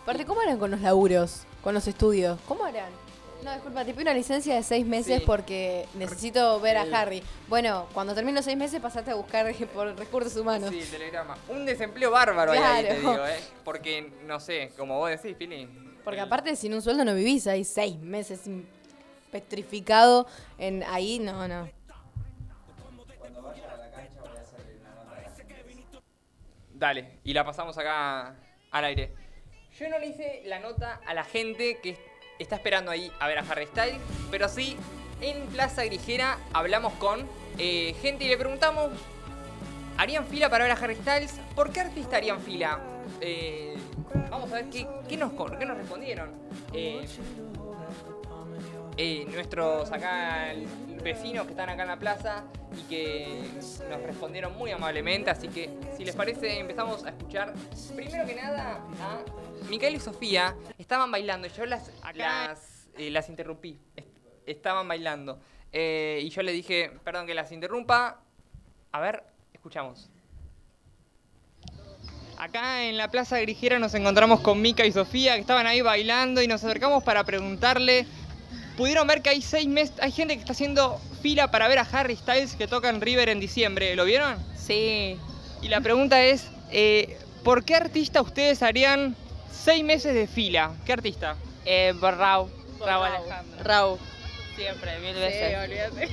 Aparte, 0.03 0.25
¿cómo 0.25 0.41
harán 0.41 0.59
con 0.59 0.71
los 0.71 0.81
laburos? 0.81 1.43
Con 1.63 1.75
los 1.75 1.87
estudios. 1.87 2.39
¿Cómo 2.49 2.65
harán? 2.65 3.10
No, 3.45 3.53
disculpa, 3.55 3.85
te 3.85 3.93
pido 3.93 4.03
una 4.03 4.15
licencia 4.15 4.55
de 4.55 4.63
seis 4.63 4.85
meses 4.87 5.21
Sí. 5.21 5.23
porque 5.27 5.87
necesito 5.95 6.61
ver 6.61 6.77
a 6.77 6.83
El- 6.83 6.95
Harry. 6.95 7.23
Bueno, 7.49 7.87
cuando 7.95 8.15
termino 8.15 8.37
los 8.37 8.45
seis 8.45 8.57
meses 8.57 8.81
pasaste 8.81 9.11
a 9.13 9.15
buscar 9.15 9.47
por 9.75 9.97
recursos 9.97 10.37
humanos. 10.37 10.71
Sí, 10.71 10.81
el 10.81 10.91
telegrama. 10.91 11.37
Un 11.49 11.65
desempleo 11.65 12.11
bárbaro 12.11 12.53
ahí, 12.53 12.85
te 12.85 12.95
digo, 12.97 13.27
¿eh? 13.27 13.41
Porque, 13.65 14.13
no 14.27 14.39
sé, 14.41 14.73
como 14.77 14.99
vos 14.99 15.11
decís, 15.11 15.35
Pili. 15.37 15.67
Porque 16.05 16.21
el- 16.21 16.27
aparte, 16.27 16.55
sin 16.57 16.75
un 16.75 16.83
sueldo 16.83 17.05
no 17.05 17.15
vivís 17.15 17.47
ahí 17.47 17.65
seis 17.65 17.99
meses 17.99 18.41
petrificado 19.31 20.27
en 20.59 20.83
ahí, 20.83 21.19
no, 21.19 21.49
no. 21.49 21.69
Dale, 26.73 27.19
y 27.25 27.35
la 27.35 27.45
pasamos 27.45 27.77
acá 27.77 28.35
al 28.71 28.85
aire. 28.85 29.13
Yo 29.79 29.89
no 29.89 29.99
le 29.99 30.07
hice 30.07 30.43
la 30.47 30.61
nota 30.61 31.01
a 31.07 31.15
la 31.15 31.25
gente 31.25 31.79
que 31.83 31.99
está 32.43 32.57
esperando 32.57 32.91
ahí 32.91 33.13
a 33.21 33.29
ver 33.29 33.39
a 33.39 33.43
Harry 33.43 33.67
Styles, 33.67 34.01
pero 34.31 34.49
sí 34.49 34.77
en 35.21 35.47
Plaza 35.49 35.85
Grijera 35.85 36.39
hablamos 36.53 36.95
con 36.95 37.27
eh, 37.59 37.95
gente 38.01 38.25
y 38.25 38.29
le 38.29 38.39
preguntamos, 38.39 38.91
¿harían 39.99 40.27
fila 40.27 40.49
para 40.49 40.65
ver 40.65 40.73
a 40.73 40.77
Harry 40.77 40.97
Styles? 40.97 41.39
¿Por 41.55 41.71
qué 41.71 41.81
artista 41.81 42.17
harían 42.17 42.41
fila? 42.41 42.81
Eh, 43.21 43.77
vamos 44.31 44.51
a 44.53 44.57
ver 44.57 44.71
qué, 44.71 44.87
qué 45.09 45.17
nos, 45.17 45.33
qué 45.33 45.67
nos 45.67 45.77
respondieron. 45.77 46.31
Eh, 49.03 49.25
nuestros 49.33 49.91
acá 49.93 50.53
vecinos 51.03 51.47
que 51.47 51.53
están 51.53 51.71
acá 51.71 51.83
en 51.83 51.89
la 51.89 51.99
plaza 51.99 52.45
y 52.79 52.83
que 52.83 53.43
nos 53.89 54.03
respondieron 54.03 54.57
muy 54.59 54.71
amablemente, 54.71 55.31
así 55.31 55.49
que 55.49 55.71
si 55.97 56.05
les 56.05 56.15
parece 56.15 56.59
empezamos 56.59 57.05
a 57.07 57.09
escuchar 57.09 57.55
primero 57.97 58.27
que 58.27 58.35
nada 58.35 58.83
a 59.01 59.23
Micael 59.69 59.95
y 59.97 60.01
Sofía 60.01 60.57
estaban 60.79 61.11
bailando 61.11 61.47
y 61.47 61.51
yo 61.51 61.67
las 61.67 61.91
las, 62.15 62.89
eh, 62.97 63.11
las 63.11 63.29
interrumpí, 63.29 63.79
Est- 63.97 64.09
estaban 64.47 64.87
bailando 64.89 65.39
Eh, 65.73 66.21
y 66.25 66.31
yo 66.31 66.43
le 66.43 66.51
dije, 66.53 66.91
perdón 67.05 67.27
que 67.29 67.35
las 67.35 67.53
interrumpa, 67.53 68.21
a 68.91 69.01
ver, 69.01 69.23
escuchamos. 69.53 70.11
Acá 72.39 72.85
en 72.85 72.97
la 72.97 73.09
Plaza 73.09 73.39
Grijera 73.39 73.79
nos 73.79 73.95
encontramos 73.95 74.41
con 74.41 74.61
Mica 74.61 74.85
y 74.85 74.93
Sofía 74.93 75.35
que 75.35 75.41
estaban 75.43 75.67
ahí 75.67 75.81
bailando 75.83 76.43
y 76.43 76.49
nos 76.49 76.65
acercamos 76.65 77.05
para 77.05 77.23
preguntarle. 77.25 78.07
Pudieron 78.77 79.07
ver 79.07 79.21
que 79.23 79.29
hay 79.31 79.43
seis 79.43 79.69
meses, 79.69 79.95
hay 80.01 80.11
gente 80.11 80.35
que 80.35 80.41
está 80.41 80.53
haciendo 80.53 80.99
fila 81.23 81.51
para 81.51 81.69
ver 81.69 81.79
a 81.79 81.83
Harry 81.83 82.17
Styles 82.17 82.57
que 82.57 82.67
toca 82.67 82.89
en 82.89 83.01
River 83.01 83.29
en 83.29 83.39
diciembre. 83.41 83.95
¿Lo 83.95 84.05
vieron? 84.07 84.39
Sí. 84.57 85.19
Y 85.63 85.69
la 85.69 85.81
pregunta 85.83 86.23
es, 86.25 86.49
eh, 86.73 87.19
¿por 87.45 87.63
qué 87.65 87.75
artista 87.77 88.23
ustedes 88.23 88.63
harían 88.63 89.15
seis 89.63 89.85
meses 89.85 90.15
de 90.15 90.27
fila? 90.27 90.73
¿Qué 90.85 90.93
artista? 90.93 91.37
Eh, 91.65 91.95
por 92.01 92.17
Raúl. 92.17 92.51
Por 92.79 92.87
Raúl. 92.89 93.07
Alejandro. 93.07 93.65
Raúl. 93.65 93.99
Siempre, 94.57 94.99
mil 95.01 95.15
veces. 95.15 95.59
olvídate. 95.59 96.09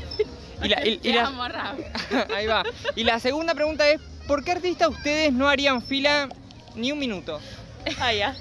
Y 0.64 0.68
la, 0.70 0.86
y- 0.86 0.94
y 0.94 0.98
Te 0.98 1.14
la- 1.14 1.26
amo, 1.28 1.48
Raúl. 1.48 1.84
ahí 2.36 2.46
va. 2.48 2.64
Y 2.96 3.04
la 3.04 3.20
segunda 3.20 3.54
pregunta 3.56 3.88
es, 3.90 4.00
¿por 4.28 4.44
qué 4.44 4.52
artista 4.52 4.88
ustedes 4.88 5.32
no 5.34 5.48
harían 5.50 5.82
fila 5.82 6.30
ni 6.76 6.92
un 6.92 7.00
minuto? 7.00 7.40
Ah, 8.00 8.12
ya. 8.14 8.36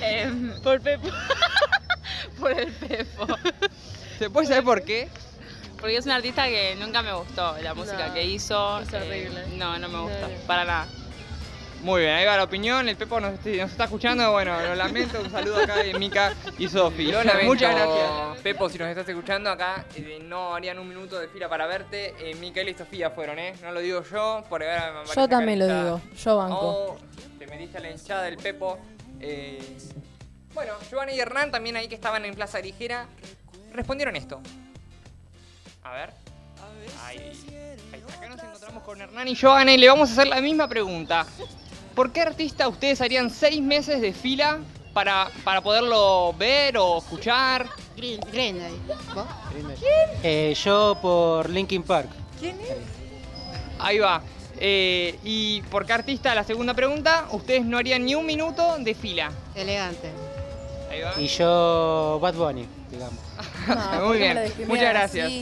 Em, 0.00 0.52
por 0.62 0.80
Pepo. 0.80 1.08
por 2.38 2.52
el 2.52 2.72
Pepo. 2.72 3.26
¿Se 4.18 4.30
puede 4.30 4.46
saber 4.46 4.64
por 4.64 4.82
qué? 4.84 5.08
Porque 5.80 5.96
es 5.96 6.06
un 6.06 6.12
artista 6.12 6.46
que 6.46 6.76
nunca 6.76 7.02
me 7.02 7.12
gustó 7.12 7.56
la 7.62 7.74
música 7.74 8.08
No, 8.08 8.14
que 8.14 8.24
hizo. 8.24 8.80
es 8.80 8.92
eh, 8.92 8.96
horrible. 8.96 9.44
no, 9.56 9.78
no 9.78 9.88
me 9.88 9.98
gusta. 10.00 10.20
No, 10.20 10.28
no. 10.28 10.34
Para 10.46 10.64
nada. 10.64 10.86
Muy 11.82 12.00
bien, 12.00 12.14
ahí 12.14 12.24
va 12.24 12.36
la 12.36 12.44
opinión. 12.44 12.88
El 12.88 12.96
Pepo 12.96 13.20
nos, 13.20 13.34
este- 13.34 13.58
nos 13.58 13.70
está 13.70 13.84
escuchando. 13.84 14.32
Bueno, 14.32 14.60
lo 14.60 14.74
lamento. 14.74 15.20
Un 15.20 15.30
saludo 15.30 15.62
acá 15.62 15.76
de 15.76 15.94
Mica 15.98 16.34
y 16.58 16.68
Sofi. 16.68 17.12
Lo 17.12 17.22
lamento, 17.22 17.46
Muchas 17.46 17.74
gracias. 17.74 18.42
Pepo, 18.42 18.68
si 18.68 18.78
nos 18.78 18.88
estás 18.88 19.08
escuchando 19.08 19.50
acá, 19.50 19.84
eh, 19.94 20.18
no 20.22 20.54
harían 20.54 20.78
un 20.78 20.88
minuto 20.88 21.18
de 21.18 21.28
fila 21.28 21.48
para 21.48 21.66
verte. 21.66 22.14
Eh, 22.18 22.34
y 22.66 22.74
Sofía 22.74 23.10
fueron, 23.10 23.38
¿eh? 23.38 23.54
No 23.62 23.72
lo 23.72 23.80
digo 23.80 24.02
yo, 24.02 24.44
por 24.48 24.62
ahora 24.62 25.02
me 25.06 25.14
Yo 25.14 25.28
también 25.28 25.58
lo 25.58 25.66
digo, 25.66 26.00
yo 26.16 26.36
banco. 26.36 26.58
Oh, 26.60 26.96
te 27.38 27.46
metiste 27.46 27.78
a 27.78 27.80
la 27.80 27.90
hinchada 27.90 28.22
del 28.22 28.36
Pepo. 28.36 28.78
Eh, 29.20 29.60
bueno, 30.54 30.72
Giovanna 30.88 31.12
y 31.12 31.20
Hernán 31.20 31.50
también 31.50 31.76
ahí 31.76 31.88
que 31.88 31.94
estaban 31.94 32.24
en 32.24 32.34
Plaza 32.34 32.60
Ligera 32.60 33.06
respondieron 33.72 34.16
esto. 34.16 34.40
A 35.84 35.92
ver. 35.92 36.10
Ahí, 37.04 37.18
ahí 37.18 37.30
está. 37.30 38.16
Acá 38.16 38.28
nos 38.28 38.42
encontramos 38.42 38.82
con 38.82 39.00
Hernán 39.00 39.28
y 39.28 39.34
Giovanna 39.34 39.72
y 39.72 39.78
le 39.78 39.88
vamos 39.88 40.08
a 40.10 40.12
hacer 40.12 40.26
la 40.28 40.40
misma 40.40 40.68
pregunta. 40.68 41.26
¿Por 41.96 42.12
qué 42.12 42.20
artista 42.20 42.68
ustedes 42.68 43.00
harían 43.00 43.30
seis 43.30 43.62
meses 43.62 44.02
de 44.02 44.12
fila 44.12 44.58
para, 44.92 45.30
para 45.44 45.62
poderlo 45.62 46.34
ver 46.34 46.76
o 46.76 46.98
escuchar? 46.98 47.66
Green, 47.96 48.20
Green 48.30 48.58
Day. 48.58 48.74
¿Vos? 49.14 49.24
Eh, 50.22 50.54
yo 50.62 50.98
por 51.00 51.48
Linkin 51.48 51.82
Park. 51.82 52.10
Ahí 53.78 53.98
va. 53.98 54.20
Eh, 54.58 55.18
y 55.24 55.62
por 55.70 55.86
qué 55.86 55.94
artista, 55.94 56.34
la 56.34 56.44
segunda 56.44 56.74
pregunta, 56.74 57.28
ustedes 57.30 57.64
no 57.64 57.78
harían 57.78 58.04
ni 58.04 58.14
un 58.14 58.26
minuto 58.26 58.76
de 58.78 58.94
fila. 58.94 59.32
Elegante. 59.54 60.10
Ahí 60.90 61.00
va. 61.00 61.14
Y 61.18 61.28
yo 61.28 62.18
Bad 62.20 62.34
Bunny, 62.34 62.66
digamos. 62.90 63.20
No, 63.68 63.74
Muy 64.06 64.18
¿por 64.18 64.18
qué 64.18 64.52
bien, 64.58 64.68
muchas 64.68 64.90
gracias. 64.90 65.32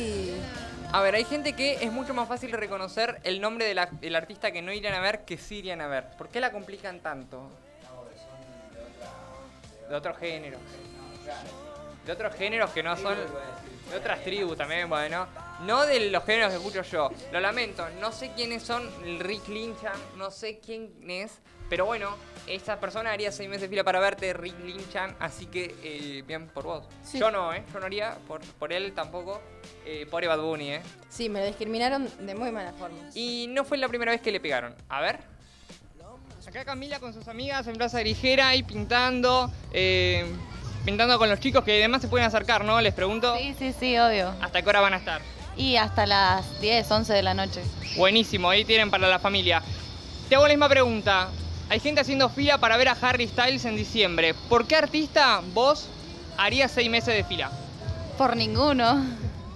A 0.95 1.01
ver, 1.01 1.17
hay 1.17 1.25
gente 1.25 1.55
que 1.55 1.85
es 1.85 1.91
mucho 1.91 2.15
más 2.15 2.29
fácil 2.29 2.53
reconocer 2.53 3.21
el 3.25 3.41
nombre 3.41 3.67
del 3.67 4.15
artista 4.15 4.53
que 4.53 4.63
no 4.63 4.73
irían 4.73 4.95
a 4.95 5.01
ver 5.01 5.25
que 5.25 5.37
sí 5.37 5.57
irían 5.57 5.81
a 5.81 5.89
ver. 5.89 6.07
¿Por 6.17 6.29
qué 6.29 6.39
la 6.39 6.53
complican 6.53 7.01
tanto? 7.01 7.51
De 9.89 9.97
otros 9.97 10.17
géneros. 10.19 10.61
De 12.07 12.13
otros 12.13 12.37
géneros 12.37 12.71
que 12.71 12.85
no 12.85 12.97
son. 12.97 13.17
De 13.91 13.97
otras 13.97 14.23
tribus 14.23 14.57
también, 14.57 14.89
bueno. 14.89 15.27
No 15.63 15.85
de 15.85 16.11
los 16.11 16.25
géneros 16.25 16.53
que 16.53 16.59
escucho 16.59 16.83
yo. 16.83 17.11
Lo 17.33 17.41
lamento, 17.41 17.89
no 18.01 18.13
sé 18.13 18.31
quiénes 18.37 18.63
son 18.63 18.89
Rick 19.19 19.49
Linchan, 19.49 19.99
no 20.17 20.31
sé 20.31 20.61
quién 20.61 21.11
es. 21.11 21.41
Pero 21.69 21.87
bueno, 21.87 22.17
esta 22.47 22.79
persona 22.79 23.11
haría 23.13 23.33
seis 23.33 23.49
meses 23.49 23.63
de 23.63 23.69
fila 23.69 23.85
para 23.85 24.01
verte, 24.01 24.33
Rick 24.33 24.59
Linchan. 24.65 25.17
Así 25.19 25.47
que, 25.47 25.75
eh, 25.83 26.23
bien 26.27 26.49
por 26.49 26.65
vos. 26.65 26.85
Sí. 27.03 27.19
Yo 27.19 27.31
no, 27.31 27.53
¿eh? 27.55 27.65
Yo 27.73 27.81
no 27.81 27.87
haría, 27.87 28.17
por, 28.29 28.41
por 28.59 28.73
él 28.73 28.93
tampoco. 28.93 29.41
Eh, 29.87 30.07
pobre 30.11 30.29
Bad 30.29 30.41
Bunny, 30.41 30.73
¿eh? 30.73 30.83
Sí, 31.09 31.29
me 31.29 31.41
lo 31.41 31.47
discriminaron 31.47 32.09
de 32.27 32.35
muy 32.35 32.53
mala 32.53 32.73
forma. 32.73 32.99
Y 33.15 33.47
no 33.49 33.65
fue 33.65 33.79
la 33.79 33.89
primera 33.89 34.13
vez 34.13 34.21
que 34.21 34.31
le 34.33 34.41
pegaron. 34.41 34.75
A 34.89 35.01
ver. 35.01 35.19
Acá 36.47 36.65
Camila 36.65 37.01
con 37.01 37.13
sus 37.13 37.27
amigas 37.27 37.67
en 37.67 37.75
Plaza 37.75 37.99
Grijera 37.99 38.49
ahí 38.49 38.63
pintando. 38.63 39.51
eh, 39.73 40.25
pintando 40.85 41.19
con 41.19 41.29
los 41.29 41.41
chicos 41.41 41.65
que 41.65 41.73
además 41.79 42.03
se 42.03 42.07
pueden 42.07 42.27
acercar, 42.29 42.65
¿no? 42.65 42.81
Les 42.81 42.95
pregunto. 42.95 43.37
Sí, 43.39 43.57
sí, 43.59 43.75
sí, 43.81 43.99
obvio. 43.99 44.33
¿Hasta 44.41 44.63
qué 44.63 44.69
hora 44.69 44.81
van 44.81 44.95
a 44.95 44.99
estar? 44.99 45.21
Y 45.57 45.75
hasta 45.77 46.07
las 46.07 46.61
10, 46.61 46.89
11 46.89 47.13
de 47.13 47.23
la 47.23 47.35
noche. 47.35 47.61
Buenísimo, 47.97 48.51
ahí 48.51 48.65
tienen 48.65 48.89
para 48.91 49.09
la 49.09 49.19
familia. 49.19 49.63
Te 50.29 50.37
hago 50.37 50.45
la 50.47 50.53
misma 50.55 50.69
pregunta. 50.69 51.29
Hay 51.71 51.81
gente 51.81 52.01
haciendo 52.01 52.29
fila 52.29 52.59
para 52.59 52.77
ver 52.77 52.89
a 52.89 52.97
Harry 53.01 53.27
Styles 53.27 53.65
en 53.65 53.77
diciembre. 53.77 54.35
¿Por 54.35 54.67
qué 54.67 54.77
artista 54.77 55.41
vos 55.55 55.89
harías 56.37 56.71
seis 56.71 56.91
meses 56.91 57.15
de 57.15 57.25
fila? 57.25 57.51
Por 58.19 58.37
ninguno. 58.37 59.05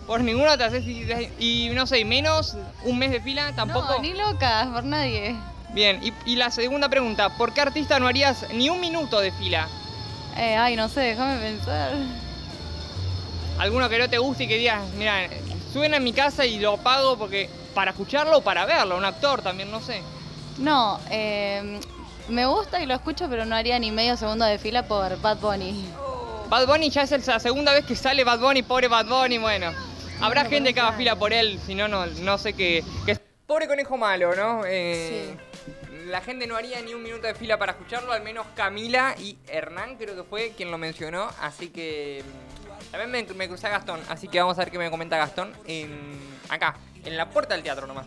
Por 0.06 0.22
ninguno 0.22 0.56
te 0.56 0.64
haces 0.64 0.84
y, 0.86 1.06
y 1.38 1.68
no 1.74 1.86
sé, 1.86 2.02
menos 2.04 2.56
un 2.84 2.98
mes 2.98 3.10
de 3.10 3.20
fila 3.20 3.52
tampoco. 3.54 3.92
No, 3.92 3.98
ni 4.00 4.14
locas, 4.14 4.68
por 4.68 4.84
nadie. 4.84 5.36
Bien, 5.74 6.00
y, 6.02 6.12
y 6.24 6.36
la 6.36 6.50
segunda 6.50 6.88
pregunta, 6.88 7.36
¿por 7.36 7.52
qué 7.52 7.60
artista 7.60 8.00
no 8.00 8.08
harías 8.08 8.46
ni 8.54 8.70
un 8.70 8.80
minuto 8.80 9.20
de 9.20 9.30
fila? 9.32 9.68
Eh, 10.38 10.56
ay, 10.56 10.76
no 10.76 10.88
sé, 10.88 11.00
déjame 11.00 11.38
pensar. 11.38 11.92
Alguno 13.58 13.88
que 13.90 13.98
no 13.98 14.08
te 14.08 14.16
guste 14.16 14.44
y 14.44 14.48
que 14.48 14.56
digas, 14.56 14.80
mira, 14.96 15.28
suena 15.72 15.98
en 15.98 16.04
mi 16.04 16.14
casa 16.14 16.46
y 16.46 16.58
lo 16.58 16.78
pago 16.78 17.18
porque 17.18 17.50
para 17.74 17.90
escucharlo 17.90 18.38
o 18.38 18.40
para 18.40 18.64
verlo, 18.64 18.96
un 18.96 19.04
actor 19.04 19.42
también, 19.42 19.70
no 19.70 19.82
sé. 19.82 20.00
No, 20.56 20.98
eh, 21.10 21.78
me 22.28 22.46
gusta 22.46 22.82
y 22.82 22.86
lo 22.86 22.94
escucho, 22.94 23.28
pero 23.28 23.44
no 23.44 23.54
haría 23.56 23.78
ni 23.78 23.90
medio 23.90 24.16
segundo 24.16 24.44
de 24.44 24.58
fila 24.58 24.86
por 24.86 25.20
Bad 25.20 25.38
Bunny. 25.38 25.84
Bad 26.48 26.66
Bunny 26.66 26.90
ya 26.90 27.02
es 27.02 27.26
la 27.26 27.38
segunda 27.40 27.72
vez 27.72 27.84
que 27.84 27.94
sale 27.96 28.24
Bad 28.24 28.40
Bunny, 28.40 28.62
pobre 28.62 28.88
Bad 28.88 29.06
Bunny, 29.06 29.38
bueno. 29.38 29.72
Habrá 30.20 30.44
gente 30.46 30.74
que 30.74 30.80
haga 30.80 30.92
fila 30.92 31.16
por 31.16 31.32
él, 31.32 31.60
si 31.64 31.74
no, 31.74 31.86
no, 31.88 32.06
no 32.06 32.38
sé 32.38 32.52
qué. 32.54 32.82
qué- 33.06 33.18
Pobre 33.46 33.66
conejo 33.66 33.96
malo, 33.96 34.34
¿no? 34.34 34.62
Eh, 34.66 35.34
La 36.06 36.20
gente 36.22 36.46
no 36.46 36.56
haría 36.56 36.80
ni 36.82 36.92
un 36.94 37.02
minuto 37.02 37.26
de 37.26 37.34
fila 37.34 37.58
para 37.58 37.72
escucharlo, 37.72 38.12
al 38.12 38.22
menos 38.22 38.46
Camila 38.54 39.14
y 39.18 39.36
Hernán 39.46 39.96
creo 39.96 40.16
que 40.16 40.22
fue 40.22 40.52
quien 40.56 40.70
lo 40.70 40.78
mencionó, 40.78 41.28
así 41.40 41.68
que 41.68 42.24
mm, 42.24 42.90
también 42.92 43.10
me, 43.10 43.34
me 43.34 43.46
crucé 43.48 43.66
a 43.66 43.70
Gastón, 43.70 44.00
así 44.08 44.26
que 44.28 44.40
vamos 44.40 44.56
a 44.58 44.62
ver 44.62 44.70
qué 44.70 44.78
me 44.78 44.90
comenta 44.90 45.16
Gastón 45.18 45.52
en, 45.66 46.18
acá, 46.48 46.76
en 47.04 47.16
la 47.16 47.28
puerta 47.30 47.54
del 47.54 47.62
teatro 47.62 47.86
nomás. 47.86 48.06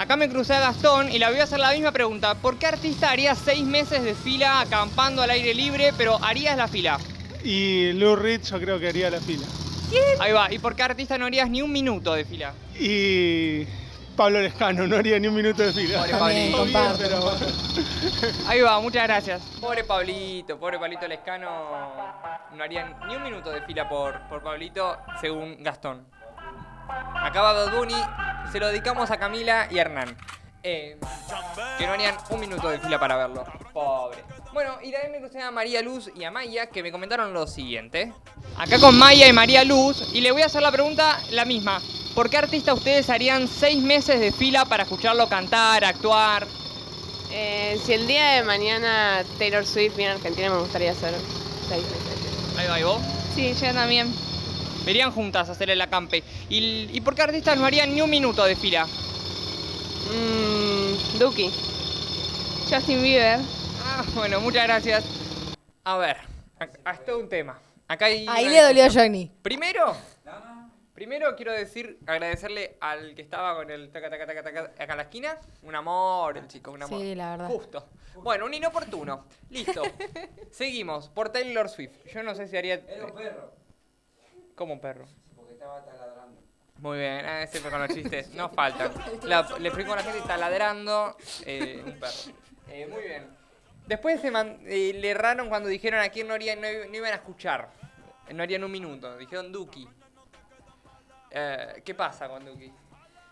Acá 0.00 0.16
me 0.16 0.30
crucé 0.30 0.54
a 0.54 0.60
Gastón 0.60 1.12
y 1.12 1.18
le 1.18 1.28
voy 1.28 1.40
a 1.40 1.42
hacer 1.42 1.58
la 1.58 1.72
misma 1.72 1.92
pregunta. 1.92 2.34
¿Por 2.34 2.56
qué 2.56 2.64
artista 2.64 3.10
harías 3.10 3.36
seis 3.36 3.62
meses 3.66 4.02
de 4.02 4.14
fila 4.14 4.62
acampando 4.62 5.20
al 5.20 5.28
aire 5.28 5.52
libre, 5.52 5.92
pero 5.94 6.16
harías 6.24 6.56
la 6.56 6.68
fila? 6.68 6.98
Y 7.44 7.92
Lou 7.92 8.16
Reed 8.16 8.40
yo 8.42 8.58
creo 8.58 8.80
que 8.80 8.88
haría 8.88 9.10
la 9.10 9.20
fila. 9.20 9.46
Ahí 10.18 10.32
va. 10.32 10.50
¿Y 10.50 10.58
por 10.58 10.74
qué 10.74 10.84
artista 10.84 11.18
no 11.18 11.26
harías 11.26 11.50
ni 11.50 11.60
un 11.60 11.70
minuto 11.70 12.14
de 12.14 12.24
fila? 12.24 12.54
Y 12.78 13.66
Pablo 14.16 14.40
Lescano 14.40 14.86
no 14.86 14.96
haría 14.96 15.18
ni 15.18 15.28
un 15.28 15.34
minuto 15.34 15.62
de 15.62 15.70
fila. 15.74 15.98
Pobre 15.98 16.18
Pablito. 16.18 16.56
comparto. 16.56 16.98
Pero 16.98 18.48
Ahí 18.48 18.62
va, 18.62 18.80
muchas 18.80 19.02
gracias. 19.02 19.42
Pobre 19.60 19.84
Pablito, 19.84 20.58
pobre 20.58 20.78
Pablito 20.78 21.06
Lescano. 21.06 21.50
No 22.56 22.64
harían 22.64 22.96
ni 23.06 23.16
un 23.16 23.22
minuto 23.22 23.50
de 23.50 23.60
fila 23.66 23.86
por, 23.86 24.18
por 24.30 24.42
Pablito, 24.42 24.96
según 25.20 25.62
Gastón. 25.62 26.06
Acá 27.16 27.42
va 27.42 27.52
Bad 27.52 27.76
Bunny, 27.76 28.02
se 28.50 28.58
lo 28.58 28.68
dedicamos 28.68 29.10
a 29.10 29.18
Camila 29.18 29.68
y 29.70 29.78
Hernán. 29.78 30.16
Eh, 30.62 30.98
que 31.78 31.86
no 31.86 31.92
harían 31.92 32.16
un 32.28 32.40
minuto 32.40 32.68
de 32.68 32.78
fila 32.78 32.98
para 32.98 33.16
verlo. 33.16 33.44
Pobre. 33.72 34.22
Bueno, 34.52 34.74
y 34.82 34.90
también 34.90 35.12
me 35.12 35.18
crucé 35.20 35.40
a 35.40 35.50
María 35.50 35.80
Luz 35.80 36.10
y 36.14 36.24
a 36.24 36.30
Maya 36.30 36.66
que 36.66 36.82
me 36.82 36.92
comentaron 36.92 37.32
lo 37.32 37.46
siguiente. 37.46 38.12
Acá 38.58 38.78
con 38.78 38.98
Maya 38.98 39.26
y 39.28 39.32
María 39.32 39.64
Luz, 39.64 40.12
y 40.12 40.20
le 40.20 40.32
voy 40.32 40.42
a 40.42 40.46
hacer 40.46 40.60
la 40.60 40.72
pregunta 40.72 41.18
la 41.30 41.44
misma. 41.44 41.80
¿Por 42.14 42.28
qué 42.28 42.38
artista 42.38 42.74
ustedes 42.74 43.08
harían 43.08 43.46
seis 43.46 43.82
meses 43.82 44.18
de 44.20 44.32
fila 44.32 44.64
para 44.64 44.82
escucharlo 44.82 45.28
cantar, 45.28 45.84
actuar? 45.84 46.46
Eh, 47.30 47.80
si 47.84 47.92
el 47.92 48.06
día 48.08 48.32
de 48.32 48.42
mañana 48.42 49.24
Taylor 49.38 49.64
Swift 49.64 49.96
viene 49.96 50.12
a 50.12 50.14
Argentina, 50.16 50.50
me 50.50 50.58
gustaría 50.58 50.90
hacer 50.90 51.14
seis 51.68 51.84
meses. 51.84 52.58
Ahí 52.58 52.66
va, 52.66 52.80
¿y 52.80 52.82
vos? 52.82 53.00
Sí, 53.34 53.54
yo 53.54 53.72
también. 53.72 54.12
Verían 54.84 55.12
juntas 55.12 55.48
a 55.48 55.52
hacer 55.52 55.70
el 55.70 55.80
acampe. 55.80 56.22
¿Y, 56.48 56.88
¿Y 56.92 57.00
por 57.00 57.14
qué 57.14 57.22
artistas 57.22 57.58
no 57.58 57.66
harían 57.66 57.94
ni 57.94 58.00
un 58.00 58.10
minuto 58.10 58.44
de 58.44 58.56
fila? 58.56 58.86
Mmm, 58.86 61.18
Duki. 61.18 61.50
Justin 62.68 63.02
Bieber. 63.02 63.40
Ah, 63.84 64.04
bueno, 64.14 64.40
muchas 64.40 64.64
gracias. 64.64 65.04
A 65.84 65.98
ver, 65.98 66.16
acá 66.58 66.92
es 66.92 67.04
todo 67.04 67.18
un 67.18 67.28
tema. 67.28 67.58
Acá 67.88 68.06
hay 68.06 68.26
Ahí 68.28 68.48
le 68.48 68.62
dolió 68.62 68.84
a. 68.84 68.90
Johnny. 68.90 69.30
Primero, 69.42 69.96
primero 70.94 71.34
quiero 71.34 71.52
decir, 71.52 71.98
agradecerle 72.06 72.76
al 72.80 73.14
que 73.14 73.22
estaba 73.22 73.56
con 73.56 73.70
el 73.70 73.90
taca 73.90 74.08
taca 74.08 74.26
taca 74.26 74.42
taca 74.42 74.60
acá 74.78 74.92
en 74.92 74.96
la 74.96 75.02
esquina. 75.02 75.36
Un 75.62 75.74
amor, 75.74 76.38
el 76.38 76.46
chico, 76.46 76.70
un 76.70 76.82
amor. 76.82 77.00
Sí, 77.00 77.14
la 77.14 77.30
verdad. 77.32 77.48
Justo. 77.48 77.88
Bueno, 78.22 78.46
un 78.46 78.54
inoportuno. 78.54 79.26
Listo. 79.50 79.82
Seguimos. 80.50 81.08
Por 81.08 81.30
Taylor 81.30 81.68
Swift. 81.68 82.06
Yo 82.12 82.22
no 82.22 82.34
sé 82.34 82.46
si 82.46 82.56
haría. 82.56 82.74
Era 82.74 83.06
un 83.06 83.12
perro. 83.12 83.52
¿Cómo 84.60 84.74
un 84.74 84.80
perro? 84.80 85.06
Porque 85.34 85.54
estaba 85.54 85.82
taladrando. 85.82 86.38
Muy 86.80 86.98
bien, 86.98 87.24
ah, 87.24 87.46
siempre 87.46 87.70
con 87.72 87.80
los 87.80 87.88
chistes. 87.94 88.28
No 88.34 88.50
faltan. 88.50 88.92
La- 89.22 89.48
le 89.58 89.68
explico 89.68 89.94
a 89.94 89.96
la 89.96 90.02
gente 90.02 90.18
está 90.18 90.36
ladrando 90.36 91.16
eh, 91.46 91.82
un 91.82 91.98
perro. 91.98 92.12
Eh, 92.68 92.86
muy 92.86 93.00
bien. 93.04 93.26
Después 93.86 94.20
se 94.20 94.30
man- 94.30 94.58
eh, 94.66 94.92
le 94.94 95.08
erraron 95.12 95.48
cuando 95.48 95.70
dijeron 95.70 96.00
a 96.00 96.10
quién 96.10 96.28
no, 96.28 96.34
harían, 96.34 96.60
no, 96.60 96.68
iban 96.68 97.10
a 97.10 97.14
escuchar. 97.14 97.70
No 98.34 98.42
harían 98.42 98.62
un 98.62 98.70
minuto. 98.70 99.16
Dijeron 99.16 99.50
Duki. 99.50 99.88
Eh, 101.30 101.80
¿Qué 101.82 101.94
pasa 101.94 102.28
con 102.28 102.44
Duki? 102.44 102.70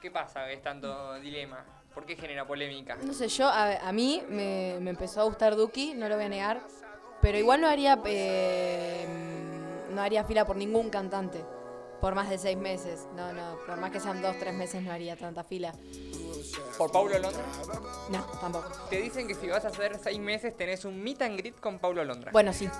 ¿Qué 0.00 0.10
pasa? 0.10 0.50
Es 0.50 0.62
tanto 0.62 1.20
dilema. 1.20 1.62
¿Por 1.92 2.06
qué 2.06 2.16
genera 2.16 2.46
polémica? 2.46 2.96
No 3.02 3.12
sé, 3.12 3.28
yo, 3.28 3.48
a, 3.48 3.86
a 3.86 3.92
mí 3.92 4.22
me, 4.30 4.78
me 4.80 4.88
empezó 4.92 5.20
a 5.20 5.24
gustar 5.24 5.56
Duki, 5.56 5.92
no 5.92 6.08
lo 6.08 6.14
voy 6.16 6.24
a 6.24 6.28
negar, 6.30 6.62
pero 7.20 7.36
igual 7.36 7.60
no 7.60 7.68
haría, 7.68 7.98
eh, 8.06 9.06
no 9.90 10.00
haría 10.02 10.24
fila 10.24 10.44
por 10.46 10.56
ningún 10.56 10.90
cantante 10.90 11.44
por 12.00 12.14
más 12.14 12.30
de 12.30 12.38
seis 12.38 12.56
meses. 12.56 13.08
No, 13.16 13.32
no, 13.32 13.56
por 13.66 13.76
más 13.78 13.90
que 13.90 13.98
sean 13.98 14.22
dos, 14.22 14.36
tres 14.38 14.54
meses 14.54 14.82
no 14.82 14.92
haría 14.92 15.16
tanta 15.16 15.42
fila. 15.42 15.72
¿Por 16.76 16.92
Paulo 16.92 17.18
Londra? 17.18 17.42
No, 18.10 18.22
tampoco. 18.40 18.68
Te 18.88 19.02
dicen 19.02 19.26
que 19.26 19.34
si 19.34 19.48
vas 19.48 19.64
a 19.64 19.68
hacer 19.68 19.98
seis 20.02 20.18
meses 20.20 20.56
tenés 20.56 20.84
un 20.84 21.02
meet 21.02 21.20
and 21.22 21.36
greet 21.36 21.58
con 21.58 21.78
Paulo 21.80 22.04
Londra. 22.04 22.30
Bueno, 22.32 22.52
sí. 22.52 22.70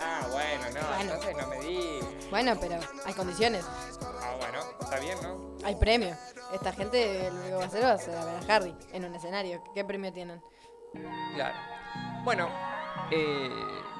Ah, 0.00 0.26
bueno, 0.32 0.64
no, 0.80 0.86
Bueno. 0.88 1.00
entonces 1.14 1.36
no 1.36 1.46
me 1.48 1.60
di. 1.60 2.00
Bueno, 2.30 2.56
pero 2.60 2.78
hay 3.04 3.14
condiciones, 3.14 3.64
Ah, 4.20 4.34
bueno, 4.40 4.58
está 4.80 4.98
bien, 4.98 5.16
¿no? 5.22 5.54
hay 5.64 5.76
premio. 5.76 6.16
Esta 6.52 6.72
gente 6.72 7.30
lo 7.30 7.36
único 7.36 7.46
que 7.46 7.54
va 7.54 7.62
a 7.62 7.66
hacer 7.66 7.84
va 7.84 7.92
a 7.92 7.98
ser 7.98 8.16
a 8.16 8.24
ver 8.24 8.34
a 8.50 8.54
Harry 8.56 8.74
en 8.92 9.04
un 9.04 9.14
escenario. 9.14 9.62
¿Qué 9.74 9.84
premio 9.84 10.12
tienen? 10.12 10.42
Claro. 11.34 11.56
Bueno, 12.24 12.48
eh, 13.12 13.48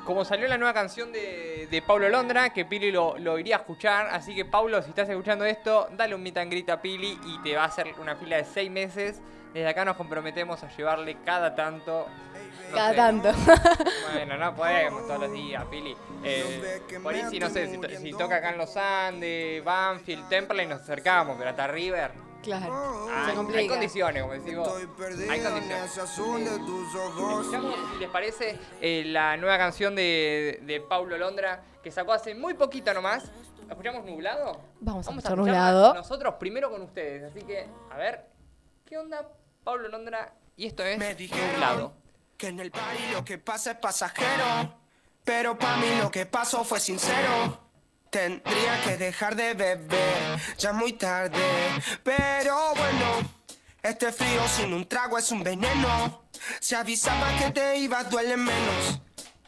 como 0.06 0.24
salió 0.24 0.46
la 0.48 0.56
nueva 0.56 0.72
canción 0.72 1.12
de, 1.12 1.66
de 1.68 1.82
Paulo 1.82 2.08
Londra, 2.08 2.50
que 2.50 2.64
Pili 2.64 2.92
lo, 2.92 3.18
lo 3.18 3.38
iría 3.38 3.56
a 3.56 3.58
escuchar, 3.58 4.06
así 4.12 4.34
que 4.34 4.44
Paulo, 4.44 4.80
si 4.80 4.90
estás 4.90 5.08
escuchando 5.08 5.44
esto, 5.44 5.88
dale 5.92 6.14
un 6.14 6.22
meet 6.22 6.38
and 6.38 6.50
greet 6.50 6.70
a 6.70 6.80
Pili 6.80 7.18
y 7.26 7.42
te 7.42 7.56
va 7.56 7.64
a 7.64 7.66
hacer 7.66 7.92
una 8.00 8.14
fila 8.16 8.36
de 8.36 8.44
seis 8.44 8.70
meses. 8.70 9.20
Desde 9.52 9.68
acá 9.68 9.84
nos 9.84 9.96
comprometemos 9.96 10.62
a 10.62 10.68
llevarle 10.76 11.16
cada 11.24 11.54
tanto. 11.54 12.06
no 12.70 12.76
Cada 12.76 12.90
sé, 12.90 12.96
tanto. 12.96 13.32
Bueno, 14.12 14.36
no 14.36 14.54
podemos 14.54 15.06
todos 15.06 15.20
los 15.20 15.32
días, 15.32 15.64
Pili. 15.70 15.96
Eh, 16.22 16.82
por 17.02 17.14
ahí 17.14 17.24
sí, 17.30 17.38
no 17.38 17.48
sé, 17.50 17.66
si, 17.68 17.96
si 17.96 18.10
toca 18.12 18.36
acá 18.36 18.50
en 18.50 18.58
Los 18.58 18.76
Andes, 18.76 19.64
Banfield, 19.64 20.28
Temple, 20.28 20.66
nos 20.66 20.82
acercamos, 20.82 21.36
pero 21.38 21.50
hasta 21.50 21.66
River. 21.66 22.25
Claro, 22.46 23.08
Hay, 23.10 23.34
se 23.34 23.58
hay 23.58 23.66
condiciones, 23.68 24.22
como 24.22 24.34
decís 24.34 24.56
vos. 24.56 24.68
Hay 25.28 25.40
condiciones. 25.42 25.98
Escuchamos, 25.98 27.74
si 27.92 27.98
les 27.98 28.08
parece, 28.10 28.56
eh, 28.80 29.02
la 29.06 29.36
nueva 29.36 29.58
canción 29.58 29.96
de, 29.96 30.60
de 30.62 30.80
Paulo 30.80 31.18
Londra 31.18 31.64
que 31.82 31.90
sacó 31.90 32.12
hace 32.12 32.34
muy 32.36 32.54
poquito 32.54 32.94
nomás. 32.94 33.24
¿Escuchamos 33.68 34.04
nublado? 34.04 34.60
Vamos 34.80 35.06
a 35.06 35.10
escuchar 35.10 35.36
Nublado. 35.36 35.94
Nosotros 35.94 36.34
primero 36.38 36.70
con 36.70 36.82
ustedes. 36.82 37.24
Así 37.24 37.44
que, 37.44 37.66
a 37.90 37.96
ver, 37.96 38.24
¿qué 38.84 38.96
onda 38.96 39.28
Paulo 39.64 39.88
Londra? 39.88 40.32
Y 40.56 40.66
esto 40.66 40.84
es 40.84 40.98
Me 40.98 41.16
dijeron 41.16 41.50
nublado. 41.52 41.92
que 42.36 42.46
en 42.48 42.60
el 42.60 42.70
party 42.70 43.12
lo 43.12 43.24
que 43.24 43.38
pasa 43.38 43.72
es 43.72 43.78
pasajero. 43.78 44.72
Pero 45.24 45.58
para 45.58 45.78
mí 45.78 45.86
lo 46.00 46.10
que 46.12 46.26
pasó 46.26 46.62
fue 46.62 46.78
sincero. 46.78 47.65
Tendría 48.16 48.80
que 48.82 48.96
dejar 48.96 49.36
de 49.36 49.52
beber, 49.52 50.40
ya 50.56 50.72
muy 50.72 50.94
tarde. 50.94 51.36
Pero 52.02 52.72
bueno, 52.74 53.28
este 53.82 54.10
frío 54.10 54.40
sin 54.48 54.72
un 54.72 54.88
trago 54.88 55.18
es 55.18 55.30
un 55.32 55.44
veneno. 55.44 56.22
Se 56.58 56.76
avisaba 56.76 57.28
que 57.38 57.50
te 57.50 57.76
ibas, 57.76 58.08
duele 58.08 58.38
menos. 58.38 59.00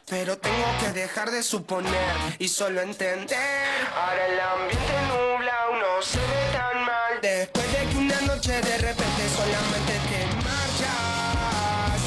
Pero 0.07 0.37
tengo 0.37 0.67
que 0.81 0.91
dejar 0.91 1.31
de 1.31 1.41
suponer 1.41 2.13
y 2.37 2.47
solo 2.47 2.81
entender. 2.81 3.87
Ahora 3.95 4.27
el 4.27 4.39
ambiente 4.39 5.01
nubla, 5.07 5.55
no 5.81 6.03
se 6.03 6.19
ve 6.19 6.51
tan 6.53 6.85
mal. 6.85 7.21
Después 7.23 7.71
de 7.71 7.87
que 7.87 7.97
una 7.97 8.21
noche 8.21 8.51
de 8.51 8.77
repente 8.77 9.29
solamente 9.35 9.93
te 10.09 10.27
marchas 10.45 12.01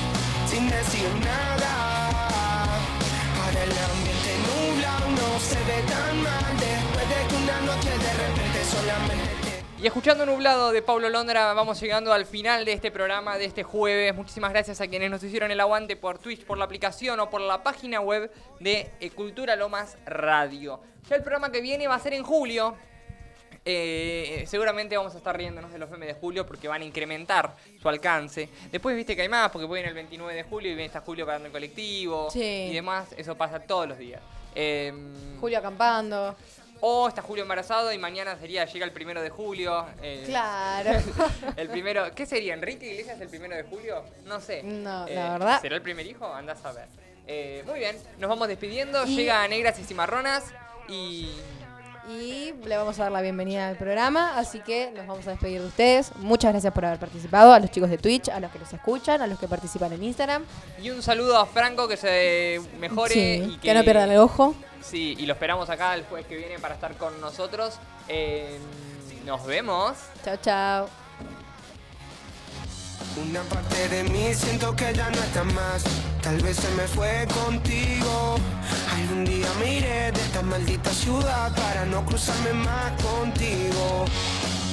sin 0.49 0.71
decir 0.71 1.13
nada. 1.25 2.67
Ahora 3.43 3.65
el 3.65 3.73
ambiente 3.73 4.39
nubla, 4.47 4.99
no 5.09 5.41
se 5.41 5.57
ve 5.65 5.83
tan 5.89 6.23
mal. 6.23 6.52
Y 9.83 9.87
escuchando 9.87 10.25
Nublado 10.25 10.71
de 10.71 10.81
Paulo 10.81 11.09
Londra, 11.09 11.53
vamos 11.55 11.81
llegando 11.81 12.13
al 12.13 12.25
final 12.25 12.65
de 12.65 12.73
este 12.73 12.93
programa 12.93 13.37
de 13.37 13.47
este 13.47 13.65
jueves. 13.65 14.15
Muchísimas 14.15 14.53
gracias 14.53 14.81
a 14.81 14.87
quienes 14.87 15.11
nos 15.11 15.25
hicieron 15.25 15.51
el 15.51 15.59
aguante 15.59 15.97
por 15.97 16.21
Twitch, 16.21 16.45
por 16.45 16.57
la 16.57 16.67
aplicación 16.67 17.19
o 17.19 17.29
por 17.29 17.41
la 17.41 17.65
página 17.65 18.01
web 18.01 18.31
de 18.61 18.93
eh, 19.01 19.11
Cultura 19.11 19.57
Lomas 19.57 19.97
Radio. 20.07 20.79
Ya 21.09 21.17
el 21.17 21.23
programa 21.23 21.51
que 21.51 21.61
viene 21.61 21.89
va 21.89 21.97
a 21.97 21.99
ser 21.99 22.15
en 22.15 22.23
julio. 22.23 22.77
Eh, 23.65 24.45
seguramente 24.47 24.97
vamos 24.97 25.15
a 25.17 25.19
estar 25.19 25.37
riéndonos 25.37 25.73
de 25.73 25.79
los 25.81 25.91
memes 25.91 26.09
de 26.09 26.15
julio 26.15 26.47
porque 26.47 26.69
van 26.69 26.83
a 26.83 26.85
incrementar 26.85 27.57
su 27.81 27.89
alcance. 27.89 28.49
Después 28.71 28.95
viste 28.95 29.17
que 29.17 29.23
hay 29.23 29.29
más 29.29 29.51
porque 29.51 29.67
viene 29.67 29.89
el 29.89 29.95
29 29.95 30.33
de 30.33 30.43
julio 30.45 30.71
y 30.71 30.75
viene 30.75 30.87
está 30.87 31.01
Julio 31.01 31.27
pagando 31.27 31.47
el 31.47 31.53
colectivo 31.53 32.31
Sí. 32.31 32.69
y 32.71 32.73
demás. 32.75 33.09
Eso 33.17 33.37
pasa 33.37 33.59
todos 33.59 33.89
los 33.89 33.99
días. 33.99 34.23
Em, 34.55 35.41
Julio 35.41 35.59
acampando. 35.59 36.37
O 36.85 37.07
está 37.09 37.23
Julio 37.23 37.43
embarazado 37.45 37.93
y 37.93 37.99
mañana 37.99 38.37
sería, 38.39 38.65
llega 38.65 38.85
el 38.85 38.91
primero 38.93 39.23
de 39.23 39.31
julio. 39.31 39.87
eh, 40.03 40.25
Claro. 40.27 40.91
El 41.57 41.69
primero, 41.69 42.13
¿qué 42.15 42.27
sería? 42.27 42.55
¿Enrique 42.55 42.91
Iglesias 42.91 43.21
el 43.21 43.29
primero 43.29 43.55
de 43.55 43.63
julio? 43.63 44.03
No 44.27 44.41
sé. 44.41 44.61
Eh, 44.61 44.63
No, 44.65 45.07
la 45.07 45.33
verdad. 45.33 45.61
¿Será 45.61 45.77
el 45.77 45.83
primer 45.83 46.05
hijo? 46.07 46.27
Andás 46.27 46.65
a 46.65 46.73
ver. 46.73 46.89
Eh, 47.29 47.63
muy 47.67 47.79
bien, 47.79 47.97
nos 48.19 48.29
vamos 48.29 48.49
despidiendo. 48.49 49.07
Y- 49.07 49.15
Llega 49.17 49.47
Negras 49.49 49.79
y 49.79 49.85
Cimarronas 49.85 50.45
y. 50.89 51.31
Y 52.09 52.53
le 52.65 52.77
vamos 52.77 52.99
a 52.99 53.05
dar 53.05 53.13
la 53.13 53.23
bienvenida 53.23 53.69
al 53.69 53.77
programa, 53.77 54.37
así 54.37 54.59
que 54.59 54.91
nos 54.91 55.07
vamos 55.07 55.25
a 55.29 55.31
despedir 55.31 55.61
de 55.61 55.69
ustedes. 55.69 56.11
Muchas 56.17 56.51
gracias 56.53 56.73
por 56.75 56.85
haber 56.85 56.99
participado, 56.99 57.53
a 57.53 57.61
los 57.61 57.71
chicos 57.71 57.89
de 57.91 57.97
Twitch, 57.97 58.29
a 58.29 58.41
los 58.41 58.51
que 58.51 58.59
nos 58.59 58.73
escuchan, 58.73 59.23
a 59.23 59.29
los 59.29 59.39
que 59.39 59.47
participan 59.47 59.93
en 59.93 60.03
Instagram. 60.03 60.45
Y 60.83 60.91
un 60.91 61.01
saludo 61.01 61.39
a 61.39 61.47
Franco 61.47 61.87
que 61.87 61.97
se 61.97 62.61
mejore 62.81 63.15
Sí, 63.15 63.53
y 63.55 63.59
que 63.59 63.73
no 63.73 63.85
pierdan 63.85 64.11
el 64.11 64.19
ojo. 64.19 64.57
Sí, 64.83 65.17
y 65.19 65.27
lo 65.27 65.35
esperamos 65.35 65.71
acá 65.71 65.95
el 65.95 66.05
jueves 66.05 66.27
que 66.27 66.37
viene 66.37 66.59
para 66.59 66.75
estar 66.75 66.97
con 66.97 67.21
nosotros. 67.21 67.79
Eh, 68.09 68.59
nos 69.25 69.47
vemos. 69.47 69.97
Chao, 70.25 70.37
chao. 70.43 70.89
Una 73.17 73.43
parte 73.43 73.89
de 73.89 74.05
mí 74.05 74.35
siento 74.35 74.75
que 74.75 74.93
ya 74.95 75.11
no 75.11 75.19
está 75.23 75.45
más. 75.45 75.85
Tal 76.23 76.39
vez 76.41 76.57
se 76.57 76.71
me 76.71 76.87
fue 76.89 77.27
contigo. 77.45 78.37
Algún 78.95 79.25
día 79.25 79.49
me 79.59 79.75
iré 79.75 80.13
de 80.13 80.21
esta 80.21 80.43
maldita 80.43 80.91
ciudad 80.91 81.55
para 81.55 81.85
no 81.85 82.05
cruzarme 82.07 82.53
más 82.55 82.93
contigo. 83.03 84.07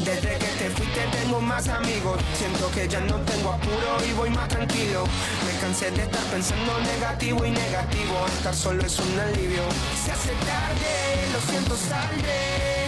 Desde 0.05 0.37
que 0.37 0.47
te 0.59 0.69
fuiste 0.69 1.01
tengo 1.11 1.41
más 1.41 1.67
amigos. 1.67 2.19
Siento 2.37 2.71
que 2.71 2.87
ya 2.87 2.99
no 3.01 3.15
tengo 3.21 3.51
apuro 3.51 3.97
y 4.07 4.13
voy 4.13 4.29
más 4.29 4.47
tranquilo. 4.47 5.03
Me 5.45 5.59
cansé 5.59 5.91
de 5.91 6.03
estar 6.03 6.23
pensando 6.31 6.79
negativo 6.79 7.45
y 7.45 7.51
negativo. 7.51 8.25
Estar 8.27 8.55
solo 8.55 8.85
es 8.85 8.97
un 8.99 9.19
alivio. 9.19 9.63
Se 10.03 10.11
hace 10.11 10.31
tarde, 10.45 10.93
lo 11.33 11.39
siento, 11.51 11.75
saldré. 11.75 12.87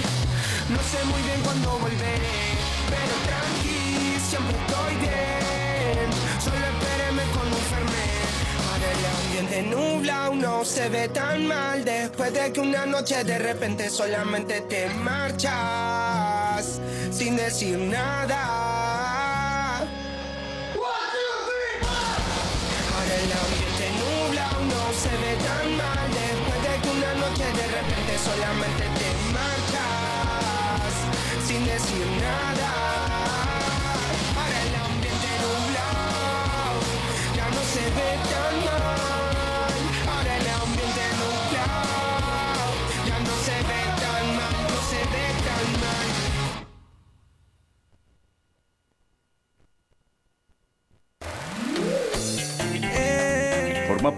No 0.69 0.79
sé 0.79 1.03
muy 1.05 1.21
bien 1.23 1.41
cuándo 1.43 1.71
volveré, 1.79 2.55
pero 2.87 3.13
tranqui, 3.27 4.17
siempre 4.29 4.57
estoy 4.57 4.95
bien. 4.95 6.07
Solo 6.39 6.65
espéreme 6.65 7.23
el 7.23 7.29
ambiente 9.31 9.63
nubla, 9.63 10.29
no 10.33 10.65
se 10.65 10.89
ve 10.89 11.07
tan 11.07 11.47
mal. 11.47 11.85
Después 11.85 12.33
de 12.33 12.51
que 12.51 12.59
una 12.59 12.85
noche 12.85 13.23
de 13.23 13.39
repente 13.39 13.89
solamente 13.89 14.59
te 14.61 14.89
marchas 14.89 16.81
sin 17.11 17.37
decir 17.37 17.77
nada. 17.77 19.77
Ahora 22.93 23.15
el 23.23 23.31
ambiente 23.43 23.85
nubla, 24.01 24.47
no 24.73 24.83
se 24.99 25.13
ve 25.23 25.33
tan 25.47 25.67
mal. 25.77 26.07
Después 26.19 26.59
de 26.67 26.73
que 26.81 26.89
una 26.97 27.11
noche 27.23 27.45
de 27.45 27.65
repente 27.77 28.13
solamente 28.27 28.83
te 28.99 29.09
marchas 29.31 30.91
sin 31.47 31.61
decir 31.65 32.05
nada. 32.19 33.30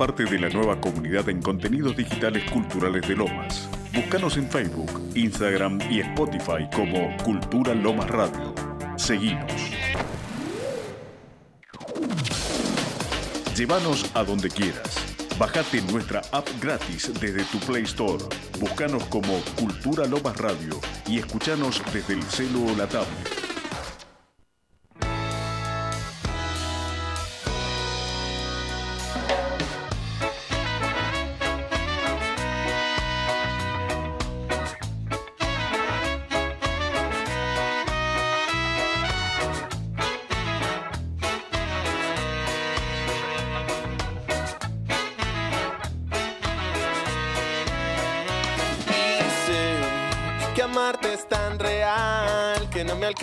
Parte 0.06 0.26
de 0.26 0.38
la 0.38 0.50
nueva 0.50 0.82
comunidad 0.82 1.30
en 1.30 1.42
contenidos 1.42 1.96
digitales 1.96 2.44
culturales 2.52 3.08
de 3.08 3.16
Lomas. 3.16 3.70
Búscanos 3.94 4.36
en 4.36 4.50
Facebook, 4.50 5.02
Instagram 5.16 5.80
y 5.90 6.02
Spotify 6.02 6.68
como 6.76 7.16
Cultura 7.24 7.74
Lomas 7.74 8.10
Radio. 8.10 8.54
Seguinos. 8.98 9.54
Llévanos 13.56 14.12
a 14.14 14.26
donde 14.26 14.50
quieras. 14.50 15.16
Bájate 15.40 15.82
nuestra 15.84 16.22
app 16.34 16.50
gratis 16.60 17.10
desde 17.22 17.46
tu 17.46 17.60
Play 17.60 17.84
Store. 17.84 18.26
Búscanos 18.60 19.06
como 19.06 19.40
Cultura 19.58 20.06
Lomas 20.06 20.36
Radio 20.36 20.82
y 21.08 21.20
escuchanos 21.20 21.82
desde 21.94 22.16
el 22.16 22.24
celu 22.24 22.74
o 22.74 22.76
la 22.76 22.88
tablet. 22.88 23.43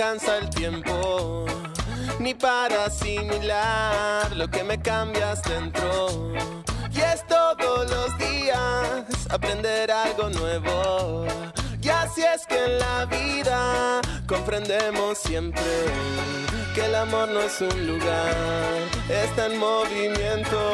Alcanza 0.01 0.39
el 0.39 0.49
tiempo 0.49 1.45
ni 2.21 2.33
para 2.33 2.87
asimilar 2.87 4.35
lo 4.35 4.49
que 4.49 4.65
me 4.65 4.81
cambias 4.81 5.43
dentro. 5.43 6.33
Y 6.91 7.01
es 7.01 7.27
todos 7.27 7.91
los 7.91 8.17
días 8.17 9.05
aprender 9.29 9.91
algo 9.91 10.31
nuevo. 10.31 11.27
Y 11.83 11.89
así 11.91 12.23
es 12.23 12.47
que 12.47 12.65
en 12.65 12.79
la 12.79 13.05
vida 13.05 14.01
comprendemos 14.27 15.19
siempre 15.19 15.85
que 16.75 16.87
el 16.87 16.95
amor 16.95 17.29
no 17.29 17.41
es 17.43 17.61
un 17.61 17.87
lugar, 17.87 18.35
está 19.11 19.47
en 19.47 19.59
movimiento 19.59 20.73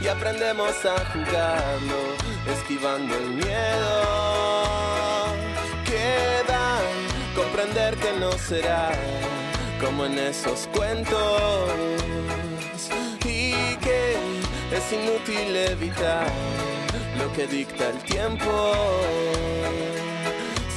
y 0.00 0.08
aprendemos 0.08 0.74
a 0.86 0.96
jugarlo, 1.12 2.00
esquivando 2.50 3.14
el 3.14 3.28
miedo. 3.44 4.21
Comprender 7.52 7.94
que 7.96 8.12
no 8.18 8.32
será 8.32 8.92
como 9.78 10.06
en 10.06 10.18
esos 10.18 10.68
cuentos 10.74 11.70
y 13.26 13.76
que 13.76 14.16
es 14.74 14.92
inútil 14.92 15.54
evitar 15.54 16.26
lo 17.18 17.30
que 17.34 17.46
dicta 17.46 17.90
el 17.90 17.98
tiempo. 18.04 18.72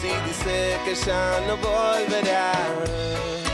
Si 0.02 0.08
dice 0.28 0.78
que 0.84 0.96
ya 0.96 1.40
no 1.48 1.56
volverá. 1.58 3.45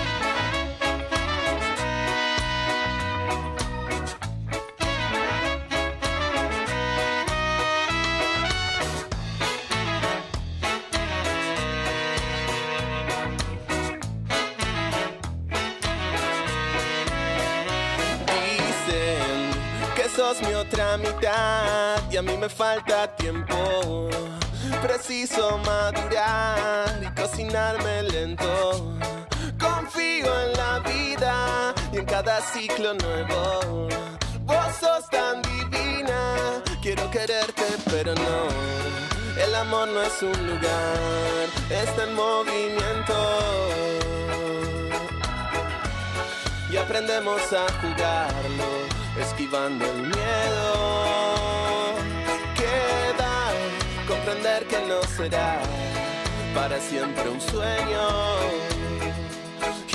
Mi 20.39 20.53
otra 20.53 20.97
mitad 20.97 21.99
y 22.09 22.15
a 22.15 22.21
mí 22.21 22.37
me 22.37 22.47
falta 22.47 23.13
tiempo. 23.15 24.09
Preciso 24.81 25.57
madurar 25.65 27.01
y 27.01 27.19
cocinarme 27.19 28.03
lento. 28.03 28.95
Confío 29.59 30.31
en 30.45 30.53
la 30.53 30.79
vida 30.79 31.73
y 31.91 31.97
en 31.97 32.05
cada 32.05 32.39
ciclo 32.39 32.93
nuevo. 32.93 33.89
Vos 34.41 34.75
sos 34.79 35.09
tan 35.09 35.41
divina, 35.41 36.63
quiero 36.81 37.09
quererte 37.11 37.65
pero 37.89 38.13
no. 38.15 38.47
El 39.43 39.53
amor 39.55 39.87
no 39.89 40.01
es 40.01 40.21
un 40.21 40.47
lugar, 40.47 41.47
está 41.69 42.03
en 42.03 42.15
movimiento 42.15 43.61
y 46.71 46.77
aprendemos 46.77 47.41
a 47.51 47.65
jugarlo, 47.81 48.69
esquivando 49.19 49.85
el 49.85 50.01
miedo. 50.01 50.73
Queda 52.55 53.51
comprender 54.07 54.65
que 54.67 54.79
no 54.87 55.01
será 55.15 55.59
para 56.53 56.79
siempre 56.79 57.29
un 57.29 57.41
sueño 57.41 58.07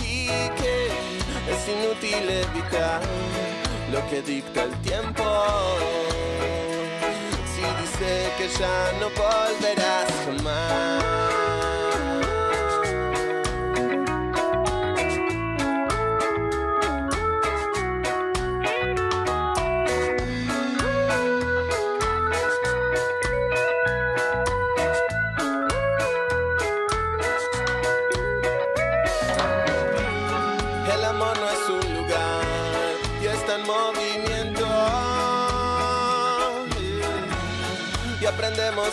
y 0.02 0.26
que 0.60 0.86
es 1.52 1.68
inútil 1.68 2.30
evitar 2.30 3.00
lo 3.92 4.08
que 4.08 4.22
dicta 4.22 4.64
el 4.64 4.72
tiempo. 4.82 5.24
Si 7.54 7.62
dice 7.82 8.32
que 8.38 8.48
ya 8.58 8.92
no 9.00 9.08
volverás 9.10 10.10
jamás. 10.26 11.45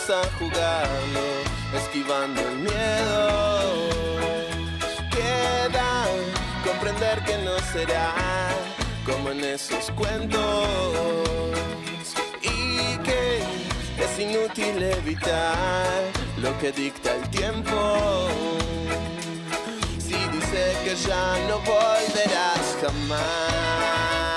A 0.10 0.24
esquivando 1.78 2.42
el 2.42 2.58
miedo. 2.58 3.90
Queda 5.10 6.06
comprender 6.66 7.24
que 7.24 7.38
no 7.38 7.58
será 7.72 8.14
como 9.06 9.30
en 9.30 9.44
esos 9.46 9.92
cuentos 9.92 10.68
y 12.42 12.98
que 12.98 13.44
es 13.98 14.20
inútil 14.20 14.84
evitar 14.84 16.02
lo 16.38 16.58
que 16.60 16.74
dicta 16.74 17.16
el 17.16 17.30
tiempo. 17.30 18.28
Si 20.00 20.16
dice 20.16 20.76
que 20.84 20.96
ya 20.96 21.38
no 21.48 21.60
volverás 21.60 22.78
jamás. 22.82 24.33